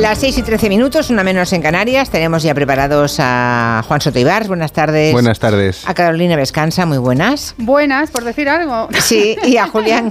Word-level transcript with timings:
Las 0.00 0.18
6 0.18 0.38
y 0.38 0.42
13 0.42 0.68
minutos, 0.68 1.08
una 1.08 1.24
menos 1.24 1.54
en 1.54 1.62
Canarias. 1.62 2.10
Tenemos 2.10 2.42
ya 2.42 2.54
preparados 2.54 3.16
a 3.18 3.82
Juan 3.88 4.00
Soto 4.02 4.20
Buenas 4.46 4.70
tardes. 4.70 5.12
Buenas 5.12 5.38
tardes. 5.38 5.88
A 5.88 5.94
Carolina 5.94 6.36
Vescansa, 6.36 6.84
muy 6.84 6.98
buenas. 6.98 7.54
Buenas, 7.56 8.10
por 8.10 8.22
decir 8.22 8.48
algo. 8.50 8.88
Sí, 9.00 9.36
y 9.44 9.56
a 9.56 9.66
Julián, 9.68 10.10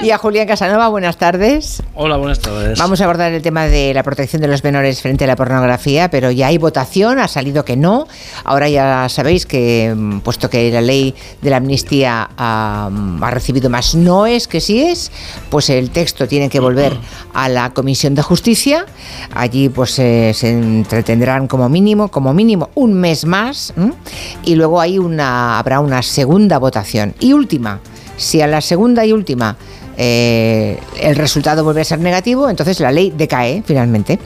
y 0.00 0.10
a 0.10 0.18
Julián 0.18 0.46
Casanova, 0.46 0.86
buenas 0.88 1.16
tardes. 1.16 1.82
Hola, 1.94 2.16
buenas 2.16 2.38
tardes. 2.38 2.78
Vamos 2.78 3.00
a 3.00 3.04
abordar 3.04 3.32
el 3.32 3.42
tema 3.42 3.66
de 3.66 3.92
la 3.92 4.04
protección 4.04 4.40
de 4.40 4.46
los 4.48 4.62
menores 4.62 5.02
frente 5.02 5.24
a 5.24 5.26
la 5.26 5.34
pornografía, 5.34 6.08
pero 6.10 6.30
ya 6.30 6.46
hay 6.46 6.58
votación, 6.58 7.18
ha 7.18 7.26
salido 7.26 7.64
que 7.64 7.76
no. 7.76 8.06
Ahora 8.44 8.68
ya 8.68 9.08
sabéis 9.08 9.46
que, 9.46 9.92
mm, 9.94 10.20
puesto 10.20 10.48
que 10.48 10.70
la 10.70 10.80
ley 10.80 11.14
de 11.42 11.50
la 11.50 11.56
amnistía 11.56 12.30
ha, 12.36 12.88
ha 13.20 13.30
recibido 13.30 13.68
más 13.68 13.96
noes 13.96 14.46
que 14.46 14.60
sí 14.60 14.84
es, 14.84 15.10
pues 15.50 15.70
el 15.70 15.90
texto 15.90 16.28
tiene 16.28 16.48
que 16.48 16.60
volver 16.60 16.96
a 17.32 17.48
la 17.48 17.70
Comisión 17.74 18.14
de 18.14 18.22
Justicia 18.22 18.86
Allí 19.34 19.68
pues 19.68 19.98
eh, 19.98 20.32
se 20.34 20.50
entretendrán 20.50 21.46
como 21.46 21.68
mínimo, 21.68 22.08
como 22.08 22.34
mínimo 22.34 22.70
un 22.74 22.94
mes 22.94 23.24
más 23.24 23.72
y 24.44 24.54
luego 24.54 24.80
hay 24.80 24.98
una, 24.98 25.58
habrá 25.58 25.80
una 25.80 26.02
segunda 26.02 26.58
votación. 26.58 27.14
Y 27.20 27.32
última, 27.32 27.80
si 28.16 28.40
a 28.40 28.46
la 28.46 28.60
segunda 28.60 29.04
y 29.04 29.12
última 29.12 29.56
eh, 29.96 30.80
el 31.00 31.14
resultado 31.14 31.62
vuelve 31.62 31.82
a 31.82 31.84
ser 31.84 32.00
negativo, 32.00 32.50
entonces 32.50 32.80
la 32.80 32.90
ley 32.90 33.12
decae 33.16 33.62
finalmente, 33.64 34.18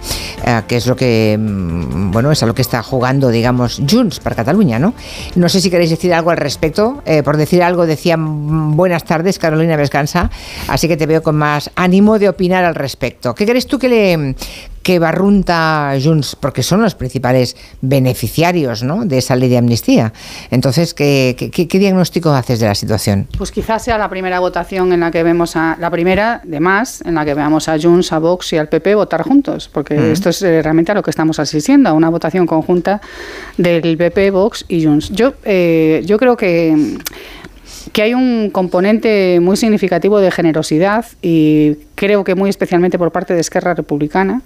eh, 0.45 0.63
que 0.67 0.79
es 0.79 0.87
lo 0.87 0.97
que, 0.97 1.37
mm, 1.39 2.11
bueno, 2.11 2.33
es 2.33 2.43
a 2.43 2.47
lo 2.47 2.55
que 2.55 2.63
está 2.63 2.83
jugando, 2.83 3.29
digamos, 3.29 3.83
Junts 3.89 4.21
para 4.21 4.35
Cataluña, 4.35 4.79
¿no? 4.79 4.95
No 5.35 5.49
sé 5.49 5.61
si 5.61 5.69
queréis 5.69 5.91
decir 5.91 6.15
algo 6.15 6.31
al 6.31 6.39
respecto. 6.39 7.03
por 7.25 7.37
decir 7.37 7.63
algo, 7.63 7.87
decía 7.87 8.17
mm, 8.17 8.77
buenas 8.77 9.05
tardes, 9.05 9.39
Carolina 9.39 9.77
Vescansa, 9.77 10.31
así 10.69 10.89
que 10.89 10.97
te 10.97 11.07
veo 11.07 11.23
con 11.23 11.37
más 11.37 11.71
ánimo 11.75 12.19
de 12.19 12.29
opinar 12.29 12.65
al 12.65 12.75
respecto. 12.75 13.35
¿Qué 13.35 13.45
crees 13.45 13.67
tú 13.67 13.79
que 13.79 13.89
le, 13.89 14.35
que 14.89 14.99
barrunta 14.99 15.93
Junts, 16.03 16.35
porque 16.35 16.63
son 16.63 16.81
los 16.81 16.95
principales 16.95 17.59
beneficiarios 17.83 18.83
¿no? 18.83 19.05
de 19.05 19.19
esa 19.19 19.37
ley 19.37 19.51
de 19.51 19.59
amnistía. 19.59 20.15
Entonces, 20.51 20.95
¿qué, 20.95 21.37
¿qué, 21.53 21.79
diagnóstico 21.79 22.31
haces 22.31 22.59
de 22.59 22.69
la 22.69 22.75
situación? 22.75 23.29
Pues 23.37 23.53
quizás 23.53 23.85
sea 23.85 23.99
la 23.99 24.09
primera 24.09 24.41
votación 24.41 24.95
en 24.95 25.01
la 25.01 25.11
que 25.11 25.23
vemos 25.23 25.57
a, 25.57 25.77
la 25.79 25.91
primera 25.91 26.41
de 26.43 26.59
más, 26.59 27.03
en 27.03 27.17
la 27.17 27.27
que 27.27 27.35
veamos 27.35 27.69
a 27.69 27.79
Junts, 27.79 28.15
a 28.15 28.19
Vox 28.19 28.55
y 28.55 28.57
al 28.57 28.71
PP 28.71 28.95
votar 28.95 29.25
juntos, 29.25 29.69
porque 29.71 29.95
mm. 29.95 30.11
esto 30.11 30.31
es 30.31 30.41
eh, 30.41 30.63
realmente 30.63 30.93
a 30.93 30.95
lo 30.95 31.03
que 31.03 31.11
estamos 31.11 31.39
asistiendo, 31.39 31.91
a 31.91 31.93
una 31.93 32.09
votación 32.09 32.47
conjunta 32.47 33.03
del 33.59 33.99
PP, 33.99 34.31
Vox 34.31 34.65
y 34.69 34.87
Junts. 34.87 35.11
Yo, 35.11 35.35
eh, 35.45 36.03
yo 36.07 36.17
creo 36.17 36.35
que 36.35 36.97
que 37.93 38.03
hay 38.03 38.15
un 38.15 38.51
componente 38.51 39.41
muy 39.41 39.57
significativo 39.57 40.21
de 40.21 40.31
generosidad 40.31 41.07
y 41.23 41.77
creo 41.95 42.25
que 42.25 42.35
muy 42.35 42.51
especialmente 42.51 42.99
por 42.99 43.13
parte 43.13 43.35
de 43.35 43.41
Esquerra 43.41 43.75
Republicana 43.75 44.43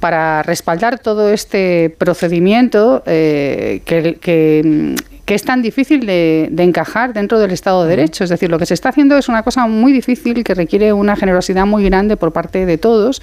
para 0.00 0.42
respaldar 0.42 0.98
todo 0.98 1.30
este 1.30 1.94
procedimiento 1.98 3.02
eh, 3.06 3.80
que, 3.84 4.16
que 4.16 4.94
es 5.26 5.42
tan 5.42 5.62
difícil 5.62 6.04
de, 6.04 6.50
encajar 6.58 7.14
dentro 7.14 7.38
del 7.38 7.50
Estado 7.50 7.84
de 7.84 7.90
Derecho. 7.90 8.24
Es 8.24 8.30
decir, 8.30 8.50
lo 8.50 8.58
que 8.58 8.66
se 8.66 8.74
está 8.74 8.90
haciendo 8.90 9.16
es 9.16 9.28
una 9.28 9.42
cosa 9.42 9.66
muy 9.66 9.92
difícil 9.92 10.44
que 10.44 10.54
requiere 10.54 10.92
una 10.92 11.16
generosidad 11.16 11.64
muy 11.66 11.84
grande 11.84 12.16
por 12.16 12.32
parte 12.32 12.66
de 12.66 12.76
todos 12.78 13.22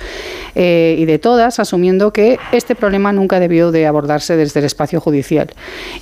eh, 0.56 0.96
y 0.98 1.06
de 1.06 1.20
todas, 1.20 1.60
asumiendo 1.60 2.12
que 2.12 2.40
este 2.52 2.76
problema 2.76 3.14
nunca 3.14 3.40
debió 3.40 3.72
de 3.72 3.86
abordarse 3.86 4.36
desde 4.36 4.62
el 4.62 4.66
espacio 4.66 5.00
judicial. 5.00 5.52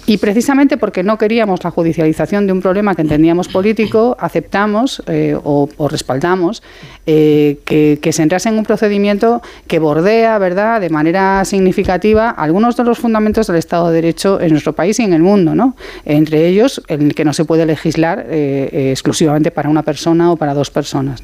Y 0.06 0.18
precisamente 0.18 0.78
porque 0.78 1.04
no 1.04 1.18
queríamos 1.18 1.64
la 1.64 1.72
judicialización 1.72 2.48
de 2.48 2.54
un 2.54 2.62
problema 2.62 2.96
que 2.96 3.02
entendíamos 3.02 3.50
político, 3.50 4.16
aceptamos 4.20 5.04
eh, 5.08 5.38
o, 5.44 5.68
respaldamos 5.90 6.64
eh, 7.08 7.60
que, 7.66 8.00
que 8.02 8.14
se 8.14 8.24
entrase 8.24 8.50
en 8.50 8.58
un 8.58 8.64
procedimiento 8.64 9.42
que 9.68 9.80
bordea, 9.80 10.38
¿verdad?, 10.38 10.80
de 10.80 10.90
manera 10.90 11.44
significativa 11.46 12.30
algunos 12.30 12.78
de 12.78 12.84
los 12.84 13.00
fundamentos 13.00 13.48
del 13.48 13.58
Estado 13.58 13.90
de 13.90 13.96
Derecho 13.96 14.40
en 14.40 14.52
nuestro 14.52 14.74
país 14.74 15.00
y 15.00 15.04
en 15.04 15.14
el 15.14 15.22
mundo, 15.22 15.56
¿no? 15.56 15.76
Entre 16.06 16.48
ellos 16.48 16.82
el 16.88 17.16
que 17.16 17.26
no 17.26 17.34
se 17.34 17.46
puede 17.46 17.66
legislar 17.66 18.26
eh, 18.30 18.70
eh, 18.72 18.92
exclusivamente 18.92 19.52
para 19.52 19.70
una 19.70 19.84
persona 19.84 20.32
o 20.32 20.38
para 20.38 20.54
dos 20.54 20.72
personas. 20.72 21.22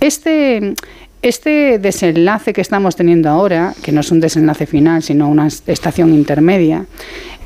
Este, 0.00 0.74
este 1.22 1.78
desenlace 1.78 2.52
que 2.52 2.60
estamos 2.60 2.96
teniendo 2.96 3.28
ahora, 3.28 3.74
que 3.82 3.92
no 3.92 4.00
es 4.00 4.10
un 4.10 4.20
desenlace 4.20 4.66
final, 4.66 5.02
sino 5.02 5.28
una 5.28 5.46
estación 5.46 6.14
intermedia, 6.14 6.86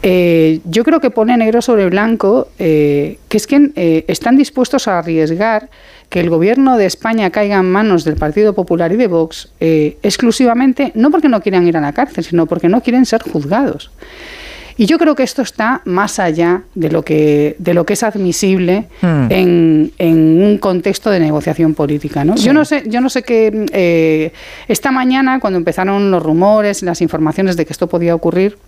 eh, 0.03 0.61
yo 0.65 0.85
creo 0.85 1.01
que 1.01 1.11
pone 1.11 1.37
negro 1.37 1.62
sobre 1.62 1.89
blanco 1.89 2.49
que 2.59 3.19
es 3.31 3.47
que 3.47 4.05
están 4.06 4.37
dispuestos 4.37 4.89
a 4.89 4.99
arriesgar 4.99 5.71
que 6.11 6.21
el 6.21 6.31
gobierno 6.31 6.77
de 6.77 6.87
España 6.87 7.31
caiga 7.31 7.56
en 7.56 7.71
manos 7.71 8.05
del 8.05 8.17
Partido 8.17 8.55
Popular 8.55 8.93
y 8.93 8.97
de 8.97 9.06
Vox 9.09 9.49
exclusivamente, 9.59 10.93
no 10.95 11.11
porque 11.11 11.29
no 11.29 11.41
quieran 11.41 11.67
ir 11.67 11.77
a 11.77 11.81
la 11.81 11.93
cárcel, 11.93 12.25
sino 12.25 12.47
porque 12.47 12.69
no 12.69 12.83
quieren 12.83 13.06
ser 13.06 13.23
juzgados. 13.23 13.91
Y 14.78 14.87
yo 14.87 14.98
creo 14.98 15.14
que 15.14 15.22
esto 15.22 15.42
está 15.42 15.81
más 15.84 16.19
allá 16.19 16.62
de 16.75 16.91
lo 16.91 17.03
que, 17.03 17.56
de 17.59 17.72
lo 17.72 17.87
que 17.87 17.94
es 17.94 18.03
admisible 18.03 18.88
hmm. 19.00 19.26
en, 19.31 19.92
en, 19.98 20.42
un 20.42 20.59
contexto 20.59 21.10
de 21.10 21.20
negociación 21.20 21.75
política. 21.75 22.25
¿no? 22.25 22.37
Yo 22.37 22.53
no 22.53 22.64
sé, 22.64 22.84
yo 22.87 23.00
no 23.00 23.09
sé 23.09 23.22
qué 23.22 23.66
eh, 23.72 24.32
esta 24.69 24.91
mañana, 24.91 25.41
cuando 25.41 25.56
empezaron 25.56 26.10
los 26.10 26.22
rumores, 26.22 26.82
las 26.82 27.00
informaciones 27.00 27.56
de 27.56 27.64
que 27.64 27.72
esto 27.72 27.87
podía 27.87 28.14
ocurrir, 28.14 28.59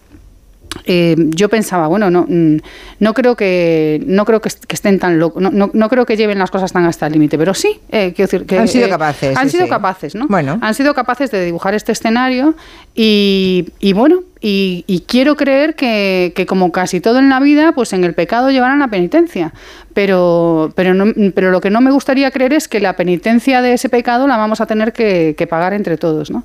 eh, 0.85 1.17
yo 1.19 1.49
pensaba, 1.49 1.87
bueno, 1.87 2.11
no, 2.11 2.27
mm, 2.29 2.57
no 3.01 3.15
creo 3.15 3.37
que 3.37 4.03
no 4.07 4.25
creo 4.25 4.41
que, 4.41 4.49
estén 4.49 4.99
tan 4.99 5.19
locos, 5.19 5.43
no, 5.43 5.51
no, 5.51 5.89
creo 5.89 6.07
que 6.07 6.17
lleven 6.17 6.39
las 6.39 6.51
cosas 6.51 6.73
tan 6.73 6.85
hasta 6.85 7.07
el 7.07 7.15
límite, 7.15 7.39
pero 7.39 7.55
sí, 7.55 7.81
eh, 7.91 8.13
quiero 8.15 8.31
decir 8.31 8.47
que 8.47 8.59
han 8.59 8.69
sido 8.69 8.89
capaces, 8.89 9.37
han 9.37 9.51
sido 9.51 9.69
capaces, 9.69 10.15
¿no? 10.15 10.27
Bueno. 10.29 10.59
Han 10.61 10.75
sido 10.75 10.95
capaces 10.95 11.31
de 11.31 11.45
dibujar 11.45 11.75
este 11.75 11.93
escenario 11.93 12.55
y, 12.95 13.71
y 13.81 13.93
bueno, 13.93 14.21
y, 14.41 15.05
quiero 15.07 15.37
creer 15.37 15.75
que, 15.75 16.47
como 16.49 16.71
casi 16.71 17.01
todo 17.01 17.19
en 17.19 17.29
la 17.29 17.41
vida, 17.41 17.73
pues 17.73 17.93
en 17.93 18.05
el 18.05 18.15
pecado 18.15 18.51
llevarán 18.51 18.79
la 18.79 18.89
penitencia. 18.89 19.53
Pero, 19.95 20.73
pero, 20.77 20.95
pero 21.35 21.51
lo 21.51 21.61
que 21.61 21.71
no 21.71 21.81
me 21.81 21.91
gustaría 21.91 22.31
creer 22.31 22.53
es 22.53 22.69
que 22.69 22.81
la 22.81 22.95
penitencia 22.95 23.63
de 23.63 23.73
ese 23.73 23.89
pecado 23.89 24.29
la 24.29 24.37
vamos 24.37 24.61
a 24.61 24.67
tener 24.67 24.93
que, 24.93 25.47
pagar 25.49 25.73
entre 25.73 25.97
todos. 25.97 26.31
¿no? 26.31 26.45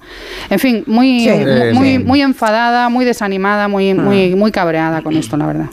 En 0.50 0.59
fin, 0.59 0.84
muy, 0.88 1.28
muy, 1.74 2.00
muy 2.00 2.22
enfadada, 2.22 2.90
muy 2.90 3.06
desanimada, 3.06 3.68
muy, 3.68 3.92
ah. 3.92 3.96
muy, 3.96 4.36
muy 4.36 4.52
cabreada 4.52 5.02
con 5.02 5.16
esto, 5.16 5.38
la 5.38 5.46
verdad. 5.46 5.70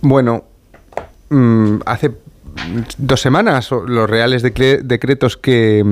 Bueno, 0.00 0.44
mm, 1.30 1.78
hace 1.84 2.12
dos 2.98 3.20
semanas 3.20 3.70
los 3.70 4.08
reales 4.08 4.42
decretos 4.42 5.36
que, 5.36 5.84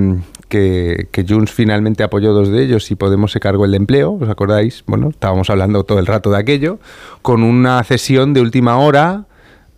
que, 0.47 1.09
que, 1.10 1.25
Junts 1.28 1.53
finalmente 1.53 2.03
apoyó 2.03 2.32
dos 2.32 2.50
de 2.50 2.62
ellos 2.62 2.91
y 2.91 2.94
Podemos 2.94 3.32
se 3.32 3.41
cargó 3.41 3.65
el 3.65 3.72
de 3.72 3.77
empleo, 3.78 4.12
¿os 4.21 4.28
acordáis? 4.28 4.84
Bueno, 4.87 5.10
estábamos 5.10 5.50
hablando 5.50 5.84
todo 5.84 5.99
el 5.99 6.06
rato 6.06 6.31
de 6.31 6.38
aquello, 6.38 6.78
con 7.22 7.43
una 7.43 7.82
cesión 7.84 8.34
de 8.34 8.41
última 8.41 8.78
hora 8.78 9.27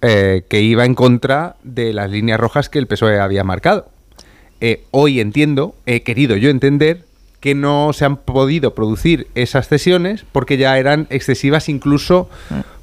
eh, 0.03 0.45
que 0.49 0.61
iba 0.61 0.85
en 0.85 0.95
contra 0.95 1.57
de 1.65 1.93
las 1.93 2.11
líneas 2.11 2.39
rojas 2.39 2.69
que 2.69 2.79
el 2.79 2.87
PSOE 2.87 3.19
había 3.19 3.45
marcado. 3.45 3.89
Eh, 4.61 4.85
hoy 4.91 5.21
entiendo, 5.21 5.75
he 5.87 6.03
querido 6.03 6.37
yo 6.37 6.51
entender 6.51 7.05
que 7.41 7.55
no 7.55 7.93
se 7.93 8.05
han 8.05 8.17
podido 8.17 8.75
producir 8.75 9.29
esas 9.35 9.69
cesiones 9.69 10.25
porque 10.33 10.57
ya 10.57 10.79
eran 10.79 11.07
excesivas 11.11 11.69
incluso 11.69 12.29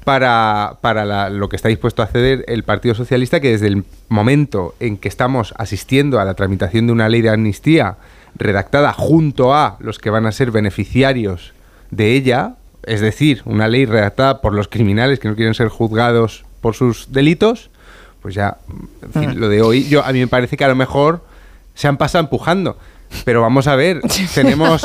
para, 0.04 0.78
para 0.80 1.30
lo 1.30 1.48
que 1.48 1.56
está 1.56 1.68
dispuesto 1.68 2.02
a 2.02 2.06
ceder 2.06 2.44
el 2.46 2.62
Partido 2.62 2.94
Socialista, 2.94 3.40
que 3.40 3.50
desde 3.50 3.68
el 3.68 3.84
momento 4.08 4.74
en 4.80 4.98
que 4.98 5.08
estamos 5.08 5.54
asistiendo 5.56 6.20
a 6.20 6.24
la 6.24 6.34
tramitación 6.34 6.86
de 6.86 6.92
una 6.92 7.08
ley 7.08 7.22
de 7.22 7.30
amnistía 7.30 7.96
redactada 8.36 8.92
junto 8.92 9.54
a 9.54 9.76
los 9.80 9.98
que 9.98 10.10
van 10.10 10.26
a 10.26 10.32
ser 10.32 10.50
beneficiarios 10.50 11.52
de 11.90 12.12
ella, 12.12 12.54
es 12.84 13.00
decir, 13.00 13.42
una 13.46 13.68
ley 13.68 13.86
redactada 13.86 14.40
por 14.40 14.52
los 14.52 14.68
criminales 14.68 15.18
que 15.18 15.28
no 15.28 15.36
quieren 15.36 15.54
ser 15.54 15.68
juzgados 15.68 16.44
por 16.60 16.74
sus 16.74 17.12
delitos, 17.12 17.70
pues 18.20 18.34
ya, 18.34 18.58
en 19.02 19.12
fin, 19.12 19.30
mm. 19.30 19.38
lo 19.38 19.48
de 19.48 19.62
hoy, 19.62 19.88
yo 19.88 20.04
a 20.04 20.12
mí 20.12 20.18
me 20.18 20.28
parece 20.28 20.56
que 20.56 20.64
a 20.64 20.68
lo 20.68 20.74
mejor 20.74 21.24
se 21.74 21.88
han 21.88 21.96
pasado 21.96 22.24
empujando. 22.24 22.78
Pero 23.24 23.40
vamos 23.40 23.66
a 23.66 23.76
ver, 23.76 24.00
tenemos, 24.34 24.82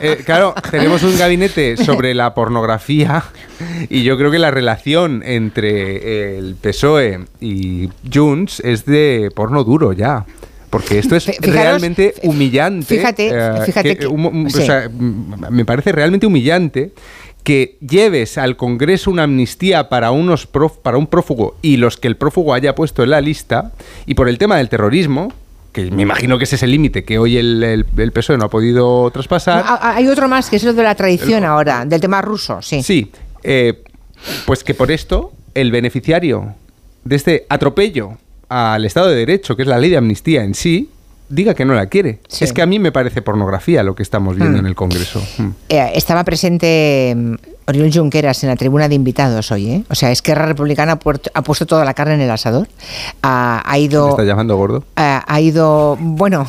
eh, 0.00 0.22
claro, 0.24 0.54
tenemos 0.70 1.02
un 1.02 1.16
gabinete 1.16 1.76
sobre 1.76 2.14
la 2.14 2.34
pornografía 2.34 3.24
y 3.88 4.02
yo 4.02 4.18
creo 4.18 4.30
que 4.30 4.38
la 4.38 4.50
relación 4.50 5.22
entre 5.24 6.38
el 6.38 6.56
PSOE 6.56 7.26
y 7.40 7.88
Junts 8.12 8.60
es 8.60 8.84
de 8.84 9.30
porno 9.34 9.64
duro 9.64 9.92
ya. 9.92 10.24
Porque 10.70 10.98
esto 10.98 11.14
es 11.14 11.30
realmente 11.38 12.14
humillante. 12.24 12.96
Fíjate, 12.96 13.28
eh, 13.32 13.60
fíjate 13.64 13.96
que, 13.96 14.06
o 14.06 14.50
sea, 14.50 14.90
me 14.90 15.64
parece 15.64 15.92
realmente 15.92 16.26
humillante 16.26 16.90
que 17.44 17.76
lleves 17.86 18.38
al 18.38 18.56
Congreso 18.56 19.10
una 19.10 19.24
amnistía 19.24 19.88
para, 19.88 20.10
unos 20.10 20.48
para 20.82 20.96
un 20.96 21.06
prófugo 21.06 21.56
y 21.62 21.76
los 21.76 21.98
que 21.98 22.08
el 22.08 22.16
prófugo 22.16 22.54
haya 22.54 22.74
puesto 22.74 23.04
en 23.04 23.10
la 23.10 23.20
lista, 23.20 23.70
y 24.06 24.14
por 24.14 24.28
el 24.28 24.38
tema 24.38 24.56
del 24.56 24.68
terrorismo, 24.68 25.32
que 25.74 25.90
me 25.90 26.02
imagino 26.02 26.38
que 26.38 26.44
ese 26.44 26.54
es 26.54 26.62
el 26.62 26.70
límite 26.70 27.04
que 27.04 27.18
hoy 27.18 27.36
el, 27.36 27.84
el, 27.96 28.12
PSOE 28.12 28.38
no 28.38 28.44
ha 28.44 28.48
podido 28.48 29.10
traspasar. 29.10 29.64
hay 29.82 30.06
otro 30.06 30.28
más, 30.28 30.48
que 30.48 30.56
es 30.56 30.64
lo 30.64 30.72
de 30.72 30.84
la 30.84 30.94
tradición 30.94 31.44
ahora, 31.44 31.84
del 31.84 32.00
tema 32.00 32.22
ruso, 32.22 32.62
sí. 32.62 32.82
Sí, 32.82 33.10
eh, 33.42 33.82
pues 34.46 34.62
que 34.62 34.72
por 34.72 34.92
esto 34.92 35.32
el 35.52 35.72
beneficiario 35.72 36.54
de 37.02 37.16
este 37.16 37.46
atropello 37.48 38.16
al 38.48 38.84
Estado 38.84 39.08
de 39.08 39.16
Derecho, 39.16 39.56
que 39.56 39.62
es 39.62 39.68
la 39.68 39.78
ley 39.78 39.90
de 39.90 39.96
amnistía 39.96 40.44
en 40.44 40.54
sí, 40.54 40.90
diga 41.28 41.54
que 41.54 41.64
no 41.64 41.74
la 41.74 41.86
quiere. 41.86 42.20
Es 42.40 42.52
que 42.52 42.62
a 42.62 42.66
mí 42.66 42.78
me 42.78 42.92
parece 42.92 43.20
pornografía 43.20 43.82
lo 43.82 43.96
que 43.96 44.04
estamos 44.04 44.36
viendo 44.36 44.58
mm. 44.58 44.60
en 44.60 44.66
el 44.66 44.74
Congreso. 44.76 45.20
Mm. 45.38 45.48
Eh, 45.70 45.92
estaba 45.94 46.22
presente 46.22 47.14
mm, 47.16 47.34
Oriol 47.66 47.90
Junqueras 47.92 48.42
en 48.44 48.50
la 48.50 48.56
tribuna 48.56 48.88
de 48.88 48.94
invitados 48.94 49.50
hoy, 49.50 49.70
¿eh? 49.70 49.84
O 49.88 49.94
sea, 49.94 50.10
Esquerra 50.10 50.46
Republicana 50.46 50.98
ha 51.34 51.42
puesto 51.42 51.66
toda 51.66 51.84
la 51.84 51.94
carne 51.94 52.14
en 52.14 52.20
el 52.20 52.30
asador. 52.30 52.68
Ha, 53.22 53.78
ido. 53.78 54.04
¿Me 54.06 54.10
está 54.10 54.24
llamando 54.24 54.56
gordo? 54.56 54.84
Ha, 54.96 55.40
ido. 55.40 55.96
Bueno. 55.98 56.46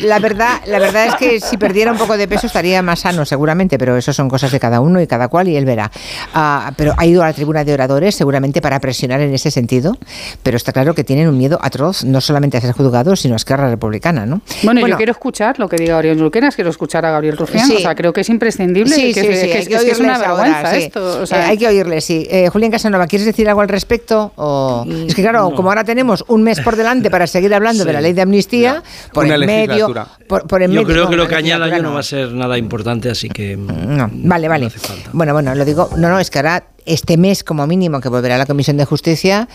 la 0.00 0.18
verdad, 0.18 0.60
la 0.66 0.78
verdad 0.80 1.06
es 1.06 1.14
que 1.14 1.40
si 1.40 1.56
perdiera 1.56 1.92
un 1.92 1.98
poco 1.98 2.16
de 2.16 2.26
peso 2.26 2.48
estaría 2.48 2.82
más 2.82 3.00
sano, 3.00 3.24
seguramente, 3.24 3.78
pero 3.78 3.96
eso 3.96 4.12
son 4.12 4.28
cosas 4.28 4.50
de 4.50 4.58
cada 4.58 4.80
uno 4.80 5.00
y 5.00 5.06
cada 5.06 5.28
cual 5.28 5.48
y 5.48 5.56
él 5.56 5.64
verá. 5.64 5.90
Ah, 6.34 6.72
pero 6.76 6.94
ha 6.96 7.06
ido 7.06 7.22
a 7.22 7.26
la 7.26 7.32
tribuna 7.32 7.64
de 7.64 7.72
oradores, 7.72 8.16
seguramente 8.16 8.60
para 8.60 8.80
presionar 8.80 9.20
en 9.20 9.32
ese 9.32 9.50
sentido. 9.52 9.96
Pero 10.42 10.56
está 10.56 10.72
claro 10.72 10.94
que 10.94 11.04
tienen 11.04 11.28
un 11.28 11.38
miedo 11.38 11.58
atroz, 11.62 12.04
no 12.04 12.20
solamente 12.20 12.56
a 12.56 12.60
ser 12.60 12.72
juzgados, 12.72 13.20
sino 13.20 13.34
a 13.34 13.36
Esquerra 13.36 13.70
Republicana, 13.70 14.26
¿no? 14.26 14.40
Bueno, 14.64 14.86
yo 14.86 14.96
quiero 14.96 15.12
escuchar 15.12 15.58
lo 15.60 15.68
que 15.68 15.76
diga 15.76 15.96
Oriol 15.98 16.18
Junqueras, 16.18 16.56
quiero 16.56 16.70
escuchar 16.70 17.06
a 17.06 17.12
Gabriel 17.12 17.36
Rufián. 17.36 17.70
O 17.70 17.78
sea, 17.78 17.94
creo 17.94 18.12
que 18.12 18.22
es 18.22 18.28
imprescindible. 18.28 18.94
Sí, 18.94 19.14
sí, 19.20 19.34
sí, 19.34 19.52
hay 19.52 19.66
que, 19.66 19.76
oírles 19.76 20.00
una 20.00 20.18
vergüenza 20.18 20.76
esto. 20.76 21.24
Eh, 21.24 21.34
hay 21.34 21.58
que 21.58 21.66
oírle, 21.66 22.00
sí. 22.00 22.26
Eh, 22.30 22.48
Julián 22.48 22.70
Casanova, 22.70 23.06
¿quieres 23.06 23.26
decir 23.26 23.48
algo 23.48 23.60
al 23.60 23.68
respecto? 23.68 24.32
O... 24.36 24.84
Mm, 24.86 25.06
es 25.08 25.14
que 25.14 25.22
claro, 25.22 25.52
como 25.54 25.68
ahora 25.68 25.84
tenemos 25.84 26.24
un 26.28 26.42
mes 26.42 26.60
por 26.60 26.76
delante 26.76 27.10
para 27.10 27.26
seguir 27.26 27.54
hablando 27.54 27.84
de 27.84 27.92
la 27.92 28.00
ley 28.00 28.12
de 28.12 28.22
amnistía, 28.22 28.82
por 29.12 29.26
el 29.26 29.46
medio... 29.46 29.94
Por, 30.28 30.70
yo 30.70 30.84
creo 30.84 31.08
que 31.08 31.16
lo 31.16 31.26
que 31.26 31.34
añada 31.34 31.68
yo 31.68 31.82
no 31.82 31.92
va 31.92 32.00
a 32.00 32.04
ser 32.04 32.32
nada 32.32 32.56
importante, 32.58 33.10
así 33.10 33.28
que... 33.28 33.56
No, 33.56 34.08
vale, 34.12 34.48
vale. 34.48 34.68
bueno, 35.12 35.32
bueno, 35.32 35.54
lo 35.54 35.64
digo... 35.64 35.90
No, 35.96 36.08
no, 36.08 36.18
es 36.18 36.30
que 36.30 36.38
ahora 36.38 36.64
este 36.86 37.16
mes 37.16 37.44
como 37.44 37.66
mínimo 37.66 38.00
que 38.00 38.08
volverá 38.08 38.36
a 38.36 38.38
la 38.38 38.46
Comisión 38.46 38.76
de 38.76 38.84
Justicia 38.84 39.48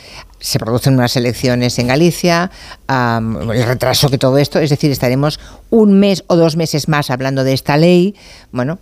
se 0.45 0.59
producen 0.59 0.93
unas 0.93 1.15
elecciones 1.17 1.79
en 1.79 1.87
Galicia, 1.87 2.51
el 2.87 3.63
retraso 3.63 4.09
que 4.09 4.19
todo 4.19 4.37
esto, 4.37 4.59
es 4.59 4.69
decir, 4.69 4.91
estaremos 4.91 5.39
un 5.71 5.99
mes 5.99 6.23
o 6.27 6.35
dos 6.35 6.55
meses 6.55 6.87
más 6.87 7.09
hablando 7.09 7.43
de 7.43 7.53
esta 7.53 7.77
ley, 7.77 8.15
bueno, 8.51 8.77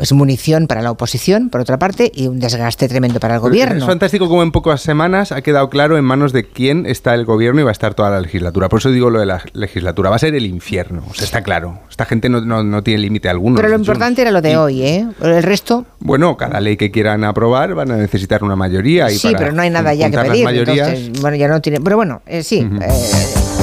es 0.00 0.12
munición 0.12 0.68
para 0.68 0.80
la 0.80 0.92
oposición, 0.92 1.50
por 1.50 1.60
otra 1.60 1.78
parte, 1.78 2.12
y 2.14 2.28
un 2.28 2.38
desgaste 2.38 2.88
tremendo 2.88 3.18
para 3.18 3.34
el 3.34 3.40
gobierno. 3.40 3.78
Es 3.78 3.84
fantástico 3.84 4.28
como 4.28 4.44
en 4.44 4.52
pocas 4.52 4.80
semanas 4.80 5.32
ha 5.32 5.42
quedado 5.42 5.68
claro 5.70 5.98
en 5.98 6.04
manos 6.04 6.32
de 6.32 6.44
quién 6.44 6.86
está 6.86 7.14
el 7.14 7.24
gobierno 7.24 7.60
y 7.60 7.64
va 7.64 7.70
a 7.70 7.72
estar 7.72 7.94
toda 7.94 8.10
la 8.10 8.20
legislatura. 8.20 8.68
Por 8.68 8.78
eso 8.78 8.92
digo 8.92 9.10
lo 9.10 9.18
de 9.18 9.26
la 9.26 9.42
legislatura, 9.54 10.10
va 10.10 10.16
a 10.16 10.20
ser 10.20 10.36
el 10.36 10.46
infierno, 10.46 11.02
o 11.10 11.14
sea, 11.14 11.24
está 11.24 11.42
claro. 11.42 11.80
Esta 11.90 12.04
gente 12.04 12.28
no, 12.28 12.40
no, 12.40 12.82
tiene 12.84 13.00
límite 13.00 13.28
alguno. 13.28 13.56
Pero 13.56 13.68
lo 13.68 13.76
importante 13.76 14.22
era 14.22 14.30
lo 14.30 14.40
de 14.40 14.56
hoy, 14.56 14.82
¿eh? 14.82 15.08
El 15.20 15.42
resto... 15.42 15.84
Bueno, 15.98 16.36
cada 16.36 16.60
ley 16.60 16.76
que 16.76 16.92
quieran 16.92 17.24
aprobar 17.24 17.74
van 17.74 17.90
a 17.90 17.96
necesitar 17.96 18.44
una 18.44 18.54
mayoría. 18.54 19.10
Y 19.10 19.18
sí, 19.18 19.32
pero 19.36 19.50
no 19.50 19.62
hay 19.62 19.70
nada 19.70 19.92
ya 19.94 20.08
que 20.08 20.27
pedir. 20.30 20.48
Entonces, 20.48 21.20
bueno, 21.20 21.36
ya 21.36 21.48
no 21.48 21.60
tiene. 21.60 21.80
Pero 21.80 21.96
bueno, 21.96 22.22
eh, 22.26 22.42
sí. 22.42 22.58
eh, 22.80 22.88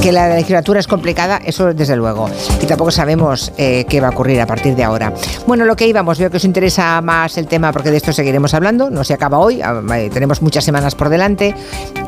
que 0.01 0.11
la 0.11 0.35
legislatura 0.35 0.79
es 0.79 0.87
complicada, 0.87 1.41
eso 1.43 1.73
desde 1.73 1.95
luego. 1.95 2.29
Y 2.61 2.65
tampoco 2.67 2.91
sabemos 2.91 3.51
eh, 3.57 3.85
qué 3.89 3.99
va 4.01 4.09
a 4.09 4.11
ocurrir 4.11 4.39
a 4.39 4.45
partir 4.45 4.75
de 4.75 4.83
ahora. 4.83 5.11
Bueno, 5.47 5.65
lo 5.65 5.75
que 5.75 5.87
íbamos, 5.87 6.19
veo 6.19 6.29
que 6.29 6.37
os 6.37 6.45
interesa 6.45 7.01
más 7.01 7.37
el 7.37 7.47
tema 7.47 7.71
porque 7.71 7.89
de 7.89 7.97
esto 7.97 8.13
seguiremos 8.13 8.53
hablando. 8.53 8.91
No 8.91 9.03
se 9.03 9.13
acaba 9.15 9.39
hoy, 9.39 9.61
ah, 9.63 9.81
tenemos 10.13 10.41
muchas 10.43 10.63
semanas 10.63 10.93
por 10.93 11.09
delante. 11.09 11.55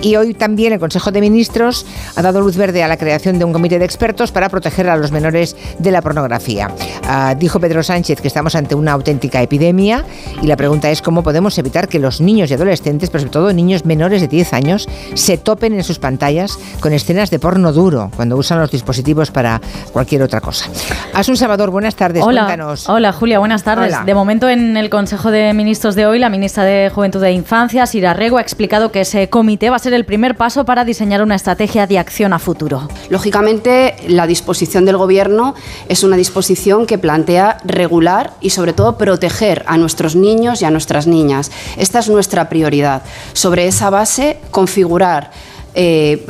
Y 0.01 0.15
hoy 0.15 0.33
también 0.33 0.73
el 0.73 0.79
Consejo 0.79 1.11
de 1.11 1.21
Ministros 1.21 1.85
ha 2.15 2.21
dado 2.21 2.41
luz 2.41 2.55
verde 2.55 2.83
a 2.83 2.87
la 2.87 2.97
creación 2.97 3.39
de 3.39 3.45
un 3.45 3.53
comité 3.53 3.79
de 3.79 3.85
expertos 3.85 4.31
para 4.31 4.49
proteger 4.49 4.89
a 4.89 4.95
los 4.95 5.11
menores 5.11 5.55
de 5.79 5.91
la 5.91 6.01
pornografía. 6.01 6.69
Ah, 7.03 7.35
dijo 7.37 7.59
Pedro 7.59 7.81
Sánchez 7.83 8.21
que 8.21 8.27
estamos 8.27 8.55
ante 8.55 8.75
una 8.75 8.91
auténtica 8.93 9.41
epidemia 9.41 10.05
y 10.41 10.47
la 10.47 10.55
pregunta 10.55 10.89
es 10.91 11.01
cómo 11.01 11.23
podemos 11.23 11.57
evitar 11.57 11.87
que 11.87 11.99
los 11.99 12.21
niños 12.21 12.51
y 12.51 12.53
adolescentes, 12.53 13.09
pero 13.09 13.21
sobre 13.21 13.31
todo 13.31 13.53
niños 13.53 13.85
menores 13.85 14.21
de 14.21 14.27
10 14.27 14.53
años, 14.53 14.87
se 15.15 15.37
topen 15.37 15.73
en 15.73 15.83
sus 15.83 15.99
pantallas 15.99 16.59
con 16.79 16.93
escenas 16.93 17.29
de 17.31 17.39
porno 17.39 17.73
duro 17.73 18.11
cuando 18.15 18.37
usan 18.37 18.59
los 18.59 18.71
dispositivos 18.71 19.31
para 19.31 19.61
cualquier 19.91 20.21
otra 20.21 20.41
cosa. 20.41 20.65
Asun 21.13 21.37
Salvador, 21.37 21.71
buenas 21.71 21.95
tardes. 21.95 22.23
Hola, 22.23 22.75
hola 22.87 23.13
Julia, 23.13 23.39
buenas 23.39 23.63
tardes. 23.63 23.95
De 24.05 24.13
momento 24.13 24.47
en 24.47 24.77
el 24.77 24.89
Consejo 24.89 25.31
de 25.31 25.53
Ministros 25.53 25.95
de 25.95 26.05
hoy, 26.05 26.19
la 26.19 26.29
ministra 26.29 26.63
de 26.63 26.91
Juventud 26.93 27.23
e 27.23 27.31
Infancia, 27.31 27.85
Sira 27.85 28.13
Rego, 28.13 28.37
ha 28.37 28.41
explicado 28.41 28.91
que 28.91 29.01
ese 29.01 29.29
comité 29.29 29.69
va 29.69 29.77
a 29.77 29.79
ser 29.79 29.86
el 29.95 30.05
primer 30.05 30.35
paso 30.35 30.65
para 30.65 30.85
diseñar 30.85 31.21
una 31.21 31.35
estrategia 31.35 31.87
de 31.87 31.99
acción 31.99 32.33
a 32.33 32.39
futuro. 32.39 32.87
Lógicamente, 33.09 33.95
la 34.07 34.27
disposición 34.27 34.85
del 34.85 34.97
Gobierno 34.97 35.55
es 35.87 36.03
una 36.03 36.17
disposición 36.17 36.85
que 36.85 36.97
plantea 36.97 37.57
regular 37.63 38.33
y 38.41 38.49
sobre 38.49 38.73
todo 38.73 38.97
proteger 38.97 39.63
a 39.67 39.77
nuestros 39.77 40.15
niños 40.15 40.61
y 40.61 40.65
a 40.65 40.71
nuestras 40.71 41.07
niñas. 41.07 41.51
Esta 41.77 41.99
es 41.99 42.09
nuestra 42.09 42.49
prioridad. 42.49 43.03
Sobre 43.33 43.67
esa 43.67 43.89
base, 43.89 44.39
configurar 44.51 45.31
eh, 45.79 46.25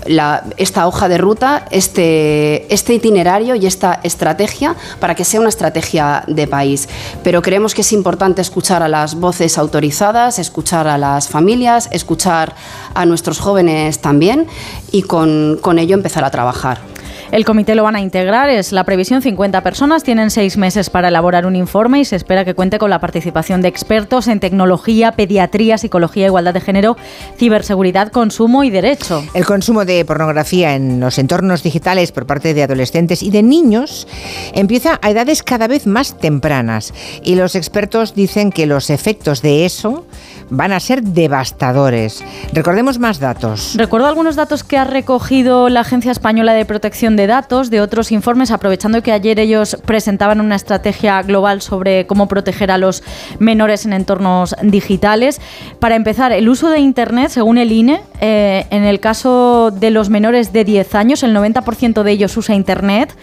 esta 0.57 0.87
hoja 0.87 1.07
de 1.07 1.17
ruta, 1.17 1.65
este, 1.71 2.71
este 2.73 2.93
itinerario 2.93 3.55
y 3.55 3.65
esta 3.65 4.01
estrategia 4.03 4.75
para 4.99 5.15
que 5.15 5.23
sea 5.23 5.39
una 5.39 5.47
estrategia 5.47 6.25
de 6.27 6.47
país. 6.47 6.89
Pero 7.23 7.41
creemos 7.41 7.73
que 7.73 7.79
es 7.79 7.93
importante 7.93 8.41
escuchar 8.41 8.83
a 8.83 8.89
las 8.89 9.15
voces 9.15 9.57
autorizadas, 9.57 10.37
escuchar 10.37 10.89
a 10.89 10.97
las 10.97 11.29
familias, 11.29 11.87
escuchar 11.91 12.55
a 12.93 13.05
nuestros 13.05 13.39
jóvenes 13.39 13.99
también 13.99 14.47
y 14.91 15.03
con 15.03 15.79
ello 15.79 15.95
empezar 15.95 16.25
a 16.25 16.29
trabajar. 16.29 16.96
El 17.31 17.43
comité 17.43 17.75
lo 17.75 17.83
van 17.83 17.97
a 17.97 18.01
integrar, 18.01 18.49
es 18.49 18.71
la 18.71 18.85
previsión 18.85 19.21
50 19.21 19.61
personas, 19.61 20.03
tienen 20.03 20.31
seis 20.31 20.55
meses 20.55 20.89
para 20.89 21.09
elaborar 21.09 21.45
un 21.45 21.57
informe 21.57 21.99
y 21.99 22.05
se 22.05 22.15
espera 22.15 22.45
que 22.45 22.53
cuente 22.53 22.79
con 22.79 22.89
la 22.89 22.99
participación 22.99 23.61
de 23.61 23.67
expertos 23.67 24.29
en 24.29 24.39
tecnología, 24.39 25.11
pediatría, 25.11 25.77
psicología, 25.77 26.27
igualdad 26.27 26.53
de 26.53 26.61
género, 26.61 26.95
ciberseguridad, 27.37 28.13
consumo 28.13 28.63
y 28.63 28.69
derecho. 28.69 29.23
El 29.33 29.45
consumo 29.45 29.83
de 29.83 30.05
pornografía 30.05 30.75
en 30.75 31.01
los 31.01 31.17
entornos 31.17 31.63
digitales 31.63 32.13
por 32.13 32.25
parte 32.25 32.53
de 32.53 32.63
adolescentes 32.63 33.21
y 33.21 33.29
de 33.29 33.43
niños 33.43 34.07
empieza 34.53 34.97
a 35.01 35.09
edades 35.09 35.43
cada 35.43 35.67
vez 35.67 35.85
más 35.85 36.17
tempranas 36.17 36.93
y 37.23 37.35
los 37.35 37.55
expertos 37.55 38.15
dicen 38.15 38.51
que 38.51 38.65
los 38.65 38.89
efectos 38.89 39.41
de 39.41 39.65
eso 39.65 40.05
van 40.49 40.71
a 40.71 40.79
ser 40.79 41.03
devastadores. 41.03 42.23
Recordemos 42.53 42.99
más 42.99 43.19
datos. 43.19 43.73
Recuerdo 43.75 44.07
algunos 44.07 44.37
datos 44.37 44.63
que 44.63 44.77
ha 44.77 44.85
recogido 44.85 45.67
la 45.67 45.81
Agencia 45.81 46.13
Española 46.13 46.53
de 46.53 46.63
Protección 46.63 47.16
de 47.17 47.27
Datos 47.27 47.69
de 47.69 47.81
otros 47.81 48.13
informes, 48.13 48.51
aprovechando 48.51 49.03
que 49.03 49.11
ayer 49.11 49.39
ellos 49.39 49.77
presentaban 49.85 50.39
una 50.39 50.55
estrategia 50.55 51.21
global 51.23 51.61
sobre 51.61 52.07
cómo 52.07 52.29
proteger 52.29 52.71
a 52.71 52.77
los 52.77 53.03
menores 53.39 53.85
en 53.85 53.91
entornos 53.91 54.55
digitales. 54.61 55.41
Para 55.79 55.95
empezar, 55.95 56.31
el 56.31 56.47
uso 56.47 56.69
de 56.69 56.79
Internet, 56.79 57.29
según 57.29 57.57
el 57.57 57.73
INE, 57.73 58.01
eh, 58.21 58.65
en 58.69 58.85
el 58.85 59.01
caso 59.01 59.71
de 59.71 59.91
los 59.91 60.09
menores 60.09 60.53
de 60.53 60.63
10 60.63 60.95
años, 60.95 61.23
el 61.23 61.35
90% 61.35 62.03
de 62.03 62.11
ellos 62.11 62.37
usa 62.37 62.55
Internet, 62.55 63.13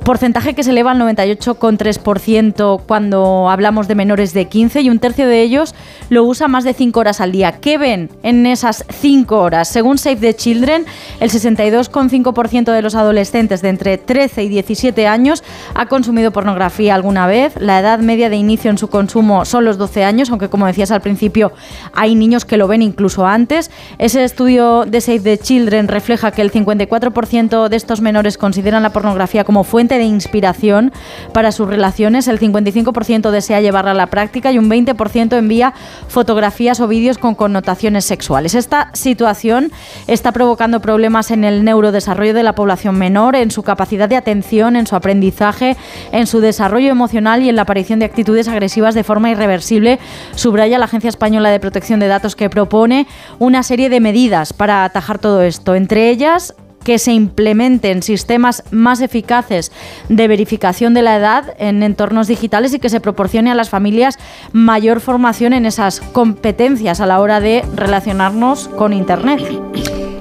porcentaje 0.00 0.54
que 0.54 0.62
se 0.62 0.70
eleva 0.70 0.92
al 0.92 0.98
98,3% 0.98 2.82
cuando 2.86 3.48
hablamos 3.48 3.88
de 3.88 3.94
menores 3.94 4.32
de 4.34 4.46
15 4.46 4.80
y 4.82 4.90
un 4.90 4.98
tercio 4.98 5.26
de 5.26 5.42
ellos 5.42 5.74
lo 6.08 6.24
usa 6.24 6.48
más 6.48 6.64
de 6.64 6.74
5 6.74 6.98
horas 6.98 7.20
al 7.20 7.32
día. 7.32 7.60
¿Qué 7.60 7.78
ven 7.78 8.10
en 8.22 8.46
esas 8.46 8.84
5 8.88 9.38
horas? 9.38 9.68
Según 9.68 9.98
Save 9.98 10.16
the 10.16 10.34
Children, 10.34 10.86
el 11.20 11.30
62,5% 11.30 12.72
de 12.72 12.82
los 12.82 12.94
adolescentes 12.94 13.62
de 13.62 13.68
entre 13.68 13.98
13 13.98 14.44
y 14.44 14.48
17 14.48 15.06
años 15.06 15.44
ha 15.74 15.86
consumido 15.86 16.32
pornografía 16.32 16.94
alguna 16.94 17.26
vez. 17.26 17.54
La 17.58 17.80
edad 17.80 17.98
media 17.98 18.28
de 18.30 18.36
inicio 18.36 18.70
en 18.70 18.78
su 18.78 18.88
consumo 18.88 19.44
son 19.44 19.64
los 19.64 19.78
12 19.78 20.04
años, 20.04 20.30
aunque 20.30 20.48
como 20.48 20.66
decías 20.66 20.90
al 20.90 21.00
principio, 21.00 21.52
hay 21.94 22.14
niños 22.14 22.44
que 22.44 22.56
lo 22.56 22.68
ven 22.68 22.82
incluso 22.82 23.26
antes. 23.26 23.70
Ese 23.98 24.24
estudio 24.24 24.84
de 24.86 25.00
Save 25.00 25.20
the 25.20 25.38
Children 25.38 25.88
refleja 25.88 26.30
que 26.30 26.42
el 26.42 26.52
54% 26.52 27.68
de 27.68 27.76
estos 27.76 28.00
menores 28.00 28.38
consideran 28.38 28.82
la 28.82 28.90
pornografía 28.90 29.44
como 29.44 29.64
fuente 29.64 29.89
de 29.96 30.04
inspiración 30.04 30.92
para 31.32 31.52
sus 31.52 31.68
relaciones, 31.68 32.28
el 32.28 32.38
55% 32.38 33.30
desea 33.30 33.60
llevarla 33.60 33.92
a 33.92 33.94
la 33.94 34.06
práctica 34.08 34.52
y 34.52 34.58
un 34.58 34.70
20% 34.70 35.36
envía 35.36 35.74
fotografías 36.08 36.80
o 36.80 36.88
vídeos 36.88 37.18
con 37.18 37.34
connotaciones 37.34 38.04
sexuales. 38.04 38.54
Esta 38.54 38.90
situación 38.94 39.72
está 40.06 40.32
provocando 40.32 40.80
problemas 40.80 41.30
en 41.30 41.44
el 41.44 41.64
neurodesarrollo 41.64 42.34
de 42.34 42.42
la 42.42 42.54
población 42.54 42.96
menor, 42.98 43.36
en 43.36 43.50
su 43.50 43.62
capacidad 43.62 44.08
de 44.08 44.16
atención, 44.16 44.76
en 44.76 44.86
su 44.86 44.96
aprendizaje, 44.96 45.76
en 46.12 46.26
su 46.26 46.40
desarrollo 46.40 46.90
emocional 46.90 47.42
y 47.42 47.48
en 47.48 47.56
la 47.56 47.62
aparición 47.62 47.98
de 47.98 48.04
actitudes 48.04 48.48
agresivas 48.48 48.94
de 48.94 49.04
forma 49.04 49.30
irreversible, 49.30 49.98
subraya 50.34 50.78
la 50.78 50.86
Agencia 50.86 51.08
Española 51.08 51.50
de 51.50 51.60
Protección 51.60 52.00
de 52.00 52.08
Datos 52.08 52.36
que 52.36 52.50
propone 52.50 53.06
una 53.38 53.62
serie 53.62 53.88
de 53.88 54.00
medidas 54.00 54.52
para 54.52 54.84
atajar 54.84 55.18
todo 55.18 55.42
esto. 55.42 55.74
Entre 55.74 56.10
ellas, 56.10 56.54
que 56.84 56.98
se 56.98 57.12
implementen 57.12 58.02
sistemas 58.02 58.62
más 58.70 59.00
eficaces 59.00 59.72
de 60.08 60.28
verificación 60.28 60.94
de 60.94 61.02
la 61.02 61.16
edad 61.16 61.54
en 61.58 61.82
entornos 61.82 62.26
digitales 62.26 62.72
y 62.74 62.78
que 62.78 62.88
se 62.88 63.00
proporcione 63.00 63.50
a 63.50 63.54
las 63.54 63.70
familias 63.70 64.18
mayor 64.52 65.00
formación 65.00 65.52
en 65.52 65.66
esas 65.66 66.00
competencias 66.00 67.00
a 67.00 67.06
la 67.06 67.20
hora 67.20 67.40
de 67.40 67.64
relacionarnos 67.74 68.68
con 68.68 68.92
Internet. 68.92 69.42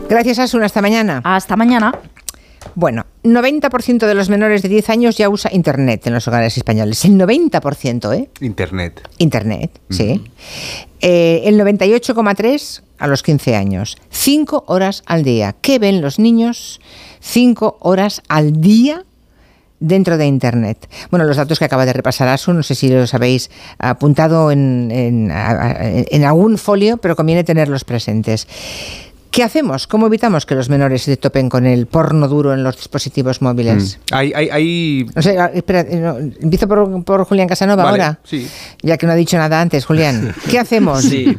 Gracias, 0.10 0.40
Asuna. 0.40 0.66
Hasta 0.66 0.82
mañana. 0.82 1.22
Hasta 1.24 1.56
mañana. 1.56 1.94
Bueno, 2.76 3.06
90% 3.24 4.08
de 4.08 4.14
los 4.16 4.30
menores 4.30 4.62
de 4.62 4.70
10 4.70 4.90
años 4.90 5.18
ya 5.18 5.30
usa 5.30 5.52
Internet 5.54 6.08
en 6.08 6.14
los 6.14 6.28
hogares 6.28 6.58
españoles. 6.58 7.04
El 7.06 7.18
90%, 7.18 8.16
¿eh? 8.16 8.30
Internet. 8.42 9.08
Internet, 9.18 9.80
sí. 9.90 10.24
Eh, 11.02 11.42
el 11.46 11.60
98,3% 11.60 12.82
a 12.98 13.08
los 13.08 13.24
15 13.24 13.56
años. 13.56 13.98
5 14.10 14.66
horas 14.68 15.04
al 15.06 15.24
día. 15.24 15.56
¿Qué 15.62 15.80
ven 15.80 16.02
los 16.02 16.20
niños? 16.20 16.82
5 17.22 17.78
horas 17.80 18.22
al 18.28 18.62
día 18.62 19.06
dentro 19.80 20.18
de 20.18 20.26
Internet. 20.26 20.90
Bueno, 21.10 21.26
los 21.26 21.38
datos 21.38 21.58
que 21.58 21.66
acaba 21.66 21.86
de 21.86 21.94
repasar 21.94 22.28
Asu, 22.28 22.54
no 22.54 22.64
sé 22.64 22.76
si 22.76 22.90
los 22.90 23.14
habéis 23.14 23.50
apuntado 23.78 24.52
en, 24.52 24.90
en 24.92 26.24
algún 26.26 26.58
folio, 26.58 26.98
pero 26.98 27.16
conviene 27.16 27.46
tenerlos 27.46 27.86
presentes. 27.86 28.48
¿Qué 29.32 29.44
hacemos? 29.44 29.86
¿Cómo 29.86 30.08
evitamos 30.08 30.46
que 30.46 30.56
los 30.56 30.70
menores 30.70 31.04
se 31.04 31.16
topen 31.16 31.50
con 31.50 31.66
el 31.68 31.86
porno 31.86 32.28
duro 32.28 32.54
en 32.54 32.64
los 32.64 32.76
dispositivos 32.78 33.42
móviles? 33.42 34.00
Mm. 34.10 34.14
Hay, 34.16 34.34
hay, 34.34 34.50
hay... 34.50 35.06
espera, 35.54 35.82
empiezo 35.82 36.68
por, 36.68 37.26
Julián 37.26 37.48
Casanova 37.48 37.90
ahora. 37.90 38.20
Sí. 38.24 38.48
Ya 38.82 38.98
que 38.98 39.06
no 39.06 39.12
ha 39.12 39.16
dicho 39.16 39.38
nada 39.38 39.62
antes, 39.62 39.86
Julián. 39.86 40.34
¿Qué 40.50 40.58
hacemos? 40.60 41.04
Sí. 41.04 41.38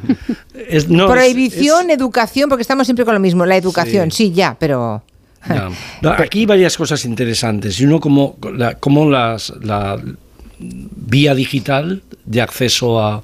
Prohibición, 0.89 1.91
educación, 1.91 2.49
porque 2.49 2.63
estamos 2.63 2.87
siempre 2.87 3.05
con 3.05 3.15
lo 3.15 3.21
mismo. 3.21 3.45
La 3.45 3.57
educación, 3.57 4.11
sí, 4.13 4.31
ya, 4.31 4.57
pero... 4.59 5.03
Aquí 6.19 6.41
hay 6.41 6.47
varias 6.47 6.77
cosas 6.77 7.05
interesantes. 7.05 7.81
Y 7.81 7.87
uno, 7.87 7.99
como, 7.99 8.37
como 8.79 9.11
las, 9.11 9.53
la 9.63 9.99
vía 10.61 11.35
digital 11.35 12.03
de 12.25 12.41
acceso 12.41 13.01
a, 13.01 13.23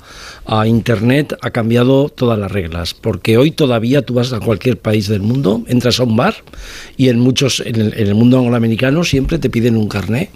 Internet 0.66 1.36
ha 1.42 1.50
cambiado 1.50 2.08
todas 2.08 2.38
las 2.38 2.50
reglas, 2.50 2.94
porque 2.94 3.36
hoy 3.36 3.50
todavía 3.50 4.02
tú 4.02 4.14
vas 4.14 4.32
a 4.32 4.40
cualquier 4.40 4.78
país 4.78 5.08
del 5.08 5.20
mundo, 5.20 5.64
entras 5.66 5.98
a 5.98 6.04
un 6.04 6.16
bar 6.16 6.36
y 6.96 7.08
en 7.08 7.18
muchos, 7.18 7.60
en 7.66 7.80
el, 7.80 8.14
mundo 8.14 8.38
angloamericano 8.38 9.02
siempre 9.02 9.38
te 9.38 9.50
piden 9.50 9.76
un 9.76 9.88
carné 9.88 10.30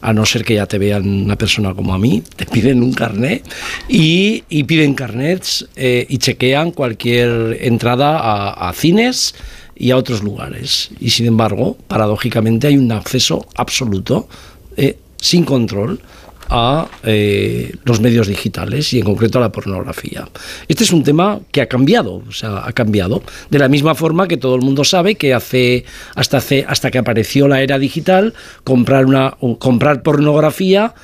a 0.00 0.12
no 0.12 0.24
ser 0.24 0.44
que 0.44 0.54
ya 0.54 0.66
te 0.66 0.78
vean 0.78 1.08
una 1.08 1.36
persona 1.36 1.74
como 1.74 1.94
a 1.94 1.98
mí, 1.98 2.22
te 2.36 2.46
piden 2.46 2.82
un 2.82 2.92
carné 2.92 3.42
y, 3.88 4.42
piden 4.64 4.94
carnets 4.94 5.66
eh, 5.74 6.06
y 6.08 6.18
chequean 6.18 6.70
cualquier 6.70 7.58
entrada 7.60 8.50
a, 8.50 8.72
cines 8.72 9.34
y 9.74 9.90
a 9.90 9.96
otros 9.96 10.22
lugares. 10.22 10.90
Y 11.00 11.10
sin 11.10 11.26
embargo, 11.26 11.76
paradójicamente 11.88 12.68
hay 12.68 12.76
un 12.76 12.92
acceso 12.92 13.46
absoluto, 13.56 14.28
eh, 14.76 14.96
sin 15.16 15.44
control, 15.44 16.00
a 16.48 16.88
eh, 17.02 17.74
los 17.84 18.00
medios 18.00 18.26
digitales 18.26 18.92
y 18.92 18.98
en 18.98 19.04
concreto 19.04 19.38
a 19.38 19.40
la 19.42 19.52
pornografía. 19.52 20.28
Este 20.68 20.84
es 20.84 20.92
un 20.92 21.04
tema 21.04 21.40
que 21.52 21.60
ha 21.60 21.66
cambiado, 21.66 22.22
o 22.28 22.32
sea, 22.32 22.66
ha 22.66 22.72
cambiado 22.72 23.22
de 23.50 23.58
la 23.58 23.68
misma 23.68 23.94
forma 23.94 24.28
que 24.28 24.36
todo 24.36 24.54
el 24.54 24.62
mundo 24.62 24.84
sabe 24.84 25.16
que 25.16 25.34
hace 25.34 25.84
hasta 26.14 26.38
hace 26.38 26.64
hasta 26.68 26.90
que 26.90 26.98
apareció 26.98 27.48
la 27.48 27.62
era 27.62 27.78
digital 27.78 28.34
comprar 28.64 29.06
una 29.06 29.36
comprar 29.58 30.02
pornografía 30.02 30.94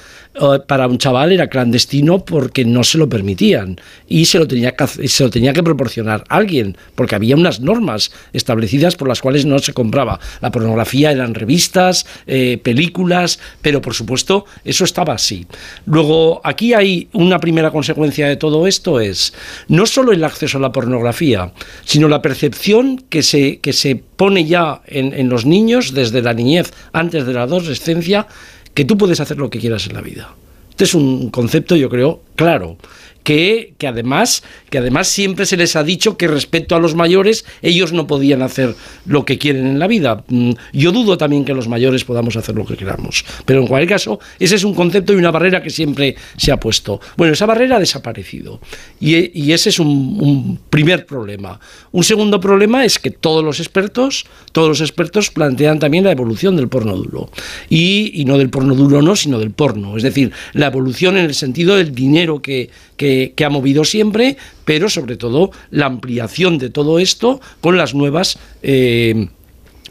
para 0.67 0.87
un 0.87 0.99
chaval 0.99 1.33
era 1.33 1.49
clandestino 1.49 2.25
porque 2.25 2.65
no 2.65 2.85
se 2.85 2.99
lo 2.99 3.09
permitían 3.09 3.79
y 4.09 4.25
se 4.25 4.39
lo 4.39 4.47
tenía 4.47 4.73
que, 4.75 5.63
proporcionar 5.63 6.25
alguien, 6.29 6.77
porque 6.95 7.15
había 7.15 7.37
unas 7.37 7.61
normas 7.61 8.13
establecidas 8.33 8.97
por 8.97 9.09
las 9.09 9.21
cuales 9.21 9.45
no 9.45 9.59
se 9.59 9.75
compraba. 9.75 10.21
La 10.41 10.51
pornografía 10.51 11.13
eran 11.13 11.35
revistas, 11.35 12.07
eh, 12.27 12.59
películas, 12.63 13.39
pero 13.61 13.81
por 13.81 13.95
supuesto 13.95 14.47
eso 14.65 14.85
estaba 14.85 15.15
así. 15.15 15.47
Luego, 15.87 16.41
aquí 16.45 16.73
hay 16.73 17.09
una 17.13 17.39
primera 17.39 17.71
consecuencia 17.71 18.29
de 18.29 18.37
todo 18.37 18.67
esto 18.67 19.01
es 19.01 19.35
no 19.69 19.87
solo 19.87 20.13
el 20.13 20.25
acceso 20.25 20.59
a 20.59 20.61
la 20.61 20.73
pornografía, 20.73 21.53
sino 21.85 22.09
la 22.09 22.23
percepción 22.23 23.05
que 23.09 23.23
se, 23.23 23.59
que 23.59 23.73
se 23.73 23.97
pone 23.97 24.45
ya 24.45 24.83
en 24.87 25.29
los 25.29 25.45
niños 25.45 25.95
desde 25.95 26.23
la 26.23 26.33
niñez, 26.33 26.73
antes 26.93 27.27
de 27.27 27.33
la 27.33 27.43
adolescencia, 27.43 28.27
que 28.75 28.85
tú 28.85 28.97
puedes 28.97 29.21
hacer 29.21 29.39
lo 29.39 29.51
que 29.51 29.59
quieras 29.59 29.87
en 29.87 29.95
la 29.95 30.01
vida. 30.01 30.35
Este 30.71 30.85
es 30.85 30.95
un 30.95 31.31
concepto, 31.31 31.77
yo 31.77 31.89
creo, 31.89 32.23
claro 32.35 32.77
que, 33.23 33.75
además, 33.87 34.43
que 34.71 34.79
además 34.79 35.09
siempre 35.09 35.47
se 35.47 35.57
les 35.57 35.77
ha 35.77 35.85
dicho 35.85 36.17
que 36.17 36.29
respecto 36.29 36.75
a 36.75 36.81
los 36.81 36.95
mayores 36.95 37.45
ellos 37.63 37.93
no 37.93 38.07
podían 38.07 38.43
hacer 38.43 38.75
lo 39.07 39.25
que 39.25 39.39
quieren 39.39 39.67
en 39.67 39.79
la 39.79 39.87
vida. 39.87 40.25
Mm, 40.29 40.53
yo 40.73 40.93
dudo 40.93 41.19
también 41.19 41.45
que 41.45 41.55
los 41.55 41.69
mayores 41.69 42.05
podamos 42.05 42.37
hacer 42.37 42.55
lo 42.55 42.65
que 42.65 42.77
queramos, 42.77 43.25
pero 43.45 43.61
en 43.61 43.67
cualquier 43.67 43.91
caso 43.91 44.21
ese 44.39 44.57
es 44.57 44.65
un 44.65 44.75
concepto 44.75 45.13
y 45.13 45.17
una 45.17 45.31
barrera 45.31 45.63
que 45.63 45.71
siempre 45.71 46.17
se 46.37 46.53
ha 46.53 46.59
puesto. 46.59 47.01
Bueno, 47.17 47.33
esa 47.33 47.47
barrera 47.47 47.77
ha 47.77 47.81
desaparecido 47.81 48.61
y, 49.01 49.53
ese 49.53 49.69
es 49.69 49.79
un, 49.79 50.59
primer 50.71 51.07
problema. 51.07 51.61
Un 51.93 52.05
segundo 52.05 52.41
problema 52.41 52.85
es 52.85 52.99
que 52.99 53.11
todos 53.11 53.45
los 53.45 53.61
expertos, 53.61 54.25
todos 54.53 54.69
los 54.69 54.81
expertos 54.81 55.31
plantean 55.31 55.79
también 55.79 56.05
la 56.05 56.13
evolución 56.13 56.57
del 56.57 56.69
porno 56.69 56.97
duro 56.97 57.31
y, 57.69 58.25
no 58.27 58.39
del 58.39 58.51
porno 58.51 58.75
duro 58.75 59.03
no, 59.03 59.15
sino 59.17 59.39
del 59.39 59.51
porno, 59.51 59.97
es 59.97 60.03
decir, 60.03 60.33
la 60.55 60.69
evolución 60.69 61.17
en 61.17 61.27
el 61.27 61.35
sentido 61.35 61.77
del 61.77 61.95
dinero 61.95 62.41
que 62.41 62.71
que, 63.03 63.12
ha 63.45 63.49
movido 63.51 63.85
siempre, 63.85 64.37
pero 64.65 64.89
sobre 64.89 65.17
todo 65.17 65.51
la 65.71 65.87
ampliación 65.87 66.59
de 66.59 66.71
todo 66.71 66.99
esto 66.99 67.41
con 67.61 67.77
las 67.77 67.95
nuevas... 67.95 68.39
Eh, 68.63 69.29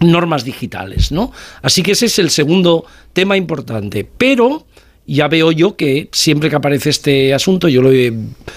normas 0.01 0.43
digitales, 0.43 1.11
¿no? 1.11 1.31
Así 1.61 1.83
que 1.83 1.91
ese 1.91 2.07
es 2.07 2.17
el 2.17 2.31
segundo 2.31 2.85
tema 3.13 3.37
importante. 3.37 4.03
Pero 4.17 4.65
ya 5.05 5.27
veo 5.27 5.51
yo 5.51 5.75
que 5.75 6.09
siempre 6.11 6.49
que 6.49 6.55
aparece 6.55 6.89
este 6.89 7.35
asunto, 7.35 7.67
yo 7.67 7.83
lo 7.83 7.91
he 7.91 8.11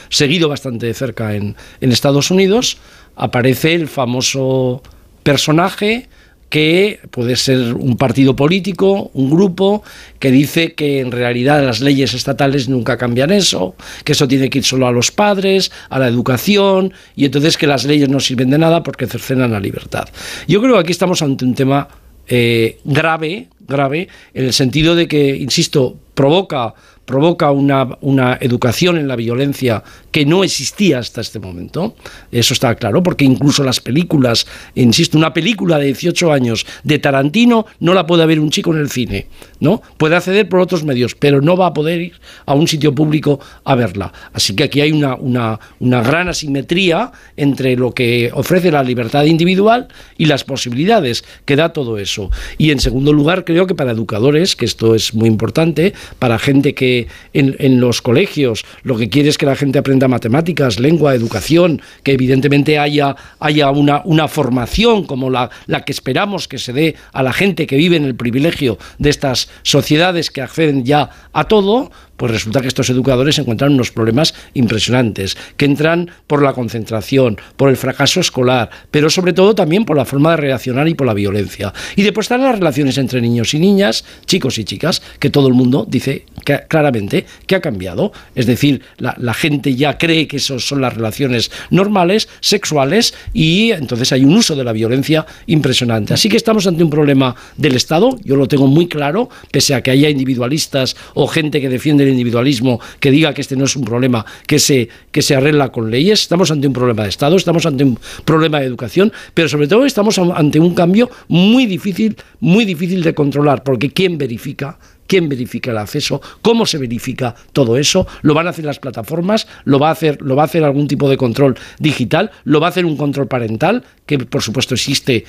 seguido 0.09 0.49
bastante 0.49 0.87
de 0.87 0.95
cerca 0.95 1.35
en 1.35 1.55
Estados 1.81 2.31
Unidos, 2.31 2.79
aparece 3.15 3.75
el 3.75 3.89
famoso 3.89 4.83
personaje 5.23 6.09
que 6.55 7.01
puede 7.11 7.35
ser 7.35 7.75
un 7.75 7.97
partido 7.97 8.37
político, 8.37 9.11
un 9.13 9.29
grupo, 9.29 9.83
que 10.21 10.31
dice 10.31 10.75
que 10.75 11.01
en 11.01 11.11
realidad 11.11 11.65
las 11.65 11.81
leyes 11.81 12.15
estatales 12.15 12.69
nunca 12.69 12.97
cambian 12.97 13.33
eso, 13.33 13.75
que 14.05 14.13
eso 14.13 14.29
tiene 14.29 14.49
que 14.49 14.59
ir 14.59 14.65
solo 14.65 14.87
a 14.87 14.93
los 14.93 15.11
padres, 15.11 15.73
a 15.91 15.99
la 15.99 16.07
educación, 16.07 16.93
y 17.17 17.25
entonces 17.25 17.59
que 17.59 17.67
las 17.67 17.85
leyes 17.85 18.09
no 18.09 18.21
sirven 18.21 18.51
de 18.51 18.59
nada 18.59 18.85
porque 18.85 19.09
cercenan 19.09 19.51
la 19.51 19.59
libertad. 19.59 20.09
Yo 20.47 20.63
creo 20.63 20.75
que 20.75 20.81
aquí 20.83 20.93
estamos 20.93 21.23
ante 21.23 21.45
un 21.45 21.57
tema 21.57 21.89
eh, 22.29 22.79
grave, 22.85 23.49
grave, 23.67 24.07
en 24.33 24.45
el 24.45 24.53
sentido 24.53 24.95
de 24.95 25.09
que, 25.09 25.35
insisto, 25.35 25.99
provoca 26.15 26.75
provoca 27.05 27.51
una, 27.51 27.99
una, 28.01 28.39
educación 28.41 28.97
en 28.97 29.09
la 29.09 29.17
violencia 29.17 29.83
que 30.15 30.25
no 30.25 30.45
existía 30.45 31.01
hasta 31.01 31.23
este 31.23 31.41
momento. 31.41 31.97
Eso 32.31 32.55
está 32.55 32.73
claro, 32.77 33.03
porque 33.03 33.25
incluso 33.25 33.65
las 33.65 33.81
películas, 33.81 34.47
insisto, 34.77 35.19
una 35.19 35.35
película 35.35 35.77
de 35.77 35.87
18 35.87 36.33
años 36.33 36.65
de 36.85 37.01
Tarantino 37.01 37.67
no 37.81 37.95
la 37.95 38.07
puede 38.07 38.25
ver 38.25 38.39
un 38.39 38.51
chico 38.51 38.73
en 38.73 38.79
el 38.79 38.91
cine, 38.91 39.27
¿no? 39.59 39.83
Puede 39.97 40.15
acceder 40.15 40.49
por 40.49 40.61
otros 40.61 40.85
medios, 40.85 41.17
pero 41.17 41.41
no 41.41 41.57
va 41.57 41.67
a 41.67 41.75
poder 41.75 42.01
ir 42.01 42.13
a 42.47 42.55
un 42.55 42.69
sitio 42.69 42.95
público 42.95 43.41
a 43.65 43.75
verla. 43.75 44.13
Así 44.33 44.55
que 44.55 44.63
aquí 44.63 44.81
hay 44.81 44.93
una, 44.93 45.17
una, 45.17 45.59
una 45.81 46.01
gran 46.01 46.29
asimetría 46.29 47.11
entre 47.37 47.75
lo 47.75 47.93
que 47.93 48.31
ofrece 48.35 48.71
la 48.71 48.85
libertad 48.85 49.25
individual 49.25 49.89
y 50.17 50.27
las 50.27 50.45
posibilidades 50.45 51.25
que 51.45 51.57
da 51.57 51.73
todo 51.73 51.99
eso. 51.99 52.31
Y 52.57 52.71
en 52.71 52.79
segundo 52.79 53.13
lugar, 53.13 53.45
creo 53.45 53.67
que 53.67 53.75
para 53.75 53.91
educadores, 53.91 54.55
que 54.55 54.65
esto 54.65 54.95
es 54.95 55.13
muy 55.13 55.29
importante, 55.29 55.93
para 56.21 56.39
gente 56.39 56.73
que 56.73 57.09
en, 57.33 57.81
los 57.81 58.01
colegios 58.01 58.65
lo 58.85 58.97
que 58.97 59.09
quiere 59.09 59.29
es 59.29 59.39
que 59.39 59.47
la 59.47 59.57
gente 59.57 59.81
aprenda 59.81 60.04
matemáticas, 60.09 60.79
lengua, 60.79 61.15
educación, 61.15 61.83
que 62.03 62.13
evidentemente 62.13 62.79
haya, 62.79 63.17
haya 63.41 63.71
una, 63.71 64.03
una 64.05 64.29
formación 64.29 65.05
como 65.05 65.31
la, 65.31 65.51
la 65.67 65.85
que 65.85 65.93
esperamos 65.93 66.49
que 66.49 66.59
se 66.59 66.73
dé 66.73 66.97
a 67.13 67.23
la 67.23 67.33
gente 67.33 67.67
que 67.67 67.77
vive 67.77 67.97
en 67.97 68.05
el 68.05 68.15
privilegio 68.15 68.79
de 68.99 69.11
estas 69.11 69.49
sociedades 69.63 70.31
que 70.31 70.43
acceden 70.43 70.85
ya 70.85 71.11
a 71.33 71.45
todo, 71.45 71.91
pues 72.17 72.33
resulta 72.33 72.61
que 72.61 72.69
estos 72.69 72.91
educadores 72.91 73.39
encuentran 73.39 73.73
unos 73.73 73.91
problemas 73.91 74.35
impresionantes, 74.55 75.37
que 75.57 75.65
entran 75.65 76.11
por 76.27 76.43
la 76.43 76.53
concentración, 76.53 77.39
por 77.57 77.71
el 77.71 77.77
fracaso 77.77 78.21
escolar, 78.21 78.71
pero 78.91 79.11
sobre 79.11 79.33
todo 79.33 79.55
también 79.55 79.85
por 79.85 79.97
la 79.97 80.05
forma 80.05 80.33
de 80.33 80.37
reaccionar 80.39 80.89
y 80.89 80.95
por 80.95 81.07
la 81.07 81.15
violencia. 81.15 81.73
Y 81.97 82.03
después 82.03 82.25
están 82.25 82.43
las 82.43 82.59
relaciones 82.59 82.99
entre 82.99 83.21
niños 83.21 83.55
y 83.55 83.59
niñas, 83.59 84.05
chicos 84.27 84.59
y 84.59 84.65
chicas, 84.65 85.03
que 85.19 85.31
todo 85.31 85.49
el 85.49 85.55
mundo 85.55 85.87
dice 85.89 86.27
claramente 86.69 87.27
que 87.47 87.55
ha 87.55 87.61
cambiado. 87.61 88.13
Es 88.35 88.47
decir, 88.47 88.83
la, 88.99 89.15
la 89.19 89.35
gente 89.35 89.75
ya 89.75 89.99
cree 89.99 90.29
que 90.29 90.37
esas 90.37 90.67
son 90.67 90.81
las 90.81 90.95
relaciones 90.95 91.51
normales, 91.71 92.29
sexuales, 92.41 93.15
y 93.33 93.73
entonces 93.73 94.13
hay 94.13 94.25
un 94.25 94.35
uso 94.35 94.55
de 94.55 94.65
la 94.65 94.73
violencia 94.73 95.27
impresionante. 95.47 96.15
Así 96.15 96.29
que 96.29 96.37
estamos 96.37 96.67
ante 96.67 96.85
un 96.85 96.91
problema 96.91 97.35
del 97.57 97.77
Estado, 97.77 98.19
yo 98.25 98.37
lo 98.37 98.49
tengo 98.49 98.67
muy 98.67 98.89
claro, 98.89 99.29
pese 99.51 99.75
a 99.75 99.83
que 99.83 99.91
haya 99.91 100.09
individualistas 100.09 100.97
o 101.15 101.27
gente 101.27 101.61
que 101.61 101.69
defiende 101.69 102.04
el 102.05 102.11
individualismo 102.11 102.81
que 103.01 103.11
diga 103.11 103.35
que 103.35 103.41
este 103.41 103.57
no 103.57 103.65
es 103.65 103.77
un 103.77 103.85
problema 103.85 104.25
que 104.47 104.59
se, 104.59 104.89
que 105.11 105.23
se 105.23 105.35
arregla 105.35 105.71
con 105.71 105.91
leyes. 105.91 106.23
Estamos 106.23 106.51
ante 106.51 106.67
un 106.67 106.73
problema 106.73 107.03
de 107.03 107.09
Estado, 107.09 107.37
estamos 107.37 107.67
ante 107.67 107.85
un 107.85 107.99
problema 108.25 108.61
de 108.61 108.67
educación, 108.67 109.13
pero 109.35 109.49
sobre 109.49 109.69
todo 109.69 109.85
estamos 109.85 110.19
ante 110.19 110.61
un 110.61 110.75
cambio 110.75 111.11
muy 111.29 111.67
difícil, 111.67 112.17
muy 112.41 112.65
difícil 112.65 113.03
de 113.03 113.15
controlar, 113.15 113.63
porque 113.63 113.91
¿quién 113.91 114.19
verifica 114.19 114.79
quién 115.07 115.29
verifica 115.29 115.71
el 115.71 115.79
acceso, 115.79 116.21
cómo 116.43 116.67
se 116.67 116.79
verifica 116.79 117.35
todo 117.53 117.77
eso, 117.77 118.07
lo 118.23 118.35
van 118.35 118.47
a 118.47 118.51
hacer 118.51 118.65
las 118.65 118.79
plataformas, 118.79 119.47
lo 119.65 119.79
va 119.79 119.89
a 119.89 119.93
hacer, 119.93 120.21
lo 120.23 120.37
va 120.37 120.43
a 120.43 120.47
hacer 120.47 120.65
algún 120.65 120.89
tipo 120.89 121.09
de 121.09 121.17
control 121.17 121.57
digital, 121.79 122.31
lo 122.45 122.61
va 122.61 122.69
a 122.69 122.71
hacer 122.71 122.85
un 122.85 122.97
control 122.97 123.29
parental, 123.29 123.85
que 124.07 124.19
por 124.19 124.43
supuesto 124.43 124.75
existe 124.75 125.25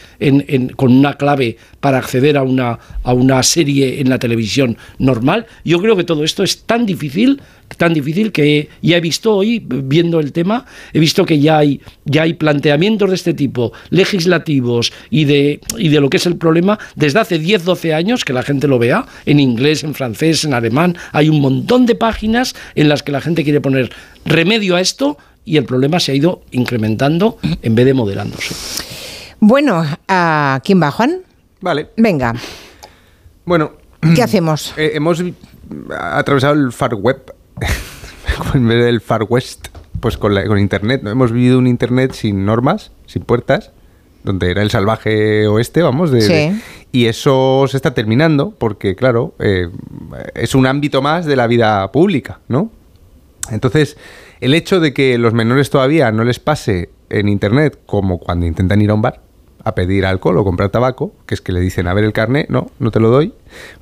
con 0.75 0.91
una 0.91 1.15
clave 1.15 1.57
para 1.79 1.97
acceder 1.97 2.37
a 2.37 2.43
una, 2.43 2.79
a 3.03 3.13
una 3.13 3.41
serie 3.43 4.01
en 4.01 4.09
la 4.09 4.19
televisión 4.19 4.77
normal. 4.99 5.45
Yo 5.63 5.79
creo 5.81 5.95
que 5.95 6.03
todo 6.03 6.23
esto 6.23 6.43
es 6.43 6.63
tan 6.63 6.85
difícil 6.85 7.41
tan 7.77 7.93
difícil 7.93 8.31
que 8.31 8.69
ya 8.81 8.97
he 8.97 9.01
visto 9.01 9.35
hoy, 9.35 9.63
viendo 9.65 10.19
el 10.19 10.31
tema, 10.31 10.65
he 10.93 10.99
visto 10.99 11.25
que 11.25 11.39
ya 11.39 11.57
hay, 11.57 11.81
ya 12.05 12.23
hay 12.23 12.33
planteamientos 12.33 13.09
de 13.09 13.15
este 13.15 13.33
tipo, 13.33 13.73
legislativos 13.89 14.93
y 15.09 15.25
de, 15.25 15.59
y 15.77 15.89
de 15.89 15.99
lo 15.99 16.09
que 16.09 16.17
es 16.17 16.25
el 16.25 16.37
problema, 16.37 16.79
desde 16.95 17.19
hace 17.19 17.39
10, 17.39 17.65
12 17.65 17.93
años, 17.93 18.25
que 18.25 18.33
la 18.33 18.43
gente 18.43 18.67
lo 18.67 18.79
vea, 18.79 19.05
en 19.25 19.39
inglés, 19.39 19.83
en 19.83 19.93
francés, 19.93 20.45
en 20.45 20.53
alemán, 20.53 20.97
hay 21.11 21.29
un 21.29 21.41
montón 21.41 21.85
de 21.85 21.95
páginas 21.95 22.55
en 22.75 22.89
las 22.89 23.03
que 23.03 23.11
la 23.11 23.21
gente 23.21 23.43
quiere 23.43 23.61
poner 23.61 23.91
remedio 24.25 24.75
a 24.75 24.81
esto 24.81 25.17
y 25.43 25.57
el 25.57 25.65
problema 25.65 25.99
se 25.99 26.11
ha 26.11 26.15
ido 26.15 26.41
incrementando 26.51 27.37
en 27.61 27.75
vez 27.75 27.85
de 27.85 27.93
moderándose. 27.93 28.55
Bueno, 29.39 29.85
¿a 30.07 30.59
quién 30.63 30.81
va, 30.81 30.91
Juan? 30.91 31.21
Vale. 31.61 31.89
Venga. 31.97 32.33
Bueno. 33.45 33.73
¿Qué 34.15 34.21
hacemos? 34.21 34.73
Eh, 34.77 34.91
hemos 34.93 35.23
atravesado 35.89 36.53
el 36.53 36.71
far 36.71 36.93
web 36.93 37.34
en 38.53 38.67
vez 38.67 38.83
del 38.83 39.01
Far 39.01 39.25
West, 39.27 39.67
pues 39.99 40.17
con, 40.17 40.33
con 40.47 40.59
Internet. 40.59 41.01
¿no? 41.03 41.11
Hemos 41.11 41.31
vivido 41.31 41.57
un 41.57 41.67
Internet 41.67 42.13
sin 42.13 42.45
normas, 42.45 42.91
sin 43.05 43.23
puertas, 43.23 43.71
donde 44.23 44.51
era 44.51 44.61
el 44.61 44.71
salvaje 44.71 45.47
oeste, 45.47 45.81
vamos. 45.81 46.11
De, 46.11 46.55
y 46.91 47.05
eso 47.05 47.65
se 47.67 47.77
está 47.77 47.93
terminando 47.93 48.51
porque, 48.57 48.95
claro, 48.95 49.35
eh, 49.39 49.69
es 50.33 50.55
un 50.55 50.65
ámbito 50.65 51.01
más 51.01 51.25
de 51.25 51.35
la 51.35 51.47
vida 51.47 51.91
pública, 51.91 52.39
¿no? 52.47 52.71
Entonces, 53.51 53.97
el 54.41 54.53
hecho 54.53 54.79
de 54.79 54.93
que 54.93 55.17
los 55.17 55.33
menores 55.33 55.69
todavía 55.69 56.11
no 56.11 56.23
les 56.23 56.39
pase 56.39 56.89
en 57.09 57.29
Internet 57.29 57.79
como 57.85 58.17
cuando 58.17 58.45
intentan 58.45 58.81
ir 58.81 58.89
a 58.89 58.95
un 58.95 59.01
bar, 59.01 59.21
a 59.65 59.73
pedir 59.73 60.05
alcohol 60.05 60.37
o 60.37 60.43
comprar 60.45 60.69
tabaco, 60.69 61.13
que 61.25 61.33
es 61.33 61.41
que 61.41 61.51
le 61.51 61.59
dicen, 61.59 61.87
a 61.87 61.93
ver 61.93 62.05
el 62.05 62.13
carnet, 62.13 62.47
no, 62.49 62.67
no 62.79 62.91
te 62.91 62.99
lo 62.99 63.09
doy, 63.09 63.33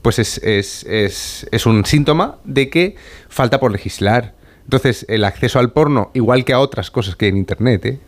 pues 0.01 0.17
es, 0.17 0.37
es, 0.39 0.85
es, 0.85 1.45
es 1.51 1.65
un 1.65 1.85
síntoma 1.85 2.37
de 2.45 2.69
que 2.69 2.95
falta 3.27 3.59
por 3.59 3.71
legislar. 3.71 4.33
Entonces, 4.63 5.05
el 5.09 5.25
acceso 5.25 5.59
al 5.59 5.71
porno, 5.71 6.09
igual 6.13 6.45
que 6.45 6.53
a 6.53 6.59
otras 6.59 6.89
cosas 6.89 7.17
que 7.17 7.25
hay 7.25 7.31
en 7.31 7.37
Internet, 7.37 7.85
¿eh? 7.85 7.99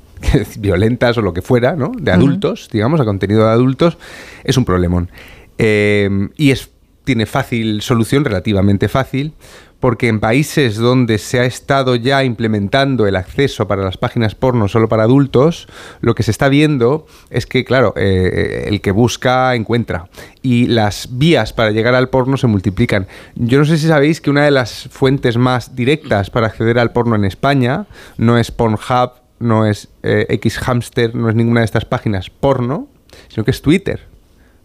violentas 0.58 1.16
o 1.16 1.22
lo 1.22 1.32
que 1.32 1.40
fuera, 1.40 1.74
¿no? 1.74 1.92
De 1.98 2.12
adultos, 2.12 2.68
digamos, 2.70 3.00
a 3.00 3.04
contenido 3.06 3.46
de 3.46 3.50
adultos, 3.50 3.96
es 4.44 4.58
un 4.58 4.66
problemón. 4.66 5.10
Eh, 5.56 6.28
y 6.36 6.50
es, 6.50 6.71
tiene 7.04 7.26
fácil 7.26 7.82
solución, 7.82 8.24
relativamente 8.24 8.88
fácil, 8.88 9.34
porque 9.82 10.06
en 10.06 10.20
países 10.20 10.76
donde 10.76 11.18
se 11.18 11.40
ha 11.40 11.44
estado 11.44 11.96
ya 11.96 12.22
implementando 12.22 13.08
el 13.08 13.16
acceso 13.16 13.66
para 13.66 13.82
las 13.82 13.96
páginas 13.96 14.36
porno 14.36 14.68
solo 14.68 14.88
para 14.88 15.02
adultos, 15.02 15.66
lo 16.00 16.14
que 16.14 16.22
se 16.22 16.30
está 16.30 16.48
viendo 16.48 17.04
es 17.30 17.46
que, 17.46 17.64
claro, 17.64 17.92
eh, 17.96 18.66
el 18.68 18.80
que 18.80 18.92
busca 18.92 19.56
encuentra. 19.56 20.08
Y 20.40 20.66
las 20.66 21.08
vías 21.18 21.52
para 21.52 21.72
llegar 21.72 21.96
al 21.96 22.10
porno 22.10 22.36
se 22.36 22.46
multiplican. 22.46 23.08
Yo 23.34 23.58
no 23.58 23.64
sé 23.64 23.76
si 23.76 23.88
sabéis 23.88 24.20
que 24.20 24.30
una 24.30 24.44
de 24.44 24.52
las 24.52 24.88
fuentes 24.88 25.36
más 25.36 25.74
directas 25.74 26.30
para 26.30 26.46
acceder 26.46 26.78
al 26.78 26.92
porno 26.92 27.16
en 27.16 27.24
España 27.24 27.86
no 28.18 28.38
es 28.38 28.52
Pornhub, 28.52 29.14
no 29.40 29.66
es 29.66 29.88
eh, 30.04 30.38
Xhamster, 30.48 31.16
no 31.16 31.28
es 31.28 31.34
ninguna 31.34 31.62
de 31.62 31.66
estas 31.66 31.86
páginas 31.86 32.30
porno, 32.30 32.86
sino 33.26 33.44
que 33.44 33.50
es 33.50 33.60
Twitter. 33.60 34.11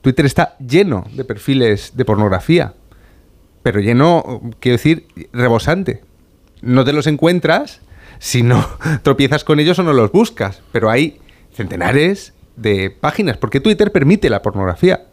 Twitter 0.08 0.26
está 0.26 0.56
lleno 0.58 1.06
de 1.12 1.26
perfiles 1.26 1.92
de 1.98 2.06
pornografía 2.06 2.74
pero 3.68 3.82
lleno, 3.82 4.54
quiero 4.62 4.78
decir, 4.78 5.08
rebosante. 5.34 6.02
No 6.62 6.86
te 6.86 6.94
los 6.94 7.06
encuentras 7.06 7.82
si 8.18 8.42
no 8.42 8.66
tropiezas 9.04 9.44
con 9.44 9.60
ellos 9.60 9.78
o 9.80 9.84
no 9.84 9.92
los 9.92 10.14
buscas, 10.14 10.62
pero 10.72 10.90
hay 10.90 11.20
centenares 11.52 12.32
de 12.56 12.90
páginas, 12.90 13.36
porque 13.36 13.60
Twitter 13.60 13.92
permite 13.92 14.30
la 14.30 14.42
pornografía. 14.42 15.08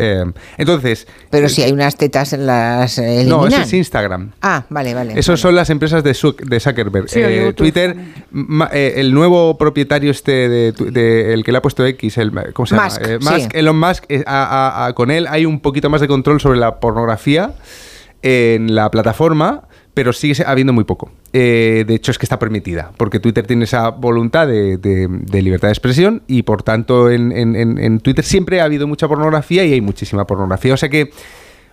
Eh, 0.00 0.24
entonces. 0.58 1.06
Pero 1.30 1.48
si 1.48 1.62
hay 1.62 1.72
unas 1.72 1.96
tetas 1.96 2.32
en 2.32 2.46
las. 2.46 2.98
No, 2.98 3.46
eso 3.46 3.60
es 3.60 3.72
Instagram. 3.72 4.32
Ah, 4.40 4.64
vale, 4.68 4.94
vale. 4.94 5.18
Esos 5.18 5.40
son 5.40 5.54
las 5.54 5.70
empresas 5.70 6.02
de, 6.02 6.14
Zuckerberg. 6.14 7.06
Eh, 7.14 7.52
Twitter, 7.54 7.96
eh, 8.72 8.94
el 8.96 9.12
nuevo 9.12 9.58
propietario 9.58 10.10
este 10.10 10.48
de, 10.48 11.32
el 11.32 11.44
que 11.44 11.52
le 11.52 11.58
ha 11.58 11.62
puesto 11.62 11.84
X, 11.84 12.18
el, 12.18 12.32
¿cómo 12.52 12.66
se 12.66 12.76
Musk, 12.76 13.02
llama? 13.02 13.30
Musk, 13.32 13.54
Elon 13.54 13.78
Musk, 13.78 14.04
con 14.94 15.10
él 15.10 15.26
hay 15.28 15.46
un 15.46 15.60
poquito 15.60 15.90
más 15.90 16.00
de 16.00 16.08
control 16.08 16.40
sobre 16.40 16.58
la 16.58 16.80
pornografía 16.80 17.54
en 18.22 18.74
la 18.74 18.90
plataforma 18.90 19.64
pero 20.00 20.14
sigue 20.14 20.42
habiendo 20.46 20.72
muy 20.72 20.84
poco. 20.84 21.10
Eh, 21.30 21.84
de 21.86 21.94
hecho, 21.94 22.10
es 22.10 22.16
que 22.16 22.24
está 22.24 22.38
permitida, 22.38 22.90
porque 22.96 23.20
Twitter 23.20 23.46
tiene 23.46 23.64
esa 23.64 23.90
voluntad 23.90 24.48
de, 24.48 24.78
libertad 25.30 25.68
de 25.68 25.72
expresión 25.72 26.22
y 26.26 26.42
por 26.42 26.62
tanto 26.62 27.10
en, 27.10 28.00
Twitter 28.00 28.24
siempre 28.24 28.62
ha 28.62 28.64
habido 28.64 28.86
mucha 28.86 29.06
pornografía 29.08 29.62
y 29.62 29.74
hay 29.74 29.82
muchísima 29.82 30.26
pornografía. 30.26 30.72
O 30.72 30.78
sea 30.78 30.88
que, 30.88 31.10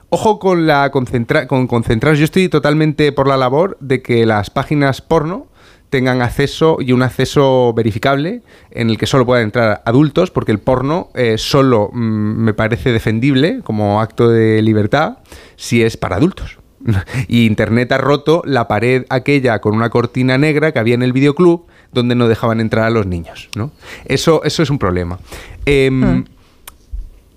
ojo 0.10 0.40
con, 0.40 0.68
la 0.68 0.92
concentra 0.92 1.48
con 1.48 1.68
concentraros. 1.68 2.20
Yo 2.20 2.26
estoy 2.26 2.50
totalmente 2.50 3.14
por 3.14 3.30
la 3.30 3.38
labor 3.38 3.78
de 3.80 4.02
que 4.02 4.26
las 4.26 4.50
páginas 4.50 5.00
porno 5.02 5.48
tengan 5.90 6.22
acceso 6.22 6.80
y 6.82 6.92
un 6.92 7.04
acceso 7.04 7.72
verificable 7.74 8.42
en 8.72 8.90
el 8.90 8.98
que 8.98 9.06
solo 9.06 9.26
puedan 9.26 9.46
entrar 9.46 9.84
adultos, 9.86 10.32
porque 10.32 10.52
el 10.52 10.60
porno 10.60 11.12
eh, 11.16 11.38
solo 11.38 11.92
mm, 11.94 12.44
me 12.44 12.54
parece 12.54 12.92
defendible 12.92 13.62
como 13.64 14.02
acto 14.02 14.28
de 14.28 14.62
libertad 14.62 15.20
si 15.56 15.82
es 15.82 15.96
para 15.96 16.18
adultos. 16.18 16.60
y 17.28 17.46
Internet 17.46 17.92
ha 17.92 17.98
roto 17.98 18.42
la 18.46 18.68
pared 18.68 19.06
aquella 19.10 19.60
con 19.60 19.76
una 19.76 19.90
cortina 19.90 20.38
negra 20.38 20.72
que 20.72 20.80
había 20.80 20.96
en 20.96 21.04
el 21.04 21.14
videoclub 21.14 21.66
donde 21.92 22.16
no 22.16 22.28
dejaban 22.28 22.60
entrar 22.60 22.86
a 22.86 22.90
los 22.90 23.06
niños. 23.06 23.50
¿no? 23.56 23.72
Eso, 24.06 24.44
eso 24.44 24.64
es 24.64 24.70
un 24.70 24.80
problema. 24.80 25.20
Em, 25.66 26.02
hmm. 26.02 26.26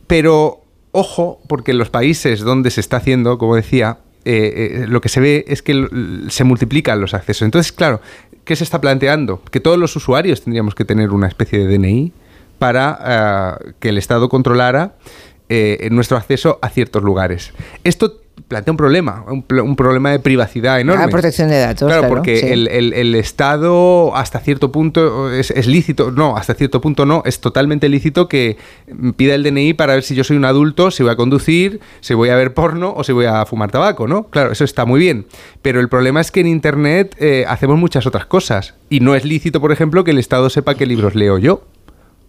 Pero 0.06 0.60
ojo, 0.92 1.40
porque 1.46 1.70
en 1.70 1.78
los 1.78 1.90
países 1.90 2.40
donde 2.40 2.70
se 2.70 2.80
está 2.80 2.96
haciendo, 2.96 3.38
como 3.38 3.56
decía, 3.56 3.98
eh, 4.24 4.82
eh, 4.82 4.86
lo 4.86 5.00
que 5.00 5.08
se 5.08 5.20
ve 5.20 5.44
es 5.48 5.62
que 5.62 5.86
se 6.28 6.44
multiplican 6.44 7.00
los 7.00 7.14
accesos. 7.14 7.42
Entonces, 7.42 7.72
claro, 7.72 8.00
¿qué 8.44 8.56
se 8.56 8.64
está 8.64 8.80
planteando? 8.80 9.42
Que 9.50 9.60
todos 9.60 9.78
los 9.78 9.94
usuarios 9.96 10.42
tendríamos 10.42 10.74
que 10.74 10.84
tener 10.84 11.10
una 11.10 11.28
especie 11.28 11.64
de 11.64 11.78
DNI 11.78 12.12
para 12.58 13.58
eh, 13.62 13.72
que 13.78 13.90
el 13.90 13.98
Estado 13.98 14.28
controlara 14.28 14.96
nuestro 15.90 16.16
acceso 16.16 16.60
a 16.62 16.68
ciertos 16.68 17.02
lugares. 17.02 17.52
Esto 17.82 18.20
plantea 18.48 18.72
un 18.72 18.76
problema, 18.76 19.24
un, 19.26 19.76
problema 19.76 20.10
de 20.10 20.18
privacidad 20.18 20.80
enorme. 20.80 21.04
La 21.04 21.10
protección 21.10 21.48
de 21.48 21.58
datos. 21.58 21.88
Claro, 21.88 22.08
porque 22.08 22.52
el, 22.52 23.14
Estado 23.14 24.14
hasta 24.16 24.40
cierto 24.40 24.72
punto 24.72 25.32
es, 25.32 25.66
lícito, 25.66 26.10
no, 26.10 26.36
hasta 26.36 26.54
cierto 26.54 26.80
punto 26.80 27.06
no, 27.06 27.22
es 27.24 27.40
totalmente 27.40 27.88
lícito 27.88 28.28
que 28.28 28.56
pida 29.16 29.34
el 29.34 29.42
DNI 29.42 29.74
para 29.74 29.94
ver 29.94 30.02
si 30.02 30.14
yo 30.14 30.24
soy 30.24 30.36
un 30.36 30.44
adulto, 30.44 30.90
si 30.90 31.02
voy 31.02 31.12
a 31.12 31.16
conducir, 31.16 31.80
si 32.00 32.14
voy 32.14 32.30
a 32.30 32.36
ver 32.36 32.54
porno 32.54 32.92
o 32.96 33.04
si 33.04 33.12
voy 33.12 33.26
a 33.26 33.44
fumar 33.46 33.70
tabaco, 33.70 34.06
¿no? 34.06 34.24
Claro, 34.24 34.52
eso 34.52 34.64
está 34.64 34.84
muy 34.84 35.00
bien. 35.00 35.26
Pero 35.62 35.80
el 35.80 35.88
problema 35.88 36.20
es 36.20 36.30
que 36.30 36.40
en 36.40 36.46
Internet 36.46 37.16
eh, 37.18 37.44
hacemos 37.48 37.78
muchas 37.78 38.06
otras 38.06 38.26
cosas 38.26 38.74
y 38.88 39.00
no 39.00 39.14
es 39.14 39.24
lícito, 39.24 39.60
por 39.60 39.72
ejemplo, 39.72 40.04
que 40.04 40.12
el 40.12 40.18
Estado 40.18 40.50
sepa 40.50 40.74
qué 40.74 40.86
libros 40.86 41.14
leo 41.14 41.38
yo 41.38 41.64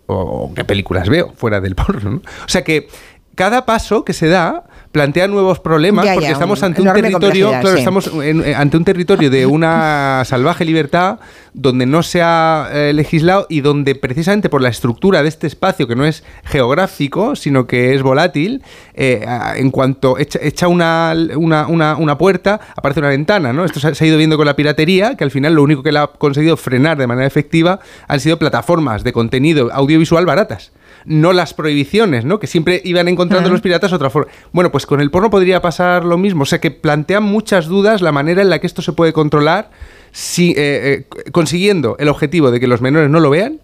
o 0.08 0.52
qué 0.54 0.66
películas 0.66 1.10
veo 1.10 1.34
fuera 1.36 1.62
del 1.62 1.76
porno. 1.76 2.10
¿no? 2.10 2.18
O 2.18 2.50
sea 2.50 2.64
que 2.64 2.88
cada 3.36 3.66
paso 3.66 4.04
que 4.04 4.14
se 4.14 4.28
da 4.28 4.64
plantea 4.92 5.28
nuevos 5.28 5.60
problemas 5.60 6.06
porque 6.14 6.32
estamos 6.32 6.62
ante 6.64 6.82
un 6.82 6.94
territorio, 6.94 7.54
estamos 7.76 8.12
eh, 8.22 8.54
ante 8.56 8.78
un 8.78 8.84
territorio 8.84 9.30
de 9.30 9.46
una 9.46 10.24
salvaje 10.26 10.66
libertad 10.66 11.20
donde 11.54 11.86
no 11.86 12.04
se 12.04 12.22
ha 12.22 12.70
eh, 12.74 12.92
legislado 12.94 13.46
y 13.50 13.62
donde 13.62 13.96
precisamente 13.96 14.50
por 14.50 14.62
la 14.62 14.70
estructura 14.70 15.24
de 15.24 15.30
este 15.30 15.48
espacio 15.48 15.88
que 15.88 15.96
no 15.96 16.06
es 16.06 16.24
geográfico 16.44 17.36
sino 17.36 17.68
que 17.68 17.96
es 17.96 18.04
volátil, 18.04 18.64
eh, 18.94 19.26
en 19.56 19.72
cuanto 19.72 20.18
echa, 20.18 20.68
una, 20.68 21.16
una, 21.38 22.18
puerta 22.18 22.60
aparece 22.76 23.00
una 23.00 23.10
ventana, 23.10 23.54
¿no? 23.54 23.64
Esto 23.64 23.80
se 23.80 23.88
ha, 23.88 24.08
ido 24.08 24.18
viendo 24.18 24.36
con 24.38 24.46
la 24.46 24.56
piratería 24.56 25.16
que 25.16 25.24
al 25.24 25.32
final 25.32 25.54
lo 25.54 25.64
único 25.64 25.84
que 25.84 25.92
le 25.92 26.00
ha 26.00 26.08
conseguido 26.08 26.58
frenar 26.58 26.98
de 26.98 27.08
manera 27.08 27.28
efectiva 27.28 27.80
han 28.08 28.20
sido 28.20 28.38
plataformas 28.38 29.04
de 29.04 29.14
contenido 29.14 29.70
audiovisual 29.72 30.26
baratas 30.26 30.72
no 31.06 31.34
las 31.34 31.54
prohibiciones, 31.54 32.26
¿no? 32.26 32.40
Que 32.40 32.48
siempre 32.48 32.82
iban 32.84 33.08
encontrando 33.08 33.50
los 33.50 33.62
piratas 33.62 33.94
otra 33.94 34.10
forma. 34.10 34.32
Bueno, 34.52 34.72
pues 34.72 34.86
con 34.86 35.02
el 35.02 35.12
porno 35.12 35.30
podría 35.30 35.62
pasar 35.62 36.06
lo 36.06 36.18
mismo. 36.18 36.44
O 36.44 36.46
sea, 36.46 36.60
que 36.60 36.72
plantean 36.72 37.24
muchas 37.24 37.68
dudas 37.68 38.02
la 38.02 38.12
manera 38.12 38.42
en 38.42 38.50
la 38.50 38.60
que 38.60 38.68
esto 38.68 38.82
se 38.82 38.94
puede 38.94 39.14
controlar 39.14 39.72
si, 40.12 40.52
eh, 40.52 40.56
eh, 40.58 41.32
consiguiendo 41.32 41.96
el 42.00 42.10
objetivo 42.10 42.52
de 42.52 42.60
que 42.60 42.68
los 42.68 42.82
menores 42.82 43.10
no 43.10 43.20
lo 43.20 43.30
vean 43.30 43.60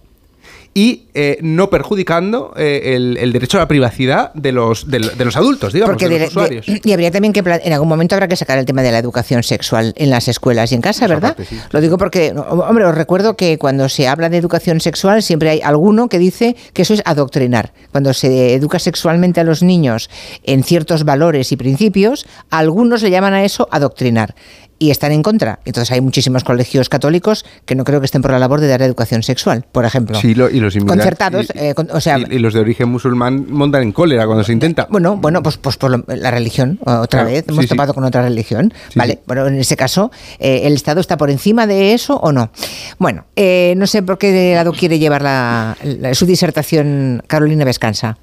y 0.73 1.07
eh, 1.13 1.37
no 1.41 1.69
perjudicando 1.69 2.53
eh, 2.55 2.93
el, 2.95 3.33
derecho 3.33 3.57
a 3.57 3.61
la 3.61 3.67
privacidad 3.67 4.33
de 4.33 4.51
los, 4.51 4.89
de, 4.89 4.99
los 4.99 5.35
adultos, 5.35 5.73
digamos, 5.73 5.97
de 5.97 6.19
los 6.19 6.29
usuarios. 6.29 6.65
y 6.67 6.91
habría 6.91 7.11
también 7.11 7.33
que, 7.33 7.39
en 7.39 7.73
algún 7.73 7.87
momento 7.87 8.15
habrá 8.15 8.27
que 8.27 8.35
sacar 8.35 8.57
el 8.57 8.65
tema 8.65 8.81
de 8.83 8.91
la 8.91 8.99
educación 8.99 9.43
sexual 9.43 9.93
en 9.97 10.09
las 10.09 10.27
escuelas 10.27 10.71
y 10.71 10.75
en 10.75 10.81
casa, 10.81 11.07
¿verdad? 11.07 11.35
Lo 11.71 11.81
digo 11.81 11.97
porque, 11.97 12.33
hombre, 12.49 12.85
os 12.85 12.95
recuerdo 12.95 13.35
que 13.35 13.57
cuando 13.57 13.89
se 13.89 14.07
habla 14.07 14.29
de 14.29 14.37
educación 14.37 14.79
sexual 14.79 15.23
siempre 15.23 15.49
hay 15.49 15.61
alguno 15.61 16.09
que 16.09 16.19
dice 16.19 16.55
que 16.73 16.83
eso 16.83 16.93
es 16.93 17.01
adoctrinar. 17.05 17.73
Cuando 17.91 18.13
se 18.13 18.53
educa 18.53 18.79
sexualmente 18.79 19.39
a 19.39 19.43
los 19.43 19.63
niños 19.63 20.09
en 20.43 20.63
ciertos 20.63 21.03
valores 21.03 21.51
y 21.51 21.57
principios, 21.57 22.25
algunos 22.49 23.01
le 23.01 23.09
llaman 23.09 23.33
a 23.33 23.43
eso 23.43 23.67
adoctrinar 23.71 24.35
y 24.79 24.91
están 24.91 25.11
en 25.11 25.23
contra. 25.23 25.59
Entonces 25.65 25.91
hay 25.91 26.01
muchísimos 26.01 26.43
colegios 26.43 26.89
católicos 26.89 27.45
que 27.65 27.75
no 27.75 27.83
creo 27.83 27.99
que 27.99 28.05
estén 28.05 28.21
por 28.21 28.31
la 28.31 28.39
labor 28.39 28.61
de 28.61 28.67
dar 28.67 28.81
educación 28.81 29.23
sexual, 29.23 29.65
por 29.71 29.85
ejemplo. 29.85 30.19
Sí, 30.19 30.31
y 30.31 30.35
los 30.35 30.75
concertados, 30.75 31.47
y, 31.53 31.59
eh, 31.59 31.75
o 31.91 32.01
sea, 32.01 32.17
y, 32.19 32.39
los 32.39 32.53
de 32.53 32.59
origen 32.59 32.89
musulmán 32.89 33.45
montan 33.49 33.83
en 33.83 33.91
cólera 33.91 34.25
cuando 34.25 34.43
se 34.43 34.53
intenta. 34.53 34.87
Bueno, 34.89 35.17
bueno, 35.17 35.41
pues, 35.43 35.57
pues 35.57 35.77
por 35.77 36.07
la 36.07 36.31
religión 36.31 36.79
otra 36.85 37.23
vez 37.23 37.45
hemos 37.47 37.67
topado 37.67 37.93
con 37.93 38.03
otra 38.03 38.21
religión, 38.21 38.73
vale. 38.95 39.19
Bueno, 39.25 39.47
en 39.47 39.55
ese 39.55 39.75
caso 39.75 40.11
eh, 40.39 40.61
el 40.63 40.73
Estado 40.73 41.01
está 41.01 41.17
por 41.17 41.29
encima 41.29 41.67
de 41.67 41.93
eso 41.93 42.17
o 42.17 42.31
no. 42.31 42.51
Bueno, 42.97 43.25
eh, 43.35 43.73
no 43.77 43.87
sé 43.87 44.03
por 44.03 44.17
qué 44.17 44.53
lado 44.55 44.73
quiere 44.73 44.99
llevar 44.99 45.21
la, 45.21 45.77
su 46.13 46.25
disertación 46.25 47.23
Carolina 47.27 47.65
Vescansa. 47.65 48.17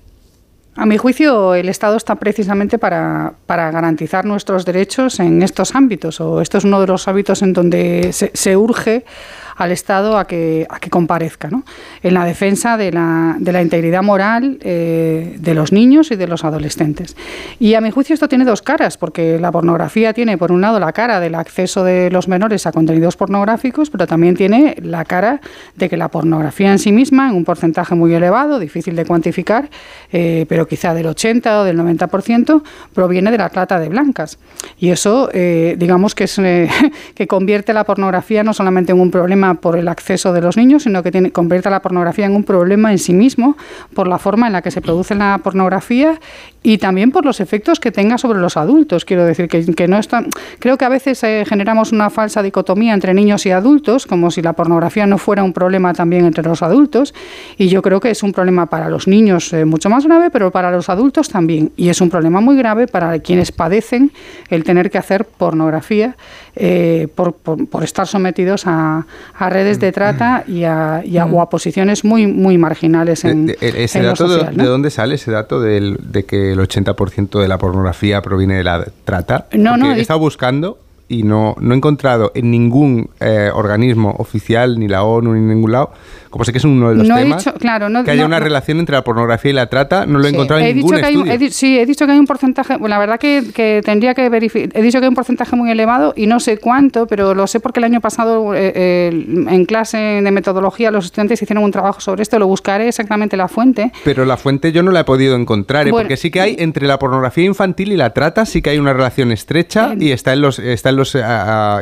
A 0.77 0.87
mi 0.87 0.99
juicio, 0.99 1.55
el 1.55 1.69
Estado 1.69 1.97
está 1.97 2.17
precisamente 2.17 2.79
para, 2.79 3.35
para, 3.47 3.71
garantizar 3.71 4.25
nuestros 4.25 4.65
derechos 4.65 5.21
en 5.21 5.43
estos 5.43 5.77
ámbitos, 5.77 6.21
o 6.21 6.41
esto 6.41 6.59
es 6.59 6.65
uno 6.65 6.81
de 6.81 6.89
los 6.89 7.07
hábitos 7.07 7.43
en 7.43 7.53
donde 7.53 8.13
se, 8.13 8.33
se 8.35 8.57
urge 8.57 9.05
al 9.57 9.73
Estado 9.73 10.19
a 10.19 10.27
que, 10.27 10.67
comparezca, 10.91 11.49
¿no? 11.49 11.65
en 12.03 12.15
la 12.15 12.25
defensa 12.25 12.77
de 12.77 12.93
la, 12.93 13.37
de 13.39 13.53
la 13.53 13.63
integridad 13.63 14.03
moral 14.03 14.59
eh, 14.61 15.37
de 15.39 15.55
los 15.55 15.73
niños 15.73 16.11
y 16.11 16.17
de 16.17 16.27
los 16.27 16.45
adolescentes. 16.45 17.17
Y 17.59 17.75
a 17.75 17.81
mi 17.81 17.91
juicio 17.91 18.15
esto 18.15 18.29
tiene 18.29 18.45
dos 18.45 18.63
caras, 18.63 18.97
porque 18.97 19.39
la 19.39 19.51
pornografía 19.51 20.13
tiene, 20.13 20.39
por 20.39 20.53
un 20.53 20.61
lado, 20.61 20.79
la 20.79 20.93
cara 20.93 21.21
del 21.21 21.35
acceso 21.35 21.85
de 21.85 22.11
los 22.11 22.29
menores 22.29 22.67
a 22.67 22.73
contenidos 22.73 23.17
pornográficos, 23.17 23.91
pero 23.91 24.07
también 24.07 24.37
tiene 24.37 24.77
la 24.83 25.05
cara 25.05 25.41
de 25.77 25.89
que 25.89 25.97
la 25.97 26.09
pornografía 26.09 26.71
en 26.71 26.79
sí 26.79 26.93
misma, 26.93 27.29
en 27.29 27.37
un 27.37 27.45
porcentaje 27.45 27.95
muy 27.95 28.13
elevado, 28.15 28.59
difícil 28.59 28.97
de 28.97 29.05
cuantificar, 29.05 29.69
eh, 30.13 30.47
pero 30.49 30.67
quizá 30.67 30.95
del 30.95 31.07
80 31.07 31.61
o 31.61 31.65
del 31.65 31.79
90%, 31.79 32.63
proviene 32.93 33.31
de 33.31 33.39
la 33.39 33.49
trata 33.49 33.79
de 33.79 33.89
blancas. 33.89 34.39
Y 34.79 34.91
eso, 34.91 35.31
eh, 35.33 35.77
digamos 35.79 36.15
que, 36.15 36.25
es, 36.25 36.41
que 37.15 37.27
convierte 37.27 37.73
la 37.73 37.85
pornografía 37.85 38.43
no 38.43 38.53
solamente 38.53 38.93
en 38.93 39.01
un 39.01 39.11
problema 39.11 39.44
por 39.53 39.77
el 39.77 39.89
acceso 39.89 40.33
de 40.33 40.41
los 40.41 40.57
niños, 40.57 40.85
sino 40.85 41.03
que 41.03 41.13
tiene, 41.13 41.31
convierte 41.31 41.69
la 41.69 41.83
pornografía 41.83 42.25
en 42.25 42.35
un 42.35 42.45
problema 42.45 42.91
en 42.93 42.99
sí 42.99 43.13
mismo 43.13 43.59
por 43.93 44.09
la 44.09 44.19
forma 44.19 44.47
en 44.47 44.55
la 44.55 44.63
que 44.63 44.71
se 44.71 44.81
produce 44.81 45.15
la 45.15 45.39
pornografía 45.45 46.19
y 46.63 46.79
también 46.79 47.11
por 47.11 47.27
los 47.27 47.41
efectos 47.41 47.79
que 47.79 47.93
tenga 47.93 48.17
sobre 48.17 48.41
los 48.41 48.57
adultos. 48.57 49.05
Quiero 49.05 49.27
decir 49.27 49.49
que, 49.49 49.87
no 49.87 49.99
está, 49.99 50.25
creo 50.59 50.79
que 50.79 50.87
a 50.87 50.89
veces 50.89 51.23
eh, 51.23 51.45
generamos 51.47 51.93
una 51.93 52.09
falsa 52.09 52.43
dicotomía 52.43 52.95
entre 52.95 53.13
niños 53.13 53.45
y 53.45 53.51
adultos, 53.51 54.07
como 54.07 54.31
si 54.31 54.41
la 54.41 54.55
pornografía 54.55 55.07
no 55.07 55.19
fuera 55.19 55.45
un 55.45 55.53
problema 55.53 55.93
también 55.93 56.25
entre 56.25 56.43
los 56.43 56.63
adultos. 56.63 57.13
Y 57.59 57.69
yo 57.69 57.83
creo 57.83 58.01
que 58.01 58.11
es 58.11 58.23
un 58.23 58.33
problema 58.33 58.67
para 58.67 58.89
los 58.89 59.07
niños 59.07 59.53
eh, 59.53 59.67
mucho 59.67 59.91
más 59.91 60.07
grave, 60.07 60.31
pero 60.31 60.51
para 60.51 60.71
los 60.71 60.89
adultos 60.89 61.29
también. 61.29 61.71
Y 61.77 61.91
es 61.91 62.01
un 62.01 62.09
problema 62.09 62.41
muy 62.41 62.57
grave 62.57 62.87
para 62.87 63.19
quienes 63.19 63.53
padecen 63.53 64.11
el 64.49 64.65
tener 64.65 64.91
que 64.91 64.97
hacer 64.97 65.27
pornografía 65.27 66.17
eh, 66.57 67.09
por, 67.15 67.35
estar 67.83 68.07
sometidos 68.07 68.67
a, 68.67 69.05
a 69.37 69.51
redes 69.51 69.81
de 69.81 69.93
trata 69.93 70.45
y 70.47 70.65
a, 70.65 71.03
o 71.31 71.41
a 71.41 71.51
posiciones 71.51 72.05
muy, 72.05 72.27
muy 72.27 72.59
marginales 72.59 73.25
en, 73.25 73.55
ese 73.61 74.03
dato 74.03 74.29
de, 74.29 74.65
dónde 74.65 74.91
sale 74.91 75.17
ese 75.17 75.31
dato 75.31 75.61
del, 75.61 75.99
de 76.01 76.25
que 76.25 76.53
el 76.53 76.59
80% 76.59 77.41
de 77.41 77.49
la 77.49 77.59
pornografía 77.59 78.23
proviene 78.23 78.57
de 78.57 78.65
la 78.65 78.87
trata. 79.05 79.47
No, 79.53 79.77
no. 79.77 79.93
He 79.93 80.01
estado 80.01 80.21
buscando 80.21 80.79
y 81.09 81.23
no, 81.23 81.57
no 81.61 81.75
he 81.75 81.77
encontrado 81.77 82.33
en 82.35 82.51
ningún 82.51 83.11
eh, 83.21 83.51
organismo 83.53 84.15
oficial, 84.19 84.79
ni 84.79 84.89
la 84.89 85.03
ONU, 85.03 85.33
ni 85.35 85.41
en 85.41 85.49
ningún 85.49 85.73
lado, 85.73 85.93
como 86.35 86.45
sé 86.45 86.51
que 86.51 86.59
es 86.59 86.65
uno 86.65 86.89
de 86.89 86.97
los 86.97 87.07
temas, 87.07 87.49
claro, 87.61 87.87
que 88.03 88.11
haya 88.11 88.27
una 88.27 88.41
relación 88.41 88.81
entre 88.81 88.97
la 88.97 89.05
pornografía 89.05 89.53
y 89.53 89.55
la 89.55 89.69
trata, 89.69 90.05
no 90.05 90.19
lo 90.19 90.27
he 90.27 90.31
encontrado 90.31 90.61
en 90.61 90.75
ningún 90.75 90.97
estudio. 90.97 91.51
sí, 91.53 91.79
he 91.79 91.87
dicho 91.87 92.07
que 92.07 92.11
hay 92.11 92.19
un 92.19 92.27
porcentaje, 92.27 92.77
bueno, 92.77 92.97
la 92.97 92.99
verdad 92.99 93.21
que, 93.21 93.81
tendría 93.85 94.15
que 94.15 94.29
verificar, 94.29 94.77
he 94.77 94.83
dicho 94.83 94.99
que 94.99 95.05
hay 95.05 95.11
un 95.11 95.15
porcentaje 95.15 95.55
muy 95.55 95.71
elevado 95.71 96.13
y 96.17 96.27
no 96.27 96.41
sé 96.41 96.59
cuánto, 96.59 97.07
pero 97.07 97.35
lo 97.35 97.47
sé 97.47 97.61
porque 97.61 97.79
el 97.79 97.85
año 97.85 98.01
pasado 98.01 98.53
eh, 98.53 98.73
eh, 98.75 99.27
en 99.49 99.65
clase 99.65 99.97
de 99.97 100.31
metodología 100.33 100.91
los 100.91 101.05
estudiantes 101.05 101.41
hicieron 101.41 101.63
un 101.63 101.71
trabajo 101.71 102.01
sobre 102.01 102.25
esto, 102.25 102.37
lo 102.41 102.49
buscaré 102.49 102.89
exactamente 102.89 103.37
la 103.37 103.47
fuente. 103.47 103.93
Pero 104.03 104.25
la 104.25 104.37
fuente 104.37 104.73
yo 104.73 104.83
no 104.83 104.91
la 104.91 105.01
he 105.01 105.05
podido 105.05 105.37
encontrar, 105.37 105.87
¿eh? 105.87 105.93
porque 105.93 106.17
sí 106.17 106.33
que 106.33 106.41
hay 106.41 106.57
entre 106.59 106.89
la 106.89 106.99
pornografía 106.99 107.45
infantil 107.45 107.93
y 107.93 107.97
la 107.97 108.13
trata, 108.13 108.45
sí 108.45 108.61
que 108.61 108.71
hay 108.71 108.79
una 108.79 108.93
relación 108.93 109.31
estrecha 109.31 109.95
y 109.97 110.11
está 110.11 110.33
en 110.33 110.41
los, 110.41 110.59
está 110.59 110.89
en 110.89 110.97
los 110.97 111.17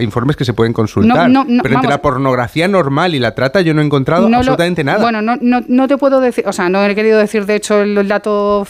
informes 0.03 0.37
que 0.37 0.45
se 0.45 0.53
pueden 0.53 0.75
consultar. 0.75 1.31
pero 1.62 1.75
entre 1.75 1.88
la 1.88 2.03
pornografía 2.03 2.69
normal 2.69 3.15
y 3.15 3.19
la 3.19 3.35
trata 3.35 3.62
yo 3.62 3.73
no 3.73 3.81
he 3.81 3.87
encontrado 3.87 4.29
absolutamente 4.42 4.85
nada. 4.85 5.02
Bueno, 5.02 5.22
no, 5.22 5.37
no, 5.40 5.62
no, 5.66 5.88
te 5.88 5.96
puedo 5.96 6.20
decir, 6.20 6.44
o 6.46 6.52
sea, 6.52 6.68
no 6.68 6.85
he 6.85 6.94
querido 6.94 7.18
decir 7.18 7.46
de 7.46 7.57
hecho 7.57 7.83
el, 7.83 8.07
dato 8.09 8.66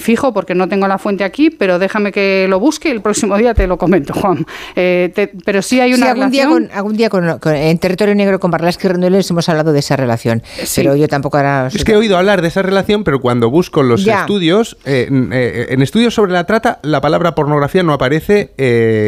fijo 0.00 0.32
porque 0.32 0.54
no 0.54 0.68
tengo 0.68 0.88
la 0.88 0.98
fuente 0.98 1.24
aquí, 1.24 1.50
pero 1.50 1.78
déjame 1.78 2.12
que 2.12 2.46
lo 2.48 2.58
busque 2.58 2.88
y 2.88 2.92
el 2.92 3.00
próximo 3.00 3.36
día 3.36 3.54
te 3.54 3.66
lo 3.66 3.78
comento, 3.78 4.14
Juan. 4.14 4.46
Eh, 4.76 5.30
pero 5.44 5.62
sí 5.62 5.80
hay 5.80 5.94
una 5.94 6.06
sí, 6.06 6.10
algún 6.10 6.30
Día 6.30 6.48
con, 6.48 6.68
algún 6.72 6.96
día 6.96 7.10
con, 7.10 7.38
en 7.54 7.78
Territorio 7.78 8.14
Negro 8.14 8.38
con 8.38 8.50
Barlasque 8.50 8.86
y 8.86 8.90
Rendueles 8.90 9.28
hemos 9.30 9.48
hablado 9.48 9.72
de 9.72 9.80
esa 9.80 9.96
relación, 9.96 10.42
pero 10.74 10.96
yo 10.96 11.08
tampoco 11.08 11.36
ahora... 11.36 11.68
Es 11.72 11.84
que 11.84 11.92
he 11.92 11.96
oído 11.96 12.16
hablar 12.16 12.42
de 12.42 12.48
esa 12.48 12.62
relación, 12.62 13.04
pero 13.04 13.20
cuando 13.20 13.50
busco 13.50 13.82
los 13.82 14.06
estudios, 14.06 14.76
eh, 14.84 15.08
eh, 15.32 15.66
en 15.70 15.82
estudios 15.82 16.14
sobre 16.14 16.32
la 16.32 16.44
trata, 16.44 16.78
la 16.82 17.00
palabra 17.00 17.34
pornografía 17.34 17.82
no 17.82 17.92
aparece 17.92 18.52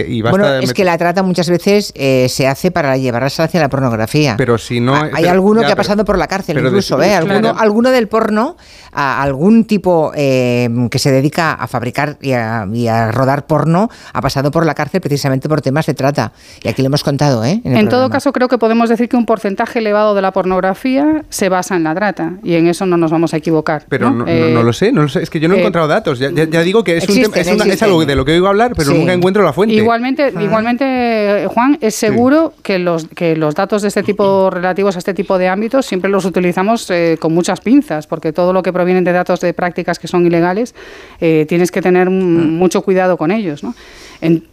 y 0.08 0.22
basta... 0.22 0.38
Bueno, 0.38 0.54
es 0.56 0.74
que 0.74 0.84
la 0.84 0.98
trata 0.98 1.22
muchas 1.22 1.48
veces 1.48 1.92
se 1.94 2.46
hace 2.46 2.70
para 2.70 2.96
llevarse 2.96 3.42
hacia 3.42 3.60
la 3.60 3.68
pornografía. 3.68 4.34
Pero 4.36 4.58
si 4.58 4.80
no... 4.80 4.94
Hay 5.12 5.26
alguno 5.26 5.62
que 5.62 5.72
ha 5.72 5.76
pasado 5.76 6.01
por 6.04 6.18
la 6.18 6.26
cárcel 6.26 6.58
incluso, 6.58 7.00
¿eh? 7.02 7.14
Alguno, 7.14 7.90
del 7.90 8.08
porno, 8.08 8.56
algún 8.92 9.64
tipo 9.64 10.12
eh, 10.14 10.68
que 10.90 10.98
se 10.98 11.10
dedica 11.10 11.52
a 11.52 11.66
fabricar 11.66 12.16
y 12.20 12.32
a, 12.32 13.12
rodar 13.12 13.46
porno, 13.46 13.90
ha 14.12 14.20
pasado 14.20 14.50
por 14.50 14.66
la 14.66 14.74
cárcel 14.74 15.00
precisamente 15.00 15.48
por 15.48 15.60
temas 15.60 15.86
de 15.86 15.94
trata. 15.94 16.32
Y 16.62 16.68
aquí 16.68 16.82
lo 16.82 16.86
hemos 16.86 17.02
contado, 17.02 17.44
¿eh? 17.44 17.60
En, 17.64 17.88
todo 17.88 18.10
caso, 18.10 18.32
creo 18.32 18.48
que 18.48 18.58
podemos 18.58 18.88
decir 18.88 19.08
que 19.08 19.16
un 19.16 19.26
porcentaje 19.26 19.78
elevado 19.78 20.14
de 20.14 20.22
la 20.22 20.32
pornografía 20.32 21.24
se 21.28 21.48
basa 21.48 21.76
en 21.76 21.84
la 21.84 21.94
trata. 21.94 22.34
Y 22.42 22.54
en 22.54 22.68
eso 22.68 22.86
no 22.86 22.96
nos 22.96 23.10
vamos 23.10 23.34
a 23.34 23.36
equivocar. 23.36 23.84
Pero 23.88 24.10
no, 24.10 24.62
lo 24.62 24.72
sé, 24.72 24.92
no 24.92 25.02
lo 25.02 25.08
sé. 25.08 25.22
Es 25.22 25.30
que 25.30 25.40
yo 25.40 25.48
no 25.48 25.54
he 25.54 25.60
encontrado 25.60 25.88
datos. 25.88 26.18
Ya, 26.18 26.30
digo 26.30 26.84
que 26.84 26.96
es, 26.98 27.08
un 27.08 27.18
es, 27.34 27.82
algo 27.82 28.04
de 28.04 28.16
lo 28.16 28.24
que 28.24 28.32
oigo 28.32 28.48
hablar, 28.48 28.72
pero 28.76 28.92
nunca 28.92 29.12
encuentro 29.12 29.42
la 29.42 29.52
fuente. 29.52 29.74
Igualmente, 29.74 30.32
ah. 30.34 30.42
igualmente 30.42 31.46
Juan, 31.48 31.78
es 31.80 31.94
seguro 31.94 32.54
que, 32.62 32.78
los, 32.78 33.06
que 33.08 33.36
los 33.36 33.54
datos 33.54 33.82
de 33.82 33.88
este 33.88 34.02
tipo 34.02 34.50
relativos 34.50 34.96
a 34.96 34.98
este 34.98 35.14
tipo 35.14 35.38
de 35.38 35.48
ámbitos 35.48 35.91
siempre 35.92 36.10
los 36.10 36.24
utilizamos 36.24 36.88
eh, 36.88 37.18
con 37.20 37.34
muchas 37.34 37.60
pinzas, 37.60 38.06
porque 38.06 38.32
todo 38.32 38.54
lo 38.54 38.62
que 38.62 38.72
proviene 38.72 39.02
de 39.02 39.12
datos 39.12 39.40
de 39.40 39.52
prácticas 39.52 39.98
que 39.98 40.08
son 40.08 40.26
ilegales, 40.26 40.74
eh, 41.20 41.44
tienes 41.46 41.70
que 41.70 41.82
tener 41.82 42.08
mm. 42.08 42.56
mucho 42.56 42.80
cuidado 42.80 43.18
con 43.18 43.30
ellos. 43.30 43.62
¿no? 43.62 43.74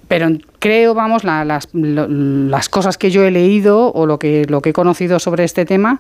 Pero 0.09 0.27
creo, 0.57 0.95
vamos, 0.95 1.23
las, 1.23 1.69
las, 1.71 2.67
cosas 2.67 2.97
que 2.97 3.11
yo 3.11 3.23
he 3.23 3.31
leído 3.31 3.93
o 3.93 4.07
lo 4.07 4.17
que, 4.17 4.45
lo 4.49 4.59
que 4.59 4.71
he 4.71 4.73
conocido 4.73 5.19
sobre 5.19 5.43
este 5.43 5.65
tema, 5.65 5.99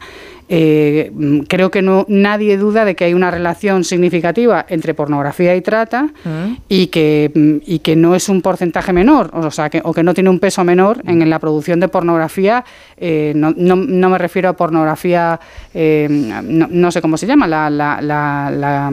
eh, 0.49 1.11
creo 1.47 1.69
que 1.69 1.83
no, 1.83 2.07
nadie 2.09 2.57
duda 2.57 2.85
de 2.85 2.95
que 2.95 3.05
hay 3.05 3.13
una 3.13 3.29
relación 3.29 3.83
significativa 3.83 4.65
entre 4.67 4.95
pornografía 4.95 5.55
y 5.55 5.61
trata 5.61 6.05
mm. 6.05 6.55
y, 6.67 6.87
que, 6.87 7.61
y 7.63 7.79
que 7.79 7.95
no 7.95 8.15
es 8.15 8.29
un 8.29 8.41
porcentaje 8.41 8.91
menor, 8.93 9.29
o 9.31 9.51
sea, 9.51 9.69
que, 9.69 9.79
o 9.83 9.93
que 9.93 10.01
no 10.01 10.15
tiene 10.15 10.31
un 10.31 10.39
peso 10.39 10.63
menor 10.63 11.03
en, 11.05 11.29
la 11.29 11.37
producción 11.37 11.79
de 11.79 11.87
pornografía. 11.87 12.65
Eh, 12.97 13.33
no, 13.35 13.53
no, 13.55 13.75
no, 13.75 14.09
me 14.09 14.17
refiero 14.17 14.49
a 14.49 14.53
pornografía, 14.53 15.39
eh, 15.71 16.07
no, 16.09 16.91
sé 16.91 16.99
cómo 16.99 17.15
se 17.15 17.27
llama, 17.27 17.45
la, 17.47 17.69
la, 17.69 18.01
la, 18.01 18.91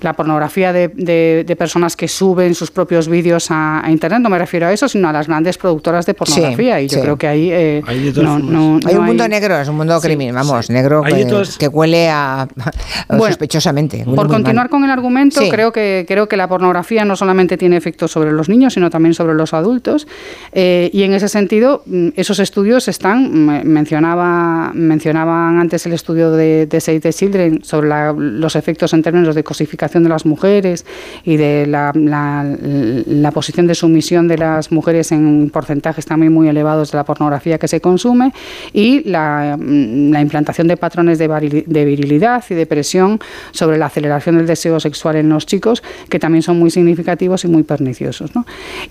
la 0.00 0.12
pornografía 0.12 0.72
de, 0.72 0.88
de, 0.88 1.56
personas 1.56 1.96
que 1.96 2.06
suben 2.06 2.54
sus 2.54 2.70
propios 2.70 3.08
vídeos 3.08 3.50
a, 3.50 3.84
a 3.84 3.90
Internet, 3.90 4.20
no 4.20 4.30
me 4.30 4.38
refiero 4.38 4.66
a 4.66 4.72
eso, 4.72 4.88
sino 4.88 5.08
a 5.08 5.12
las 5.12 5.26
grandes 5.26 5.58
productoras 5.58 6.06
de 6.06 6.14
pornografía. 6.14 6.80
y 6.80 6.88
yo 6.88 7.00
creo 7.00 7.16
que 7.16 7.26
ahí 7.26 7.50
eh, 7.50 7.82
hay, 7.86 8.08
un 8.16 9.04
mundo 9.04 9.26
negro, 9.28 9.58
es 9.58 9.68
un 9.68 9.76
mundo 9.76 10.00
criminal, 10.00 10.34
vamos, 10.34 10.70
negro 10.70 11.02
que, 11.58 11.68
huele 11.68 12.08
a, 12.08 12.46
sospechosamente. 13.08 14.04
Por 14.04 14.28
continuar 14.28 14.68
con 14.68 14.84
el 14.84 14.90
argumento, 14.90 15.40
creo 15.50 15.72
que 15.72 16.04
creo 16.06 16.28
que 16.28 16.36
la 16.36 16.48
pornografía 16.48 17.04
no 17.04 17.16
solamente 17.16 17.56
tiene 17.56 17.76
efectos 17.76 18.12
sobre 18.12 18.30
los 18.32 18.48
niños, 18.48 18.74
sino 18.74 18.90
también 18.90 19.14
sobre 19.14 19.34
los 19.34 19.52
adultos. 19.52 20.06
Eh, 20.52 20.90
y 20.92 21.02
en 21.02 21.12
ese 21.12 21.28
sentido, 21.28 21.82
mm, 21.86 22.08
esos 22.14 22.38
estudios 22.38 22.86
están, 22.86 23.64
mencionaba, 23.66 24.70
mencionaban 24.74 25.58
antes 25.58 25.86
el 25.86 25.92
estudio 25.92 26.30
de, 26.30 26.66
de 26.66 26.80
Save 26.80 27.00
the 27.00 27.12
Children 27.12 27.64
sobre 27.64 27.88
los 28.14 28.54
efectos 28.54 28.92
en 28.92 29.02
términos 29.02 29.34
de 29.34 29.42
cosificación 29.42 29.87
de 29.88 30.08
las 30.08 30.26
mujeres 30.26 30.84
y 31.24 31.36
de 31.36 31.66
la, 31.66 31.92
la, 31.94 33.30
posición 33.32 33.66
de 33.66 33.74
sumisión 33.74 34.28
de 34.28 34.38
las 34.38 34.70
mujeres 34.70 35.12
en 35.12 35.50
porcentajes 35.50 36.04
también 36.04 36.32
muy 36.32 36.48
elevados 36.48 36.92
de 36.92 36.98
la 36.98 37.04
pornografía 37.04 37.58
que 37.58 37.68
se 37.68 37.80
consume 37.80 38.32
y 38.72 39.08
la, 39.08 39.56
mm, 39.58 40.16
implantación 40.16 40.68
de 40.68 40.76
patrones 40.76 41.18
de, 41.18 41.84
virilidad 41.84 42.44
y 42.48 42.54
de 42.54 42.66
presión 42.66 43.18
sobre 43.52 43.78
la 43.78 43.86
aceleración 43.86 44.36
del 44.36 44.46
deseo 44.46 44.80
sexual 44.80 45.16
en 45.16 45.28
los 45.28 45.46
chicos 45.46 45.82
que 46.08 46.18
también 46.18 46.42
son 46.42 46.58
muy 46.58 46.70
significativos 46.70 47.44
y 47.44 47.48
muy 47.48 47.62
perniciosos. 47.62 48.30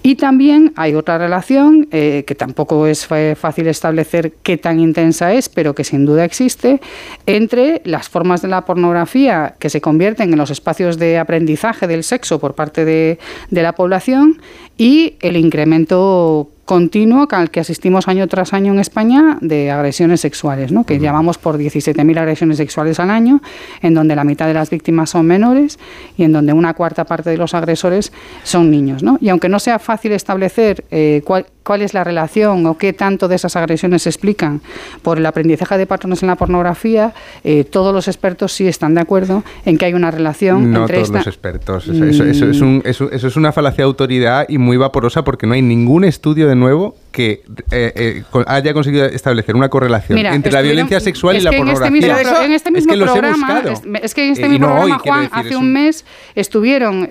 Y 0.03 0.15
también 0.15 0.73
hay 0.75 0.95
otra 0.95 1.17
relación 1.17 1.88
eh, 1.91 2.23
que 2.25 2.36
tampoco 2.36 2.88
es 2.88 3.05
fácil 3.05 3.67
establecer 3.67 4.33
qué 4.43 4.57
tan 4.57 4.79
intensa 4.79 5.33
es, 5.33 5.49
pero 5.49 5.75
que 5.75 5.83
sin 5.83 6.05
duda 6.05 6.23
existe, 6.23 6.81
entre 7.25 7.81
las 7.86 8.10
formas 8.10 8.41
de 8.41 8.47
la 8.47 8.65
pornografía 8.65 9.55
que 9.60 9.69
se 9.69 9.81
convierten 9.81 10.31
en 10.31 10.38
los 10.38 10.49
espacios 10.49 10.87
de 10.95 11.17
aprendizaje 11.17 11.88
del 11.88 12.04
sexo 12.06 12.39
por 12.39 12.56
parte 12.56 12.86
de, 12.86 13.19
la 13.52 13.73
población 13.73 14.41
y 14.78 15.15
el 15.19 15.36
incremento 15.36 16.50
continuo 16.67 17.30
al 17.32 17.49
que 17.49 17.62
asistimos 17.62 18.10
año 18.10 18.27
tras 18.27 18.51
año 18.51 18.73
en 18.73 18.80
España 18.80 19.38
de 19.39 19.71
agresiones 19.71 20.19
sexuales, 20.19 20.73
¿no? 20.73 20.84
que 20.84 20.99
llamamos 20.99 21.38
por 21.38 21.58
17.000 21.58 22.19
agresiones 22.19 22.58
sexuales 22.58 22.99
al 22.99 23.10
año, 23.10 23.41
en 23.82 23.93
donde 23.93 24.17
la 24.17 24.25
mitad 24.25 24.47
de 24.47 24.53
las 24.53 24.69
víctimas 24.69 25.12
son 25.12 25.25
menores 25.25 25.80
y 26.17 26.23
en 26.23 26.34
donde 26.34 26.51
una 26.51 26.73
cuarta 26.73 27.06
parte 27.06 27.30
de 27.30 27.38
los 27.38 27.53
agresores 27.53 28.12
son 28.43 28.69
niños. 28.69 29.01
¿no? 29.01 29.17
Y 29.21 29.30
aunque 29.30 29.47
no 29.47 29.60
sea 29.60 29.80
fácil 29.80 30.12
establecer 30.12 30.84
eh, 30.91 31.21
cuál, 31.23 31.45
cuál 31.63 31.82
es 31.82 31.93
la 31.93 32.03
relación 32.03 32.65
o 32.65 32.77
qué 32.77 32.93
tanto 32.93 33.27
de 33.27 33.36
esas 33.36 33.56
agresiones 33.56 34.03
se 34.03 34.10
explican 34.10 34.62
por 35.03 35.17
el 35.17 35.25
aprendizaje 35.25 35.77
de 35.77 35.86
patrones 35.86 36.21
en 36.21 36.27
la 36.27 36.36
pornografía, 36.36 37.13
eh, 37.43 37.63
todos 37.63 37.93
los 37.93 38.08
expertos 38.08 38.53
sí 38.53 38.67
están 38.67 38.93
de 38.93 39.01
acuerdo 39.01 39.43
en 39.65 39.77
que 39.77 39.86
hay 39.86 39.93
una 39.93 40.12
relación 40.12 40.71
no 40.71 40.82
entre 40.82 40.97
todos 40.97 41.10
los 41.12 41.27
expertos. 41.27 41.88
Eso, 41.88 42.25
es 42.25 42.62
un, 42.62 42.82
eso, 42.86 43.10
es 43.12 43.36
una 43.36 43.51
falacia 43.51 43.84
de 43.84 43.88
autoridad 43.88 44.45
y 44.49 44.58
muy 44.58 44.77
vaporosa 44.77 45.23
porque 45.23 45.47
no 45.47 45.53
hay 45.53 45.62
ningún 45.62 46.03
estudio 46.03 46.47
de 46.47 46.56
nuevo 46.57 46.95
que 47.11 47.41
eh, 47.71 47.93
eh, 47.95 48.23
haya 48.45 48.73
conseguido 48.73 49.05
establecer 49.05 49.55
una 49.55 49.69
correlación 49.69 50.19
entre 50.19 50.51
la 50.51 50.61
violencia 50.61 50.99
sexual 50.99 51.35
y 51.37 51.41
la 51.41 51.51
pornografía. 51.51 52.43
En 52.45 52.51
este 52.51 52.69
mismo, 52.69 52.93
programa, 52.93 53.63
es, 54.03 54.13
que 54.13 54.27
en 54.27 54.33
este 54.33 54.47
mismo 54.47 54.67
programa, 54.67 54.99
Juan, 54.99 55.29
hace 55.31 55.55
un 55.55 55.73
mes 55.73 56.05
estuvieron 56.35 57.09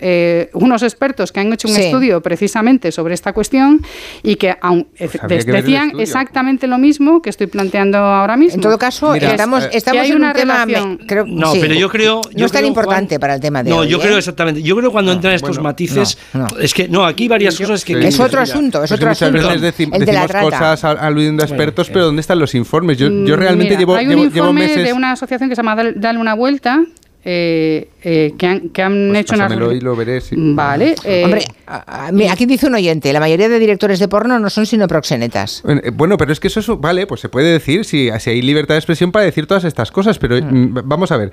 unos 0.52 0.82
expertos 0.82 1.32
que 1.32 1.40
han 1.40 1.52
hecho 1.52 1.68
un 1.68 1.76
estudio 1.76 2.20
precisamente 2.20 2.92
sobre 2.92 3.14
esta 3.14 3.32
cuestión 3.32 3.82
y 4.22 4.36
que 4.36 4.56
que 5.28 5.52
decían 5.52 5.92
exactamente 5.98 6.66
lo 6.66 6.78
mismo 6.78 7.20
que 7.22 7.30
estoy 7.30 7.46
planteando 7.46 7.98
ahora 7.98 8.36
mismo. 8.36 8.56
En 8.56 8.60
todo 8.60 8.78
caso, 8.78 9.14
estamos, 9.14 9.64
eh, 9.64 9.70
estamos 9.72 10.06
en 10.08 10.22
un 10.22 10.32
tema... 10.32 10.66
no, 11.26 11.52
pero 11.52 11.74
yo 11.74 11.88
creo... 11.88 12.20
no 12.36 12.46
es 12.46 12.52
tan 12.52 12.64
importante 12.64 13.18
para 13.18 13.34
el 13.34 13.40
tema 13.40 13.62
de 13.62 13.70
No, 13.70 13.78
hoy, 13.78 13.88
yo 13.88 13.98
creo 13.98 14.14
¿eh? 14.14 14.18
exactamente. 14.18 14.62
Yo 14.62 14.76
creo 14.76 14.90
cuando 14.90 15.12
entran 15.12 15.34
estos 15.34 15.60
matices... 15.60 16.18
es 16.60 16.74
que, 16.74 16.88
no, 16.88 17.04
aquí 17.04 17.28
varias 17.28 17.58
cosas 17.58 17.84
que... 17.84 18.06
Es 18.06 18.20
otro 18.20 18.40
asunto, 18.40 18.82
es 18.84 18.92
otro 18.92 19.10
asunto. 19.10 19.35
Muchas 19.36 19.60
veces 19.60 19.62
decimos, 19.62 19.98
cosas 20.40 20.84
aludiendo 20.84 21.42
a 21.42 21.46
expertos, 21.46 21.88
pero 21.90 22.06
¿dónde 22.06 22.20
están 22.20 22.38
los 22.38 22.54
informes? 22.54 22.98
Yo, 22.98 23.08
yo 23.08 23.36
mm, 23.36 23.38
realmente 23.38 23.76
llevo, 23.76 23.94
hay 23.94 24.06
un 24.06 24.18
informe 24.18 24.76
de 24.76 24.92
una 24.92 25.12
asociación 25.12 25.48
que 25.48 25.56
se 25.56 25.62
llama 25.62 25.76
Dale 25.94 26.18
una 26.18 26.34
vuelta, 26.34 26.82
eh, 27.28 27.88
eh, 28.04 28.34
que 28.38 28.46
han, 28.46 28.68
que 28.68 28.82
han 28.82 29.08
pues 29.08 29.20
hecho 29.22 29.34
una... 29.34 29.74
y 29.74 29.80
lo 29.80 29.96
veré, 29.96 30.22
Vale. 30.30 30.94
Eh, 31.02 31.24
Hombre, 31.24 32.30
aquí 32.30 32.46
dice 32.46 32.68
un 32.68 32.76
oyente, 32.76 33.12
la 33.12 33.18
mayoría 33.18 33.48
de 33.48 33.58
directores 33.58 33.98
de 33.98 34.06
porno 34.06 34.38
no 34.38 34.48
son 34.48 34.64
sino 34.64 34.86
proxenetas. 34.86 35.64
Bueno, 35.94 36.16
pero 36.18 36.32
es 36.32 36.38
que 36.38 36.46
eso 36.46 36.60
es, 36.60 36.68
vale, 36.78 37.08
pues 37.08 37.20
se 37.20 37.28
puede 37.28 37.50
decir, 37.50 37.84
si, 37.84 38.10
si 38.20 38.30
hay 38.30 38.42
libertad 38.42 38.74
de 38.74 38.78
expresión 38.78 39.10
para 39.10 39.24
decir 39.24 39.48
todas 39.48 39.64
estas 39.64 39.90
cosas, 39.90 40.20
pero 40.20 40.36
mm. 40.36 40.54
Mm, 40.54 40.82
vamos 40.84 41.10
a 41.10 41.16
ver. 41.16 41.32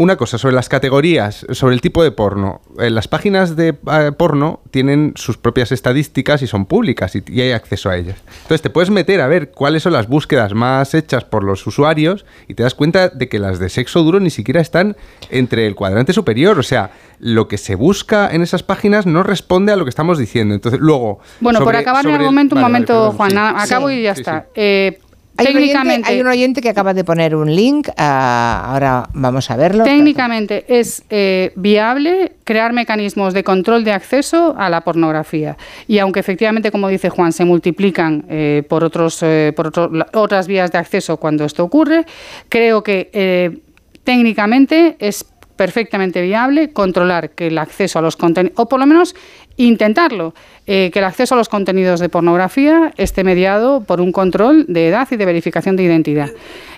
Una 0.00 0.16
cosa, 0.16 0.38
sobre 0.38 0.54
las 0.54 0.68
categorías, 0.68 1.44
sobre 1.50 1.74
el 1.74 1.80
tipo 1.80 2.04
de 2.04 2.12
porno. 2.12 2.60
Eh, 2.78 2.88
las 2.88 3.08
páginas 3.08 3.56
de 3.56 3.76
eh, 3.90 4.12
porno 4.16 4.60
tienen 4.70 5.12
sus 5.16 5.36
propias 5.36 5.72
estadísticas 5.72 6.40
y 6.40 6.46
son 6.46 6.66
públicas 6.66 7.16
y, 7.16 7.40
hay 7.40 7.50
acceso 7.50 7.90
a 7.90 7.96
ellas. 7.96 8.22
Entonces 8.42 8.62
te 8.62 8.70
puedes 8.70 8.90
meter 8.90 9.20
a 9.20 9.26
ver 9.26 9.50
cuáles 9.50 9.82
son 9.82 9.92
las 9.92 10.06
búsquedas 10.06 10.54
más 10.54 10.94
hechas 10.94 11.24
por 11.24 11.42
los 11.42 11.66
usuarios 11.66 12.24
y 12.46 12.54
te 12.54 12.62
das 12.62 12.76
cuenta 12.76 13.08
de 13.08 13.28
que 13.28 13.40
las 13.40 13.58
de 13.58 13.68
sexo 13.70 14.04
duro 14.04 14.20
ni 14.20 14.30
siquiera 14.30 14.60
están 14.60 14.96
entre 15.30 15.66
el 15.66 15.74
cuadrante 15.74 16.12
superior. 16.12 16.60
O 16.60 16.62
sea, 16.62 16.92
lo 17.18 17.48
que 17.48 17.58
se 17.58 17.74
busca 17.74 18.30
en 18.30 18.42
esas 18.42 18.62
páginas 18.62 19.04
no 19.04 19.24
responde 19.24 19.72
a 19.72 19.76
lo 19.76 19.84
que 19.84 19.90
estamos 19.90 20.16
diciendo. 20.16 20.54
Entonces, 20.54 20.78
luego... 20.78 21.18
Bueno, 21.40 21.58
por 21.64 21.74
acabar 21.74 22.06
el 22.06 22.14
argumento, 22.14 22.54
un 22.54 22.62
momento, 22.62 23.10
Juan, 23.16 23.36
acabo 23.36 23.90
y 23.90 24.02
ya 24.02 24.12
está. 24.12 24.46
Eh, 24.54 25.00
hay 25.38 26.20
un, 26.20 26.26
oyente, 26.26 26.60
que 26.60 26.68
acaba 26.68 26.92
de 26.94 27.04
poner 27.04 27.36
un 27.36 27.54
link, 27.54 27.88
ah, 27.96 28.70
ahora 28.72 29.08
vamos 29.14 29.50
a 29.50 29.56
verlo. 29.56 29.84
Técnicamente 29.84 30.64
es 30.68 31.04
eh, 31.10 31.52
viable 31.54 32.32
crear 32.42 32.72
mecanismos 32.72 33.34
de 33.34 33.44
control 33.44 33.84
de 33.84 33.92
acceso 33.92 34.54
a 34.58 34.68
la 34.68 34.80
pornografía. 34.80 35.56
Y 35.86 35.98
aunque 35.98 36.20
efectivamente, 36.20 36.72
como 36.72 36.88
dice 36.88 37.08
Juan, 37.08 37.32
se 37.32 37.44
multiplican 37.44 38.24
eh, 38.28 38.64
por, 38.68 38.82
otros, 38.82 39.22
eh, 39.22 39.52
por 39.54 39.72
otras 40.14 40.48
vías 40.48 40.72
de 40.72 40.78
acceso 40.78 41.18
cuando 41.18 41.44
esto 41.44 41.62
ocurre, 41.62 42.04
creo 42.48 42.82
que 42.82 43.60
técnicamente 44.02 44.96
es 44.98 45.24
perfectamente 45.58 46.22
viable 46.22 46.72
controlar 46.72 47.30
que 47.30 47.48
el 47.48 47.58
acceso 47.58 47.98
a 47.98 48.02
los 48.02 48.16
contenidos, 48.16 48.58
o 48.58 48.68
por 48.68 48.78
lo 48.78 48.86
menos 48.86 49.14
intentarlo, 49.58 50.34
eh, 50.66 50.90
que 50.92 51.00
el 51.00 51.04
acceso 51.04 51.34
a 51.34 51.38
los 51.38 51.48
contenidos 51.48 52.00
de 52.00 52.08
pornografía 52.08 52.92
esté 52.96 53.24
mediado 53.24 53.82
por 53.82 54.00
un 54.00 54.12
control 54.12 54.64
de 54.68 54.88
edad 54.88 55.06
y 55.10 55.16
de 55.16 55.26
verificación 55.26 55.76
de 55.76 55.82
identidad. 55.82 56.30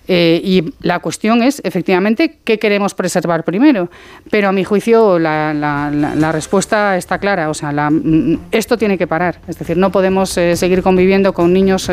Eh, 0.09 0.41
y 0.43 0.73
la 0.81 0.99
cuestión 0.99 1.43
es, 1.43 1.61
efectivamente, 1.63 2.39
qué 2.43 2.59
queremos 2.59 2.95
preservar 2.95 3.45
primero. 3.45 3.91
Pero 4.31 4.49
a 4.49 4.53
mi 4.53 4.65
juicio 4.65 5.19
la, 5.19 5.55
la, 5.55 6.33
respuesta 6.33 6.97
está 6.97 7.19
clara. 7.19 7.51
O 7.51 7.55
sea, 7.55 7.71
mm, 7.91 8.49
esto 8.51 8.77
tiene 8.77 8.99
que 8.99 9.07
parar. 9.07 9.41
Es 9.47 9.59
decir, 9.59 9.77
no 9.77 9.93
podemos 9.93 10.37
eh, 10.37 10.57
seguir 10.57 10.83
conviviendo 10.83 11.33
con 11.33 11.53
niños 11.53 11.91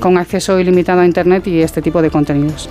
con 0.00 0.16
acceso 0.16 0.58
ilimitado 0.58 1.00
a 1.00 1.04
Internet 1.04 1.46
y 1.48 1.60
este 1.60 1.82
tipo 1.82 2.00
de 2.00 2.10
contenidos. 2.10 2.70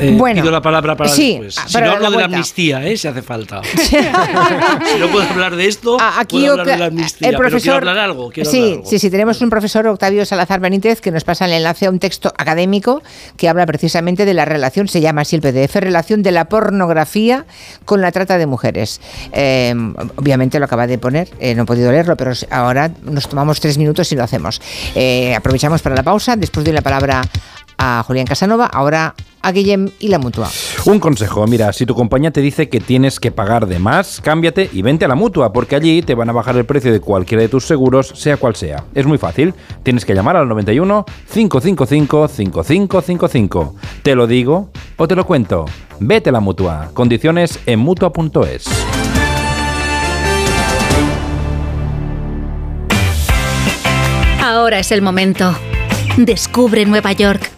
Eh, 0.00 0.14
bueno, 0.16 0.42
pido 0.42 0.52
la 0.52 0.62
palabra 0.62 0.96
para 0.96 1.12
después. 1.12 1.58
Ah, 1.58 1.64
si 1.66 1.80
no 1.80 1.92
hablo 1.92 2.10
de 2.10 2.16
la 2.18 2.24
amnistía, 2.24 2.86
¿eh? 2.86 2.96
si 2.96 3.08
hace 3.08 3.22
falta. 3.22 3.62
si 3.74 4.98
no 4.98 5.08
puedo 5.08 5.28
hablar 5.28 5.56
de 5.56 5.66
esto, 5.66 5.96
Aquí 6.00 6.38
puedo 6.38 6.52
hablar 6.52 6.66
de 6.66 6.76
la 6.78 6.86
amnistía. 6.86 7.28
El 7.28 7.36
profesor, 7.36 7.60
quiero 7.62 7.76
hablar 7.76 7.98
algo. 7.98 8.30
sí, 8.44 8.80
sí, 8.84 8.98
sí, 8.98 9.10
tenemos 9.10 9.40
un 9.40 9.50
profesor, 9.50 9.86
Octavio 9.86 10.24
Salazar 10.24 10.60
Benítez, 10.60 11.00
que 11.00 11.10
nos 11.10 11.24
pasa 11.24 11.46
el 11.46 11.52
enlace 11.52 11.86
a 11.86 11.90
un 11.90 11.98
texto 11.98 12.32
académico 12.36 13.02
que 13.36 13.48
habla 13.48 13.66
precisamente 13.66 14.24
de 14.24 14.34
la 14.34 14.44
relación, 14.44 14.88
se 14.88 15.00
llama 15.00 15.22
así 15.22 15.36
el 15.36 15.42
PDF, 15.42 15.76
relación 15.76 16.22
de 16.22 16.32
la 16.32 16.46
pornografía 16.46 17.46
con 17.84 18.00
la 18.00 18.12
trata 18.12 18.38
de 18.38 18.46
mujeres. 18.46 19.00
Eh, 19.32 19.74
obviamente 20.16 20.58
lo 20.58 20.64
acaba 20.64 20.86
de 20.86 20.98
poner, 20.98 21.28
eh, 21.40 21.54
no 21.54 21.62
he 21.62 21.66
podido 21.66 21.90
leerlo, 21.90 22.16
pero 22.16 22.32
ahora 22.50 22.90
nos 23.02 23.28
tomamos 23.28 23.60
tres 23.60 23.78
minutos 23.78 24.10
y 24.12 24.16
lo 24.16 24.22
hacemos. 24.22 24.60
Eh, 24.94 25.34
aprovechamos 25.34 25.82
para 25.82 25.94
la 25.94 26.02
pausa, 26.02 26.36
después 26.36 26.64
doy 26.64 26.74
la 26.74 26.82
palabra 26.82 27.22
a 27.78 28.02
Julián 28.06 28.26
Casanova, 28.26 28.66
ahora 28.66 29.14
a 29.40 29.52
Guillem 29.52 29.90
y 29.98 30.08
la 30.08 30.18
mutua. 30.18 30.50
Un 30.84 30.98
consejo, 30.98 31.46
mira, 31.46 31.72
si 31.72 31.86
tu 31.86 31.94
compañía 31.94 32.30
te 32.30 32.40
dice 32.40 32.68
que 32.68 32.80
tienes 32.80 33.20
que 33.20 33.30
pagar 33.30 33.66
de 33.66 33.78
más, 33.78 34.20
cámbiate 34.20 34.68
y 34.72 34.82
vente 34.82 35.04
a 35.04 35.08
la 35.08 35.14
mutua, 35.14 35.52
porque 35.52 35.76
allí 35.76 36.02
te 36.02 36.14
van 36.14 36.28
a 36.28 36.32
bajar 36.32 36.56
el 36.56 36.66
precio 36.66 36.92
de 36.92 37.00
cualquiera 37.00 37.42
de 37.42 37.48
tus 37.48 37.64
seguros, 37.64 38.12
sea 38.14 38.36
cual 38.36 38.56
sea. 38.56 38.84
Es 38.94 39.06
muy 39.06 39.16
fácil, 39.16 39.54
tienes 39.82 40.04
que 40.04 40.14
llamar 40.14 40.36
al 40.36 40.48
91 40.48 41.04
555 41.32 42.28
5555. 42.28 43.74
Te 44.02 44.14
lo 44.14 44.26
digo 44.26 44.70
o 44.96 45.08
te 45.08 45.14
lo 45.14 45.24
cuento. 45.24 45.64
Vete 46.00 46.30
a 46.30 46.32
la 46.32 46.40
mutua. 46.40 46.90
Condiciones 46.94 47.60
en 47.66 47.78
mutua.es. 47.80 48.66
Ahora 54.42 54.78
es 54.78 54.92
el 54.92 55.02
momento. 55.02 55.54
Descubre 56.16 56.84
Nueva 56.84 57.12
York 57.12 57.57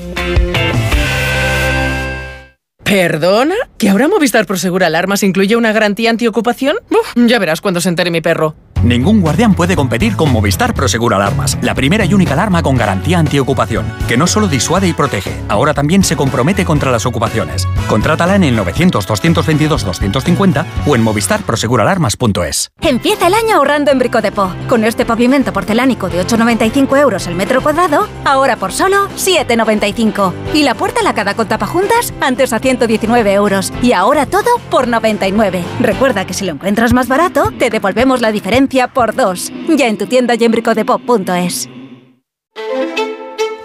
¿Perdona? 2.91 3.55
¿Que 3.77 3.87
ahora 3.87 4.09
Movistar 4.09 4.45
Prosegur 4.45 4.83
Alarmas 4.83 5.23
incluye 5.23 5.55
una 5.55 5.71
garantía 5.71 6.09
antiocupación? 6.09 6.75
Uf, 6.89 7.13
ya 7.15 7.39
verás 7.39 7.61
cuando 7.61 7.79
se 7.79 7.87
entere 7.87 8.11
mi 8.11 8.19
perro. 8.19 8.53
Ningún 8.83 9.21
guardián 9.21 9.53
puede 9.53 9.75
competir 9.75 10.15
con 10.15 10.31
Movistar 10.31 10.73
Prosegur 10.73 11.13
Alarmas, 11.13 11.55
la 11.61 11.75
primera 11.75 12.03
y 12.03 12.15
única 12.15 12.33
alarma 12.33 12.63
con 12.63 12.75
garantía 12.75 13.19
antiocupación, 13.19 13.85
que 14.07 14.17
no 14.17 14.25
solo 14.25 14.47
disuade 14.47 14.87
y 14.87 14.93
protege, 14.93 15.39
ahora 15.49 15.75
también 15.75 16.03
se 16.03 16.15
compromete 16.15 16.65
contra 16.65 16.89
las 16.89 17.05
ocupaciones. 17.05 17.67
Contrátala 17.87 18.35
en 18.35 18.43
el 18.43 18.57
900-222-250 18.57 20.65
o 20.87 20.95
en 20.95 21.03
movistarproseguralarmas.es. 21.03 22.71
Empieza 22.81 23.27
el 23.27 23.35
año 23.35 23.57
ahorrando 23.57 23.91
en 23.91 23.99
Bricodepo. 23.99 24.51
Con 24.67 24.83
este 24.83 25.05
pavimento 25.05 25.53
porcelánico 25.53 26.09
de 26.09 26.25
8,95 26.25 26.99
euros 26.99 27.27
el 27.27 27.35
metro 27.35 27.61
cuadrado, 27.61 28.07
ahora 28.25 28.55
por 28.55 28.71
solo 28.71 29.09
7,95. 29.09 30.33
Y 30.55 30.63
la 30.63 30.73
puerta 30.73 31.03
lacada 31.03 31.35
con 31.35 31.47
tapajuntas, 31.47 32.15
antes 32.19 32.51
a 32.51 32.57
119 32.57 33.31
euros. 33.31 33.71
Y 33.83 33.93
ahora 33.93 34.25
todo 34.25 34.49
por 34.71 34.87
99. 34.87 35.63
Recuerda 35.81 36.25
que 36.25 36.33
si 36.33 36.45
lo 36.45 36.53
encuentras 36.53 36.93
más 36.93 37.07
barato, 37.07 37.53
te 37.59 37.69
devolvemos 37.69 38.21
la 38.21 38.31
diferencia 38.31 38.70
por 38.93 39.15
dos. 39.15 39.51
Ya 39.67 39.87
en 39.87 39.97
tu 39.97 40.07
tienda 40.07 40.35
y 40.35 40.43
en 40.43 40.51
bricodepo.es. 40.51 41.69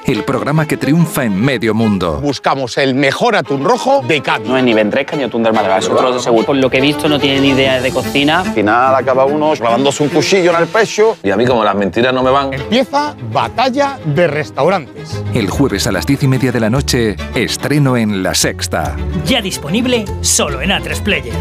El 0.05 0.23
programa 0.23 0.69
que 0.69 0.77
triunfa 0.77 1.25
en 1.25 1.40
medio 1.40 1.75
mundo. 1.75 2.21
Buscamos 2.21 2.79
el 2.79 2.95
mejor 2.95 3.35
atún 3.35 3.64
rojo 3.64 4.05
de 4.07 4.23
Cádiz. 4.23 4.47
No 4.47 4.57
es 4.57 4.62
ni 4.62 4.73
ventresca 4.73 5.16
ni 5.16 5.25
atún 5.25 5.42
del 5.42 5.53
Málaga, 5.53 5.79
es 5.79 5.88
otro 5.88 6.14
de 6.14 6.21
seguro. 6.21 6.47
Por 6.47 6.57
lo 6.57 6.71
que 6.71 6.79
he 6.79 6.81
visto 6.81 7.09
no 7.09 7.19
tiene 7.19 7.40
ni 7.40 7.49
idea 7.49 7.81
de 7.81 7.90
cocina. 7.90 8.40
Al 8.40 8.53
final 8.53 8.95
acaba 8.95 9.25
uno 9.25 9.53
clavándose 9.55 10.05
un 10.05 10.11
cuchillo 10.11 10.53
en 10.55 10.62
el 10.62 10.69
pecho 10.69 11.16
y 11.25 11.31
a 11.31 11.37
mí 11.37 11.45
como 11.45 11.64
las 11.64 11.75
mentiras 11.75 12.14
no 12.14 12.23
me 12.23 12.31
van. 12.31 12.53
Empieza 12.53 13.16
Batalla 13.33 13.99
de 14.05 14.29
Restaurantes. 14.29 15.25
El 15.35 15.51
jueves 15.51 15.88
a 15.88 15.92
las 15.92 16.07
diez 16.07 16.23
y 16.23 16.29
media 16.29 16.53
de 16.53 16.61
la 16.61 16.71
noche, 16.71 17.16
estreno 17.35 17.97
en 17.97 18.23
La 18.23 18.37
Sexta. 18.37 18.95
Ya 19.25 19.42
disponible 19.42 20.05
solo 20.21 20.62
en 20.62 20.71
A3 20.71 21.03
Player. 21.03 21.35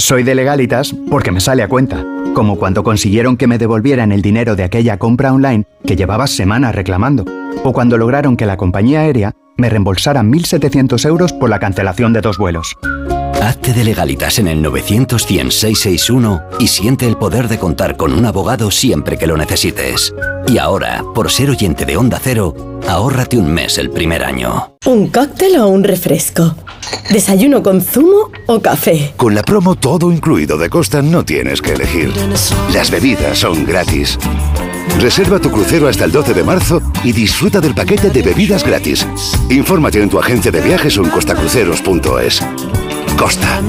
Soy 0.00 0.22
de 0.22 0.34
legalitas 0.34 0.94
porque 1.10 1.30
me 1.30 1.40
sale 1.40 1.62
a 1.62 1.68
cuenta, 1.68 2.06
como 2.32 2.56
cuando 2.56 2.82
consiguieron 2.82 3.36
que 3.36 3.46
me 3.46 3.58
devolvieran 3.58 4.12
el 4.12 4.22
dinero 4.22 4.56
de 4.56 4.64
aquella 4.64 4.96
compra 4.96 5.30
online 5.30 5.66
que 5.86 5.94
llevaba 5.94 6.26
semanas 6.26 6.74
reclamando, 6.74 7.26
o 7.64 7.74
cuando 7.74 7.98
lograron 7.98 8.38
que 8.38 8.46
la 8.46 8.56
compañía 8.56 9.00
aérea 9.00 9.34
me 9.58 9.68
reembolsara 9.68 10.22
1.700 10.22 11.04
euros 11.06 11.34
por 11.34 11.50
la 11.50 11.58
cancelación 11.58 12.14
de 12.14 12.22
dos 12.22 12.38
vuelos. 12.38 12.78
Hazte 13.50 13.72
de 13.72 13.82
legalitas 13.82 14.38
en 14.38 14.46
el 14.46 14.62
900 14.62 15.26
y 16.60 16.68
siente 16.68 17.08
el 17.08 17.16
poder 17.16 17.48
de 17.48 17.58
contar 17.58 17.96
con 17.96 18.12
un 18.12 18.24
abogado 18.24 18.70
siempre 18.70 19.18
que 19.18 19.26
lo 19.26 19.36
necesites. 19.36 20.14
Y 20.46 20.58
ahora, 20.58 21.02
por 21.16 21.32
ser 21.32 21.50
oyente 21.50 21.84
de 21.84 21.96
Onda 21.96 22.20
Cero, 22.22 22.54
ahórrate 22.86 23.38
un 23.38 23.52
mes 23.52 23.76
el 23.78 23.90
primer 23.90 24.22
año. 24.22 24.76
¿Un 24.86 25.08
cóctel 25.08 25.56
o 25.56 25.66
un 25.66 25.82
refresco? 25.82 26.54
¿Desayuno 27.10 27.60
con 27.60 27.80
zumo 27.80 28.30
o 28.46 28.62
café? 28.62 29.14
Con 29.16 29.34
la 29.34 29.42
promo 29.42 29.74
todo 29.74 30.12
incluido 30.12 30.56
de 30.56 30.70
Costa 30.70 31.02
no 31.02 31.24
tienes 31.24 31.60
que 31.60 31.72
elegir. 31.72 32.12
Las 32.72 32.88
bebidas 32.88 33.40
son 33.40 33.66
gratis. 33.66 34.16
Reserva 35.00 35.40
tu 35.40 35.50
crucero 35.50 35.88
hasta 35.88 36.04
el 36.04 36.12
12 36.12 36.34
de 36.34 36.44
marzo 36.44 36.80
y 37.02 37.10
disfruta 37.10 37.60
del 37.60 37.74
paquete 37.74 38.10
de 38.10 38.22
bebidas 38.22 38.62
gratis. 38.64 39.04
Infórmate 39.48 40.00
en 40.00 40.08
tu 40.08 40.20
agencia 40.20 40.52
de 40.52 40.60
viajes 40.60 40.96
o 40.98 41.02
en 41.02 41.10
costacruceros.es. 41.10 42.42
Costa. 43.20 43.60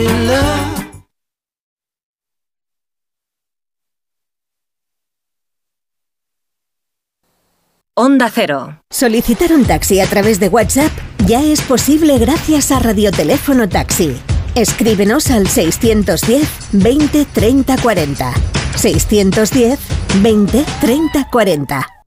Onda 7.94 8.32
Cero. 8.34 8.82
Solicitar 8.90 9.52
un 9.52 9.66
taxi 9.66 10.00
a 10.00 10.08
través 10.08 10.40
de 10.40 10.48
WhatsApp 10.48 10.90
ya 11.28 11.44
es 11.44 11.60
posible 11.64 12.18
gracias 12.18 12.72
a 12.72 12.80
Radioteléfono 12.80 13.68
Taxi. 13.68 14.16
Escríbenos 14.56 15.30
al 15.30 15.50
610 15.50 16.48
20 16.72 17.26
30 17.26 17.76
40. 17.82 18.34
610 18.78 19.80
20 20.24 20.66
30 20.80 21.28
40. 21.30 22.01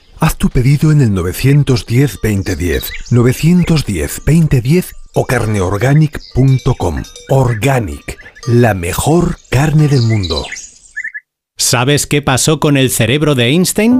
Haz 0.21 0.37
tu 0.37 0.49
pedido 0.51 0.91
en 0.91 1.01
el 1.01 1.13
910-2010, 1.13 2.83
910-2010 3.09 4.93
o 5.15 5.25
carneorganic.com. 5.25 7.03
Organic, 7.29 8.19
la 8.45 8.75
mejor 8.75 9.37
carne 9.49 9.87
del 9.87 10.03
mundo. 10.03 10.45
¿Sabes 11.57 12.05
qué 12.05 12.21
pasó 12.21 12.59
con 12.59 12.77
el 12.77 12.91
cerebro 12.91 13.33
de 13.33 13.47
Einstein? 13.47 13.99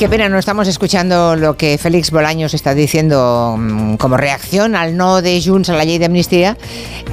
Qué 0.00 0.08
pena, 0.08 0.30
no 0.30 0.38
estamos 0.38 0.66
escuchando 0.66 1.36
lo 1.36 1.58
que 1.58 1.76
Félix 1.76 2.10
Bolaños 2.10 2.54
está 2.54 2.72
diciendo 2.74 3.54
mm, 3.58 3.96
como 3.96 4.16
reacción 4.16 4.74
al 4.74 4.96
no 4.96 5.20
de 5.20 5.42
Junts 5.44 5.68
a 5.68 5.74
la 5.74 5.84
ley 5.84 5.98
de 5.98 6.06
amnistía. 6.06 6.56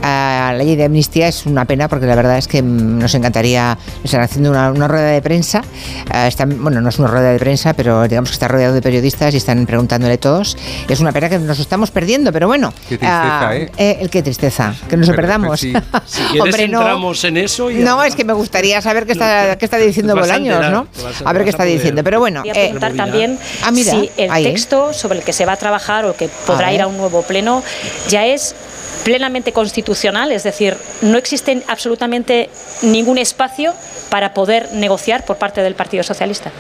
A 0.02 0.52
la 0.54 0.64
ley 0.64 0.78
de 0.78 0.86
amnistía 0.86 1.28
es 1.28 1.46
una 1.46 1.66
pena 1.66 1.90
porque 1.90 2.06
la 2.06 2.16
verdad 2.16 2.38
es 2.38 2.48
que 2.48 2.62
mm, 2.64 3.00
nos 3.00 3.14
encantaría 3.14 3.78
estar 4.06 4.22
haciendo 4.22 4.52
una, 4.52 4.72
una 4.72 4.88
rueda 4.88 5.08
de 5.10 5.22
prensa. 5.22 5.64
Ah, 6.10 6.28
están- 6.30 6.64
bueno, 6.64 6.80
no 6.80 6.88
es 6.88 6.98
una 6.98 7.10
rueda 7.10 7.34
de 7.34 7.40
prensa, 7.40 7.74
pero 7.74 8.08
digamos 8.08 8.30
que 8.30 8.34
está 8.36 8.48
rodeado 8.48 8.74
de 8.74 8.82
periodistas 8.82 9.34
y 9.34 9.38
están 9.38 9.66
preguntándole 9.66 10.18
todos. 10.18 10.56
Es 10.88 11.02
una 11.02 11.12
pena 11.12 11.28
que 11.28 11.40
nos 11.40 11.60
estamos 11.60 11.92
perdiendo, 11.92 12.32
pero 12.32 12.48
bueno. 12.48 12.72
Qué 12.88 12.98
tristeza, 12.98 13.50
ah, 13.50 13.56
¿eh? 13.58 13.98
el- 14.00 14.10
qué 14.10 14.24
tristeza, 14.24 14.74
que 14.88 14.96
nos 14.96 15.10
lo 15.10 15.14
perdamos. 15.16 15.60
sí. 15.60 15.74
Si 16.06 16.22
quieres 16.24 16.42
Hombre, 16.42 16.68
no. 16.70 16.80
entramos 16.80 17.22
en 17.26 17.36
eso 17.36 17.70
y 17.70 17.80
No, 17.80 18.02
es 18.02 18.16
que 18.16 18.24
me 18.24 18.32
gustaría 18.34 18.82
saber 18.82 19.06
qué 19.06 19.12
está, 19.12 19.58
qué 19.58 19.66
está 19.66 19.76
diciendo 19.78 20.16
Bolaños, 20.16 20.72
¿no? 20.72 20.88
a- 21.26 21.30
A 21.30 21.34
ver 21.34 21.44
qué 21.44 21.50
está 21.50 21.66
diciendo. 21.66 22.02
Pero 22.02 22.20
bueno, 22.20 22.44
eh, 22.46 22.77
preguntar 22.80 23.06
también 23.06 23.40
Ah, 23.64 23.72
mira, 23.72 23.92
si 23.92 24.12
el 24.18 24.32
ahí, 24.32 24.46
¿eh? 24.46 24.50
texto 24.52 24.94
sobre 24.94 25.20
el 25.20 25.26
que 25.26 25.34
se 25.34 25.46
va 25.46 25.54
a 25.54 25.58
trabajar 25.58 26.06
o 26.06 26.16
que 26.16 26.28
podrá 26.46 26.68
A 26.68 26.74
ir 26.74 26.82
a 26.82 26.88
un 26.88 26.98
nuevo 26.98 27.22
pleno 27.24 27.64
ya 28.08 28.26
es 28.26 28.56
plenamente 29.04 29.54
constitucional, 29.54 30.32
es 30.32 30.44
decir, 30.44 30.78
no 31.02 31.18
existe 31.18 31.64
absolutamente 31.68 32.50
ningún 32.82 33.18
espacio 33.18 33.74
para 34.10 34.34
poder 34.34 34.72
negociar 34.74 35.26
por 35.26 35.38
parte 35.38 35.62
del 35.62 35.76
Partido 35.76 36.04
Socialista. 36.04 36.52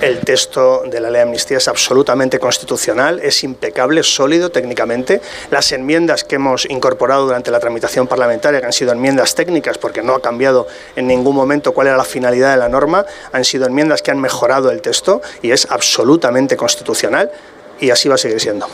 El 0.00 0.20
texto 0.20 0.82
de 0.86 1.00
la 1.00 1.10
ley 1.10 1.18
de 1.18 1.22
amnistía 1.22 1.58
es 1.58 1.68
absolutamente 1.68 2.38
constitucional, 2.38 3.20
es 3.20 3.44
impecable, 3.44 4.02
sólido 4.02 4.50
técnicamente. 4.50 5.20
Las 5.50 5.72
enmiendas 5.72 6.24
que 6.24 6.36
hemos 6.36 6.68
incorporado 6.70 7.26
durante 7.26 7.50
la 7.50 7.60
tramitación 7.60 8.06
parlamentaria, 8.06 8.60
que 8.60 8.66
han 8.66 8.72
sido 8.72 8.92
enmiendas 8.92 9.34
técnicas, 9.34 9.78
porque 9.78 10.02
no 10.02 10.14
ha 10.14 10.22
cambiado 10.22 10.66
en 10.96 11.06
ningún 11.06 11.34
momento 11.34 11.72
cuál 11.72 11.88
era 11.88 11.96
la 11.96 12.04
finalidad 12.04 12.52
de 12.52 12.56
la 12.56 12.68
norma, 12.68 13.04
han 13.32 13.44
sido 13.44 13.66
enmiendas 13.66 14.02
que 14.02 14.10
han 14.10 14.20
mejorado 14.20 14.70
el 14.70 14.80
texto 14.80 15.20
y 15.42 15.50
es 15.50 15.66
absolutamente 15.70 16.56
constitucional 16.56 17.30
y 17.78 17.90
así 17.90 18.08
va 18.08 18.14
a 18.14 18.18
seguir 18.18 18.40
siendo. 18.40 18.66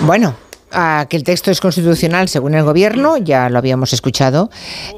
Bueno, 0.00 0.34
ah, 0.72 1.06
que 1.08 1.16
el 1.16 1.24
texto 1.24 1.50
es 1.50 1.60
constitucional 1.60 2.28
según 2.28 2.54
el 2.54 2.64
gobierno, 2.64 3.16
ya 3.16 3.48
lo 3.48 3.58
habíamos 3.58 3.92
escuchado. 3.92 4.50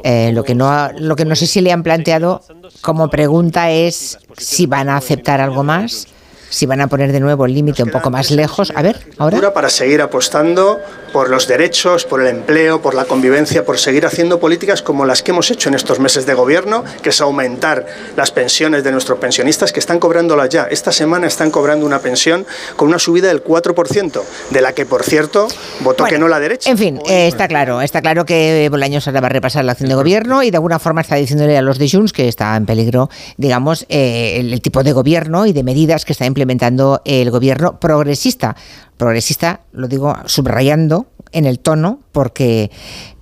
Eh, 0.04 0.32
lo, 0.32 0.44
que 0.44 0.54
no 0.54 0.90
lo 0.98 1.16
que 1.16 1.24
no 1.24 1.36
sé 1.36 1.46
si 1.46 1.60
le 1.60 1.72
han 1.72 1.82
planteado 1.82 2.42
como 2.80 3.08
pregunta 3.08 3.70
es 3.70 4.18
si 4.36 4.66
van 4.66 4.88
a 4.88 4.96
aceptar 4.96 5.40
algo 5.40 5.62
más, 5.62 6.08
si 6.50 6.66
van 6.66 6.80
a 6.80 6.88
poner 6.88 7.12
de 7.12 7.20
nuevo 7.20 7.46
el 7.46 7.54
límite 7.54 7.82
un 7.82 7.90
poco 7.90 8.10
más 8.10 8.30
lejos. 8.30 8.72
A 8.74 8.82
ver, 8.82 8.98
ahora. 9.18 9.52
Para 9.52 9.70
seguir 9.70 10.02
apostando 10.02 10.80
por 11.12 11.28
los 11.28 11.46
derechos, 11.46 12.04
por 12.04 12.20
el 12.20 12.28
empleo, 12.28 12.80
por 12.80 12.94
la 12.94 13.04
convivencia, 13.04 13.64
por 13.64 13.78
seguir 13.78 14.06
haciendo 14.06 14.40
políticas 14.40 14.82
como 14.82 15.04
las 15.04 15.22
que 15.22 15.30
hemos 15.30 15.50
hecho 15.50 15.68
en 15.68 15.74
estos 15.74 16.00
meses 16.00 16.26
de 16.26 16.34
gobierno, 16.34 16.84
que 17.02 17.10
es 17.10 17.20
aumentar 17.20 17.86
las 18.16 18.30
pensiones 18.30 18.82
de 18.82 18.92
nuestros 18.92 19.18
pensionistas 19.18 19.72
que 19.72 19.80
están 19.80 19.98
cobrándolas 19.98 20.48
ya. 20.48 20.64
Esta 20.64 20.92
semana 20.92 21.26
están 21.26 21.50
cobrando 21.50 21.86
una 21.86 22.00
pensión 22.00 22.46
con 22.76 22.88
una 22.88 22.98
subida 22.98 23.28
del 23.28 23.44
4%, 23.44 24.22
de 24.50 24.60
la 24.60 24.72
que, 24.72 24.86
por 24.86 25.02
cierto, 25.02 25.48
votó 25.80 26.04
que 26.04 26.18
no 26.18 26.28
la 26.28 26.40
derecha. 26.40 26.70
En 26.70 26.78
fin, 26.78 27.00
eh, 27.08 27.28
está 27.28 27.48
claro, 27.48 27.82
está 27.82 28.00
claro 28.00 28.24
que 28.24 28.68
Bolaños 28.70 29.06
ahora 29.06 29.20
va 29.20 29.26
a 29.26 29.30
repasar 29.30 29.64
la 29.64 29.72
acción 29.72 29.88
de 29.88 29.94
gobierno 29.94 30.42
y 30.42 30.50
de 30.50 30.56
alguna 30.56 30.78
forma 30.78 31.02
está 31.02 31.16
diciéndole 31.16 31.56
a 31.56 31.62
los 31.62 31.78
de 31.78 31.88
Junts 31.88 32.12
que 32.12 32.28
está 32.28 32.56
en 32.56 32.66
peligro, 32.66 33.10
digamos, 33.36 33.86
eh, 33.88 34.36
el, 34.40 34.52
el 34.52 34.60
tipo 34.60 34.82
de 34.82 34.92
gobierno 34.92 35.46
y 35.46 35.52
de 35.52 35.62
medidas 35.62 36.04
que 36.04 36.12
está 36.12 36.26
implementando 36.26 37.02
el 37.04 37.30
gobierno 37.30 37.78
progresista. 37.78 38.56
Progresista, 39.03 39.62
lo 39.72 39.88
digo 39.88 40.16
subrayando 40.26 41.07
en 41.32 41.44
el 41.44 41.59
tono, 41.59 41.98
porque 42.12 42.70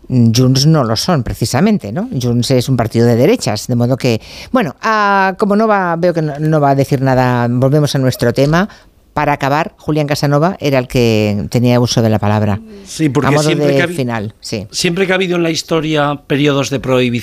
mm, 0.09 0.33
Junts 0.37 0.67
no 0.67 0.85
lo 0.85 0.95
son 0.95 1.23
precisamente, 1.23 1.91
¿no? 1.91 2.07
Junts 2.21 2.51
es 2.51 2.69
un 2.69 2.77
partido 2.77 3.07
de 3.07 3.17
derechas, 3.17 3.67
de 3.67 3.77
modo 3.77 3.97
que, 3.97 4.21
bueno, 4.53 4.77
ah, 4.83 5.35
como 5.39 5.57
no 5.57 5.67
va, 5.67 5.97
veo 5.97 6.13
que 6.13 6.21
no, 6.21 6.39
no 6.39 6.61
va 6.61 6.71
a 6.71 6.75
decir 6.75 7.01
nada, 7.01 7.49
volvemos 7.49 7.95
a 7.95 7.99
nuestro 7.99 8.35
tema. 8.35 8.69
Para 9.13 9.33
acabar, 9.33 9.75
Julián 9.77 10.07
Casanova 10.07 10.57
era 10.61 10.79
el 10.79 10.87
que 10.87 11.45
tenía 11.51 11.81
uso 11.81 12.01
de 12.01 12.09
la 12.11 12.19
palabra. 12.19 12.61
Sí, 12.87 13.09
porque 13.09 13.29
a 13.29 13.31
modo 13.33 13.43
siempre 13.43 13.67
de 13.69 13.77
que 13.77 13.83
ha 13.83 13.89
final, 13.89 14.35
sí. 14.41 14.67
Siempre 14.71 15.07
que 15.07 15.13
ha 15.13 15.17
habido 15.17 15.37
en 15.37 15.43
la 15.43 15.51
historia 15.51 16.23
periodos 16.27 16.71
de 16.71 16.79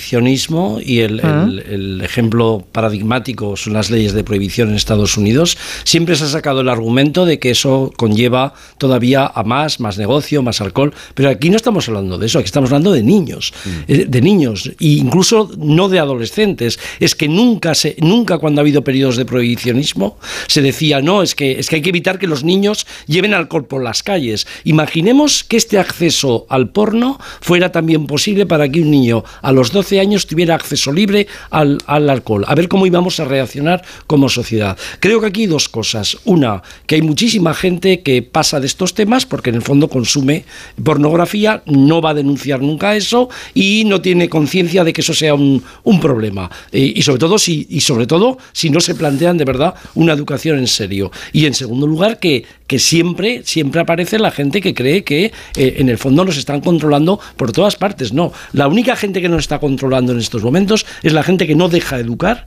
prohibicionismo 0.08 0.78
y 0.84 1.00
el, 1.00 1.20
el- 1.20 1.58
el 1.68 2.00
ejemplo 2.02 2.64
paradigmático 2.72 3.56
son 3.56 3.72
las 3.74 3.90
leyes 3.90 4.12
de 4.12 4.24
prohibición 4.24 4.70
en 4.70 4.76
Estados 4.76 5.16
Unidos, 5.16 5.56
siempre 5.84 6.16
se 6.16 6.24
ha 6.24 6.28
sacado 6.28 6.60
el 6.60 6.68
argumento 6.68 7.24
de 7.26 7.38
que 7.38 7.50
eso 7.50 7.90
conlleva 7.96 8.54
todavía 8.78 9.26
a 9.34 9.42
más, 9.42 9.80
más 9.80 9.98
negocio, 9.98 10.42
más 10.42 10.60
alcohol, 10.60 10.92
pero 11.14 11.30
aquí 11.30 11.50
no 11.50 11.56
estamos 11.56 11.88
hablando 11.88 12.18
de 12.18 12.26
eso, 12.26 12.38
aquí 12.38 12.46
estamos 12.46 12.70
hablando 12.70 12.92
de 12.92 13.02
niños, 13.02 13.52
eh, 13.88 14.04
de 14.08 14.20
niños, 14.20 14.66
e 14.66 14.74
incluso 14.86 15.50
no 15.58 15.88
de 15.88 15.98
adolescentes. 15.98 16.78
Es 17.00 17.14
que 17.14 17.28
nunca, 17.28 17.74
se, 17.74 17.96
nunca 18.00 18.38
cuando 18.38 18.60
ha 18.60 18.62
habido 18.62 18.84
periodos 18.84 19.16
de 19.16 19.24
prohibicionismo 19.24 20.18
se 20.46 20.62
decía, 20.62 21.00
no, 21.00 21.22
es 21.22 21.34
que, 21.34 21.58
es 21.58 21.68
que 21.68 21.77
hay 21.78 21.82
que 21.82 21.90
evitar 21.90 22.18
que 22.18 22.26
los 22.26 22.44
niños 22.44 22.86
lleven 23.06 23.34
alcohol 23.34 23.66
por 23.66 23.82
las 23.82 24.02
calles. 24.02 24.46
Imaginemos 24.64 25.44
que 25.44 25.56
este 25.56 25.78
acceso 25.78 26.46
al 26.48 26.70
porno 26.70 27.18
fuera 27.40 27.72
también 27.72 28.06
posible 28.06 28.46
para 28.46 28.68
que 28.68 28.80
un 28.80 28.90
niño 28.90 29.24
a 29.42 29.52
los 29.52 29.72
12 29.72 30.00
años 30.00 30.26
tuviera 30.26 30.54
acceso 30.54 30.92
libre 30.92 31.26
al, 31.50 31.78
al 31.86 32.10
alcohol. 32.10 32.44
A 32.46 32.54
ver 32.54 32.68
cómo 32.68 32.86
íbamos 32.86 33.20
a 33.20 33.24
reaccionar 33.24 33.82
como 34.06 34.28
sociedad. 34.28 34.76
Creo 35.00 35.20
que 35.20 35.26
aquí 35.26 35.40
hay 35.42 35.46
dos 35.46 35.68
cosas. 35.68 36.18
Una, 36.24 36.62
que 36.86 36.96
hay 36.96 37.02
muchísima 37.02 37.54
gente 37.54 38.00
que 38.02 38.22
pasa 38.22 38.60
de 38.60 38.66
estos 38.66 38.94
temas 38.94 39.26
porque 39.26 39.50
en 39.50 39.56
el 39.56 39.62
fondo 39.62 39.88
consume 39.88 40.44
pornografía, 40.82 41.62
no 41.66 42.00
va 42.00 42.10
a 42.10 42.14
denunciar 42.14 42.60
nunca 42.60 42.96
eso 42.96 43.28
y 43.54 43.84
no 43.86 44.00
tiene 44.00 44.28
conciencia 44.28 44.84
de 44.84 44.92
que 44.92 45.00
eso 45.00 45.14
sea 45.14 45.34
un, 45.34 45.62
un 45.84 46.00
problema. 46.00 46.50
Eh, 46.72 46.92
y 46.96 47.02
sobre 47.02 47.18
todo 47.18 47.38
si 47.38 47.66
y 47.70 47.80
sobre 47.80 48.06
todo 48.06 48.38
si 48.52 48.70
no 48.70 48.80
se 48.80 48.94
plantean 48.94 49.38
de 49.38 49.44
verdad 49.44 49.74
una 49.94 50.12
educación 50.12 50.58
en 50.58 50.66
serio. 50.66 51.10
Y 51.32 51.46
en 51.46 51.54
segundo 51.54 51.67
lugar 51.70 52.18
que, 52.18 52.44
que 52.66 52.78
siempre 52.78 53.42
siempre 53.44 53.80
aparece 53.80 54.18
la 54.18 54.30
gente 54.30 54.60
que 54.60 54.74
cree 54.74 55.04
que 55.04 55.32
eh, 55.56 55.74
en 55.78 55.88
el 55.88 55.98
fondo 55.98 56.24
nos 56.24 56.36
están 56.36 56.60
controlando 56.60 57.20
por 57.36 57.52
todas 57.52 57.76
partes. 57.76 58.12
No, 58.12 58.32
la 58.52 58.68
única 58.68 58.96
gente 58.96 59.20
que 59.20 59.28
nos 59.28 59.40
está 59.40 59.58
controlando 59.58 60.12
en 60.12 60.18
estos 60.18 60.42
momentos 60.42 60.86
es 61.02 61.12
la 61.12 61.22
gente 61.22 61.46
que 61.46 61.54
no 61.54 61.68
deja 61.68 61.96
de 61.96 62.02
educar 62.02 62.46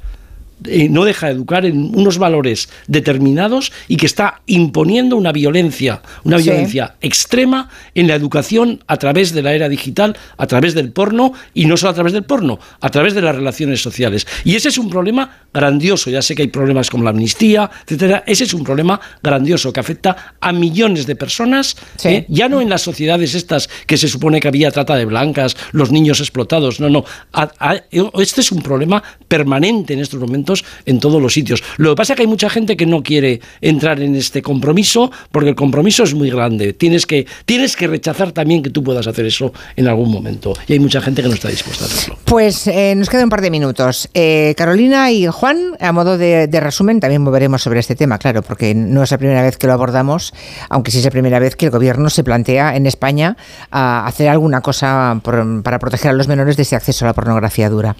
eh, 0.67 0.89
no 0.89 1.05
deja 1.05 1.27
de 1.27 1.33
educar 1.33 1.65
en 1.65 1.93
unos 1.95 2.17
valores 2.17 2.69
determinados 2.87 3.71
y 3.87 3.97
que 3.97 4.05
está 4.05 4.41
imponiendo 4.45 5.15
una 5.17 5.31
violencia, 5.31 6.01
una 6.23 6.37
Sí. 6.37 6.43
violencia 6.45 6.95
extrema 7.01 7.69
en 7.95 8.07
la 8.07 8.15
educación 8.15 8.83
a 8.87 8.97
través 8.97 9.33
de 9.33 9.41
la 9.41 9.53
era 9.53 9.69
digital, 9.69 10.15
a 10.37 10.47
través 10.47 10.73
del 10.73 10.91
porno 10.91 11.33
y 11.53 11.65
no 11.65 11.77
solo 11.77 11.91
a 11.91 11.93
través 11.95 12.13
del 12.13 12.23
porno, 12.23 12.59
a 12.79 12.89
través 12.89 13.13
de 13.13 13.21
las 13.21 13.35
relaciones 13.35 13.81
sociales. 13.81 14.27
Y 14.43 14.55
ese 14.55 14.69
es 14.69 14.77
un 14.77 14.89
problema 14.89 15.45
grandioso. 15.53 16.09
Ya 16.09 16.21
sé 16.21 16.35
que 16.35 16.43
hay 16.43 16.47
problemas 16.49 16.89
como 16.89 17.03
la 17.03 17.09
amnistía, 17.11 17.69
etcétera. 17.85 18.23
Ese 18.27 18.43
es 18.43 18.53
un 18.53 18.63
problema 18.63 18.99
grandioso 19.23 19.73
que 19.73 19.79
afecta 19.79 20.35
a 20.39 20.51
millones 20.51 21.05
de 21.07 21.15
personas, 21.15 21.75
eh, 22.03 22.25
ya 22.29 22.47
no 22.49 22.61
en 22.61 22.69
las 22.69 22.81
sociedades 22.81 23.35
estas 23.35 23.69
que 23.87 23.97
se 23.97 24.07
supone 24.07 24.39
que 24.39 24.47
había 24.47 24.71
trata 24.71 24.95
de 24.95 25.05
blancas, 25.05 25.55
los 25.71 25.91
niños 25.91 26.19
explotados. 26.19 26.79
No, 26.79 26.89
no. 26.89 27.03
A- 27.33 27.51
a- 27.59 27.75
este 28.21 28.41
es 28.41 28.51
un 28.51 28.61
problema 28.61 29.01
permanente 29.27 29.93
en 29.93 29.99
estos 29.99 30.19
momentos 30.19 30.50
en 30.85 30.99
todos 30.99 31.21
los 31.21 31.33
sitios. 31.33 31.63
Lo 31.77 31.91
que 31.91 31.95
pasa 31.95 32.13
es 32.13 32.17
que 32.17 32.23
hay 32.23 32.27
mucha 32.27 32.49
gente 32.49 32.77
que 32.77 32.85
no 32.85 33.03
quiere 33.03 33.41
entrar 33.61 34.01
en 34.01 34.15
este 34.15 34.41
compromiso 34.41 35.11
porque 35.31 35.49
el 35.49 35.55
compromiso 35.55 36.03
es 36.03 36.13
muy 36.13 36.29
grande. 36.29 36.73
Tienes 36.73 37.05
que, 37.05 37.25
tienes 37.45 37.75
que 37.75 37.87
rechazar 37.87 38.31
también 38.31 38.63
que 38.63 38.69
tú 38.69 38.83
puedas 38.83 39.07
hacer 39.07 39.25
eso 39.25 39.53
en 39.75 39.87
algún 39.87 40.11
momento. 40.11 40.53
Y 40.67 40.73
hay 40.73 40.79
mucha 40.79 41.01
gente 41.01 41.21
que 41.21 41.27
no 41.27 41.33
está 41.33 41.49
dispuesta 41.49 41.85
a 41.85 41.87
hacerlo. 41.87 42.17
Pues 42.25 42.67
eh, 42.67 42.93
nos 42.95 43.09
queda 43.09 43.23
un 43.23 43.29
par 43.29 43.41
de 43.41 43.51
minutos. 43.51 44.09
Eh, 44.13 44.53
Carolina 44.57 45.11
y 45.11 45.27
Juan, 45.27 45.75
a 45.79 45.91
modo 45.91 46.17
de, 46.17 46.47
resumen, 46.61 46.99
también 46.99 47.23
volveremos 47.23 47.61
sobre 47.61 47.79
este 47.79 47.95
tema, 47.95 48.17
claro, 48.17 48.41
porque 48.41 48.75
no 48.75 49.03
es 49.03 49.11
la 49.11 49.17
primera 49.17 49.41
vez 49.41 49.57
que 49.57 49.67
lo 49.67 49.73
abordamos, 49.73 50.33
aunque 50.69 50.91
sí 50.91 50.99
es 50.99 51.05
la 51.05 51.11
primera 51.11 51.39
vez 51.39 51.55
que 51.55 51.65
el 51.65 51.71
gobierno 51.71 52.09
se 52.09 52.23
plantea 52.23 52.75
en 52.75 52.85
España 52.85 53.37
a 53.71 54.05
hacer 54.05 54.29
alguna 54.29 54.61
cosa 54.61 55.19
para 55.23 55.79
proteger 55.79 56.11
a 56.11 56.13
los 56.13 56.27
menores 56.27 56.57
de 56.57 56.63
ese 56.63 56.75
acceso 56.75 57.05
a 57.05 57.09
la 57.09 57.13
pornografía 57.13 57.69
dura. 57.69 57.95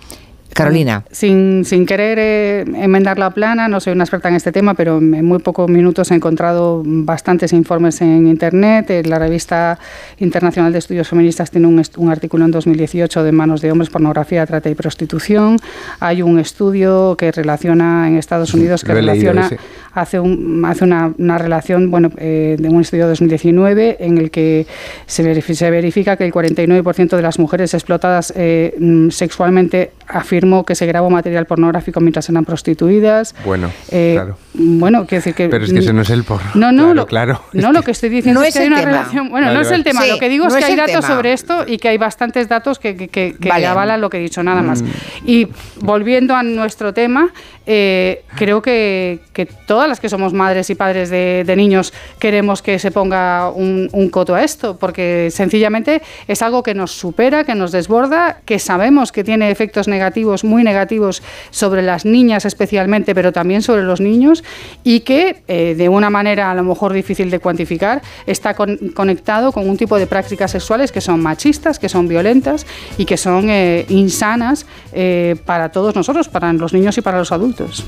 Carolina. 0.54 1.04
Sin, 1.12 1.64
sin 1.66 1.86
querer 1.86 2.18
eh, 2.20 2.62
enmendar 2.62 3.18
la 3.18 3.32
plana, 3.32 3.68
no 3.68 3.80
soy 3.80 3.93
una 3.93 4.04
experta 4.04 4.30
en 4.30 4.36
este 4.36 4.52
tema, 4.52 4.74
pero 4.74 4.97
en 4.97 5.26
muy 5.26 5.39
pocos 5.39 5.70
minutos 5.70 6.12
he 6.12 6.16
encontrado 6.16 6.84
bastantes 6.86 7.54
informes 7.54 8.02
en 8.02 8.28
Internet. 8.28 8.89
Eh, 8.89 9.04
La 9.06 9.18
revista 9.20 9.80
Internacional 10.20 10.72
de 10.74 10.80
Estudios 10.80 11.08
Feministas 11.10 11.49
tiene 11.52 11.68
un, 11.68 12.10
artículo 12.10 12.45
en 12.45 12.52
2018 12.52 13.24
de 13.24 13.32
manos 13.32 13.62
de 13.62 13.72
hombres, 13.72 13.89
pornografía, 13.89 14.45
trata 14.45 14.70
y 14.70 14.76
prostitución. 14.76 15.58
Hay 15.99 16.22
un 16.22 16.38
estudio 16.39 17.16
que 17.18 17.32
relaciona 17.32 18.08
en 18.08 18.18
Estados 18.18 18.54
Unidos, 18.54 18.84
que 18.84 18.93
leído 18.93 19.32
relaciona, 19.34 19.49
hace, 19.93 20.20
un, 20.20 20.64
hace 20.66 20.84
una, 20.84 21.14
una 21.18 21.38
relación 21.38 21.89
bueno, 21.91 22.10
eh, 22.18 22.58
de 22.60 22.70
un 22.70 22.82
estudio 22.82 23.06
de 23.06 23.10
2019 23.12 23.97
en 23.99 24.18
el 24.18 24.32
que 24.32 24.68
se, 25.06 25.24
verifi- 25.24 25.54
se 25.54 25.72
verifica 25.72 26.18
que 26.18 26.26
el 26.26 26.32
49% 26.34 27.16
de 27.16 27.22
las 27.22 27.39
mujeres 27.39 27.74
explotadas 27.74 28.34
eh, 28.36 28.76
mm, 28.80 29.10
sexualmente 29.10 29.91
afirmó 30.14 30.66
que 30.66 30.76
se 30.76 30.86
grabó 30.86 31.09
material 31.09 31.45
pornográfico 31.45 31.99
mientras 31.99 32.30
eran 32.30 32.45
prostituidas. 32.45 33.36
Bueno, 33.45 33.72
Eh, 33.89 34.12
claro. 34.16 34.38
Bueno, 34.53 35.05
quiero 35.05 35.20
decir 35.22 35.34
que... 35.34 35.47
Pero 35.49 35.64
es 35.66 35.72
que 35.72 35.80
ese 35.80 35.93
no 35.93 36.01
es 36.01 36.09
el 36.09 36.24
porno. 36.24 36.49
No, 36.55 36.72
no, 36.72 36.84
claro, 36.84 36.93
lo, 36.93 37.05
claro. 37.05 37.41
no, 37.53 37.72
lo 37.72 37.82
que 37.84 37.91
estoy 37.91 38.09
diciendo 38.09 38.41
No 38.41 38.45
es 38.45 38.49
es 38.49 38.55
que 38.55 38.59
hay 38.62 38.66
el 38.68 38.74
una 38.74 38.82
tema. 38.82 38.91
relación. 38.91 39.30
Bueno, 39.30 39.47
Vale, 39.47 39.57
no 39.57 39.62
es 39.64 39.72
el 39.72 39.84
tema. 39.84 40.01
Sí, 40.01 40.09
lo 40.09 40.20
que 40.20 40.30
digo 40.30 40.43
no 40.45 40.49
es 40.49 40.55
que 40.55 40.59
es 40.59 40.70
hay 40.70 40.76
datos 40.76 41.05
tema. 41.05 41.16
sobre 41.16 41.34
esto 41.34 41.64
y 41.66 41.78
que 41.78 41.88
hay 41.89 41.97
bastantes 41.97 42.47
datos 42.49 42.78
que, 42.80 42.95
que, 42.95 43.07
que- 43.07 43.36
que 43.39 43.49
Vale. 43.49 43.66
avalan 43.68 44.01
lo 44.01 44.09
que 44.09 44.18
he 44.18 44.22
dicho, 44.22 44.43
nada 44.43 44.62
más. 44.62 44.82
Mm. 44.82 44.88
Y 45.26 45.47
volviendo 45.80 46.36
a 46.36 46.43
nuestro 46.43 46.93
tema, 46.93 47.32
eh, 47.66 48.24
creo 48.36 48.62
que, 48.62 49.20
que 49.34 49.45
todas 49.45 49.88
las 49.88 49.99
que 49.99 50.09
somos 50.09 50.34
madres 50.34 50.70
y 50.70 50.76
padres 50.76 51.09
de, 51.09 51.43
de 51.45 51.55
niños 51.55 51.93
queremos 52.20 52.62
que 52.62 52.78
se 52.80 52.91
ponga 52.91 53.49
un, 53.51 53.88
un 53.93 54.09
coto 54.09 54.36
a 54.36 54.43
esto, 54.43 54.78
porque 54.78 55.30
sencillamente 55.32 56.01
es 56.28 56.41
algo 56.41 56.64
que 56.64 56.74
nos 56.74 56.91
supera, 56.91 57.43
que 57.45 57.55
nos 57.55 57.72
desborda, 57.72 58.39
que 58.45 58.59
sabemos 58.59 59.12
que 59.12 59.24
tiene 59.24 59.49
efectos 59.51 59.88
negativos, 59.88 60.01
muy 60.43 60.64
negativos 60.64 61.22
sobre 61.52 61.82
las 61.82 62.06
niñas 62.06 62.45
especialmente, 62.45 63.14
pero 63.14 63.32
también 63.32 63.62
sobre 63.62 63.84
los 63.84 64.02
niños, 64.02 64.43
y 64.84 65.02
que 65.02 65.43
eh, 65.47 65.76
de 65.76 65.89
una 65.89 66.10
manera 66.10 66.52
a 66.52 66.56
lo 66.56 66.64
mejor 66.64 66.93
difícil 66.93 67.30
de 67.30 67.39
cuantificar 67.39 68.02
está 68.26 68.54
con- 68.54 68.78
conectado 68.95 69.52
con 69.52 69.70
un 69.70 69.78
tipo 69.78 69.97
de 69.97 70.08
prácticas 70.08 70.52
sexuales 70.52 70.91
que 70.91 71.02
son 71.02 71.22
machistas, 71.22 71.80
que 71.80 71.89
son 71.89 72.08
violentas 72.08 72.66
y 72.97 73.06
que 73.06 73.18
son 73.18 73.49
eh, 73.49 73.86
insanas 73.89 74.66
eh, 74.93 75.36
para 75.45 75.70
todos 75.70 75.95
nosotros, 75.95 76.30
para 76.30 76.52
los 76.54 76.74
niños 76.74 76.97
y 76.97 77.02
para 77.02 77.20
los 77.20 77.32
adultos. 77.32 77.86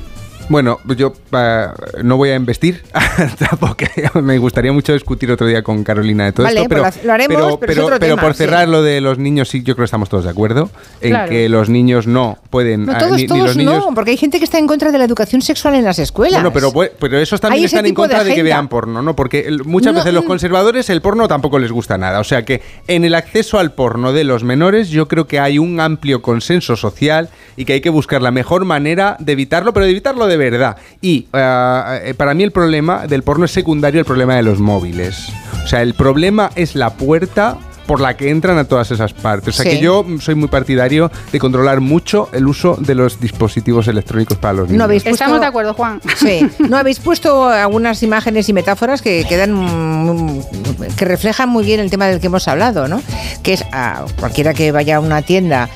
Bueno, 0.48 0.78
yo 0.96 1.14
ah, 1.32 1.74
no 2.02 2.16
voy 2.16 2.30
a 2.30 2.36
investir, 2.36 2.82
tampoco. 3.38 3.84
Me 4.22 4.38
gustaría 4.38 4.72
mucho 4.72 4.92
discutir 4.92 5.30
otro 5.30 5.46
día 5.46 5.62
con 5.62 5.82
Carolina 5.84 6.24
de 6.26 6.32
todo 6.32 6.44
Vale, 6.44 6.60
esto, 6.60 6.68
pero, 6.68 6.82
pues 6.82 7.04
lo 7.04 7.12
haremos, 7.12 7.36
pero, 7.36 7.58
pero 7.58 7.86
pero 7.86 7.98
tema, 7.98 8.20
por 8.20 8.32
sí. 8.32 8.38
cerrar 8.38 8.68
lo 8.68 8.82
de 8.82 9.00
los 9.00 9.18
niños, 9.18 9.48
sí, 9.48 9.62
yo 9.62 9.74
creo 9.74 9.84
que 9.84 9.86
estamos 9.86 10.08
todos 10.08 10.24
de 10.24 10.30
acuerdo 10.30 10.70
en 11.00 11.10
Claro. 11.10 11.30
que 11.30 11.48
los 11.48 11.68
niños 11.68 12.06
no 12.06 12.38
pueden, 12.50 12.86
No, 12.86 12.92
ah, 12.92 12.98
todos, 12.98 13.16
ni, 13.16 13.26
los 13.26 13.56
niños. 13.56 13.86
no, 13.86 13.94
porque 13.94 14.10
hay 14.12 14.16
gente 14.16 14.38
que 14.38 14.44
está 14.44 14.58
en 14.58 14.66
contra 14.66 14.92
de 14.92 14.98
la 14.98 15.04
educación 15.04 15.40
sexual 15.40 15.74
en 15.76 15.84
las 15.84 15.98
escuelas. 15.98 16.42
Bueno, 16.42 16.52
pero, 16.52 16.72
pero 16.98 17.18
esos 17.18 17.40
también 17.40 17.64
están 17.64 17.86
en 17.86 17.92
de 17.92 17.94
contra 17.94 18.22
de, 18.22 18.34
que 18.34 18.42
vean 18.42 18.68
porno, 18.68 19.02
¿no? 19.02 19.16
Porque 19.16 19.50
muchas 19.64 19.92
No, 19.92 20.00
veces 20.00 20.12
los 20.12 20.24
mm. 20.24 20.28
conservadores 20.28 20.90
el 20.90 21.00
porno 21.00 21.26
tampoco 21.26 21.58
les 21.58 21.72
gusta 21.72 21.96
nada. 21.96 22.20
O 22.20 22.24
sea 22.24 22.44
que 22.44 22.62
en 22.86 23.04
el 23.04 23.14
acceso 23.14 23.58
al 23.58 23.72
porno 23.72 24.12
de 24.12 24.24
los 24.24 24.44
menores 24.44 24.90
yo 24.90 25.08
creo 25.08 25.26
que 25.26 25.40
hay 25.40 25.58
un 25.58 25.80
amplio 25.80 26.20
consenso 26.22 26.76
social 26.76 27.30
y 27.56 27.64
que 27.64 27.74
hay 27.74 27.80
que 27.80 27.90
buscar 27.90 28.20
la 28.22 28.30
mejor 28.30 28.64
manera 28.64 29.16
de 29.20 29.32
evitarlo, 29.32 29.72
pero 29.72 29.86
de 29.86 29.92
evitarlo 29.92 30.26
de 30.26 30.33
verdad. 30.36 30.76
Y 31.00 31.26
ah, 31.32 31.98
eh, 32.02 32.14
para 32.14 32.34
mí 32.34 32.42
el 32.42 32.52
problema 32.52 33.06
del 33.06 33.22
porno 33.22 33.44
es 33.44 33.50
secundario 33.52 34.00
al 34.00 34.06
problema 34.06 34.34
de 34.36 34.42
los 34.42 34.60
móviles. 34.60 35.28
O 35.64 35.66
sea, 35.66 35.82
el 35.82 35.94
problema 35.94 36.50
es 36.56 36.74
la 36.74 36.90
puerta 36.94 37.56
por 37.86 38.00
la 38.00 38.16
que 38.16 38.30
entran 38.30 38.56
a 38.56 38.64
todas 38.64 38.90
esas 38.92 39.12
partes. 39.12 39.48
O 39.48 39.62
sea 39.62 39.70
Sí. 39.70 39.76
que 39.76 39.84
yo 39.84 40.06
soy 40.18 40.34
muy 40.34 40.48
partidario 40.48 41.10
de 41.30 41.38
controlar 41.38 41.80
mucho 41.82 42.30
el 42.32 42.46
uso 42.46 42.76
de 42.80 42.94
los 42.94 43.20
dispositivos 43.20 43.88
electrónicos 43.88 44.38
para 44.38 44.54
los 44.54 44.68
niños. 44.68 44.78
No 44.78 44.84
habéis 44.84 45.02
puesto- 45.02 45.22
Estamos 45.22 45.40
de 45.40 45.46
acuerdo, 45.46 45.74
Juan. 45.74 46.00
Sí, 46.16 46.48
no 46.60 46.78
habéis 46.78 46.98
puesto 46.98 47.46
algunas 47.46 48.02
imágenes 48.02 48.48
y 48.48 48.54
metáforas 48.54 49.02
que 49.02 49.26
quedan 49.28 49.52
mm, 49.52 50.40
que 50.96 51.04
reflejan 51.04 51.50
muy 51.50 51.64
bien 51.66 51.78
el 51.78 51.90
tema 51.90 52.06
del 52.06 52.20
que 52.20 52.28
hemos 52.28 52.48
hablado, 52.48 52.88
¿no? 52.88 53.02
Que 53.42 53.52
es 53.52 53.64
a 53.70 54.06
cualquiera 54.18 54.54
que 54.54 54.72
vaya 54.72 54.96
a 54.96 55.00
una 55.00 55.20
tienda 55.20 55.68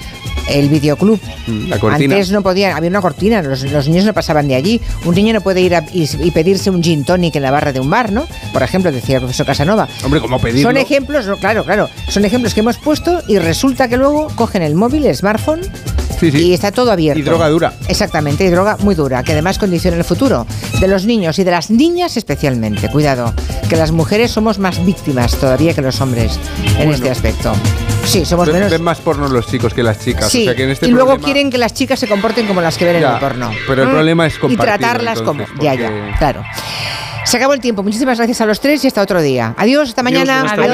el 0.49 0.69
videoclub. 0.69 1.21
La 1.69 1.79
cortina. 1.79 2.15
Antes 2.17 2.31
no 2.31 2.43
podían, 2.43 2.77
había 2.77 2.91
una 2.91 3.01
cortina, 3.01 3.43
los, 3.43 3.63
los 3.71 3.89
niños 3.89 4.05
no 4.05 4.13
pasaban 4.13 4.49
de 4.49 4.55
allí. 4.55 4.81
Un 5.05 5.15
niño 5.15 5.33
no 5.35 5.41
puede 5.41 5.61
ir 5.61 5.75
a- 5.75 5.85
y, 5.93 6.09
y 6.23 6.31
pedirse 6.31 6.71
un 6.71 6.83
gin 6.83 7.05
tonic 7.05 7.37
en 7.37 7.43
la 7.43 7.51
barra 7.51 7.73
de 7.73 7.81
un 7.81 7.91
bar, 7.91 8.13
¿no? 8.13 8.27
Por 8.53 8.63
ejemplo, 8.63 8.91
decía 8.93 9.17
el 9.17 9.23
profesor 9.23 9.47
Casanova. 9.47 9.89
Hombre, 10.05 10.21
¿cómo 10.21 10.39
pedirlo? 10.41 10.69
Son 10.69 10.77
ejemplos, 10.77 11.27
no, 11.27 11.37
claro, 11.37 11.65
claro, 11.65 11.89
son 12.09 12.25
ejemplos 12.25 12.55
que 12.55 12.61
hemos 12.61 12.79
puesto 12.79 13.23
y 13.29 13.39
resulta 13.39 13.89
que 13.89 13.97
luego 13.97 14.29
cogen 14.35 14.63
el 14.63 14.75
móvil, 14.75 15.07
el 15.07 15.15
smartphone 15.17 15.61
y 16.21 16.53
está 16.53 16.73
todo 16.73 16.91
abierto. 16.91 17.21
Y 17.21 17.23
droga 17.23 17.49
dura. 17.49 17.73
Exactamente, 17.89 18.45
y 18.45 18.49
droga 18.49 18.77
muy 18.81 18.95
dura, 18.97 19.23
que 19.23 19.33
además 19.33 19.57
condiciona 19.59 19.97
el 19.97 20.05
futuro 20.05 20.47
de 20.81 20.89
los 20.89 21.05
niños 21.07 21.39
y 21.39 21.45
de 21.45 21.51
las 21.53 21.71
niñas 21.71 22.17
especialmente. 22.17 22.89
Cuidado, 22.91 23.33
que 23.69 23.77
las 23.77 23.93
mujeres 23.93 24.33
somos 24.33 24.59
más 24.59 24.85
víctimas 24.85 25.37
todavía 25.37 25.75
que 25.75 25.83
los 25.83 26.01
hombres 26.01 26.39
en 26.81 26.91
este 26.91 27.11
aspecto. 27.11 27.53
Sí, 28.09 28.25
somos 28.25 28.47
Ven, 28.47 28.55
menos. 28.57 28.71
ven 28.71 28.83
más 28.83 28.99
porno 28.99 29.29
los 29.29 29.47
chicos 29.47 29.75
que 29.75 29.83
las 29.83 29.99
chicas. 30.01 30.31
Sí, 30.31 30.43
o 30.43 30.45
sea 30.45 30.55
que 30.55 30.65
en 30.65 30.71
este 30.71 30.87
y 30.87 30.91
luego 30.91 31.11
problema- 31.11 31.25
quieren 31.25 31.51
que 31.51 31.59
las 31.59 31.75
chicas 31.75 31.99
se 32.01 32.09
comporten 32.09 32.47
como 32.47 32.61
las 32.61 32.77
que 32.79 32.85
ven 32.87 32.97
en 32.97 33.05
el 33.05 33.19
porno. 33.19 33.51
pero 33.67 33.83
el 33.83 33.89
Mm. 33.89 33.93
problema 33.93 34.27
es 34.27 34.35
Y 34.49 34.57
tratarlas 34.57 35.21
como. 35.21 35.43
entonces, 35.43 35.63
Ya, 35.63 35.71
porque- 35.73 36.11
ya, 36.13 36.19
claro. 36.19 36.43
Se 37.25 37.37
acabó 37.37 37.53
el 37.53 37.61
tiempo. 37.61 37.83
Muchísimas 37.83 38.17
gracias 38.17 38.41
a 38.41 38.47
los 38.47 38.59
tres 38.59 38.83
y 38.85 38.87
hasta 38.87 39.03
otro 39.03 39.21
día. 39.21 39.55
Adiós, 39.59 39.91
hasta 39.91 40.03
mañana. 40.03 40.41
Adiós. 40.41 40.67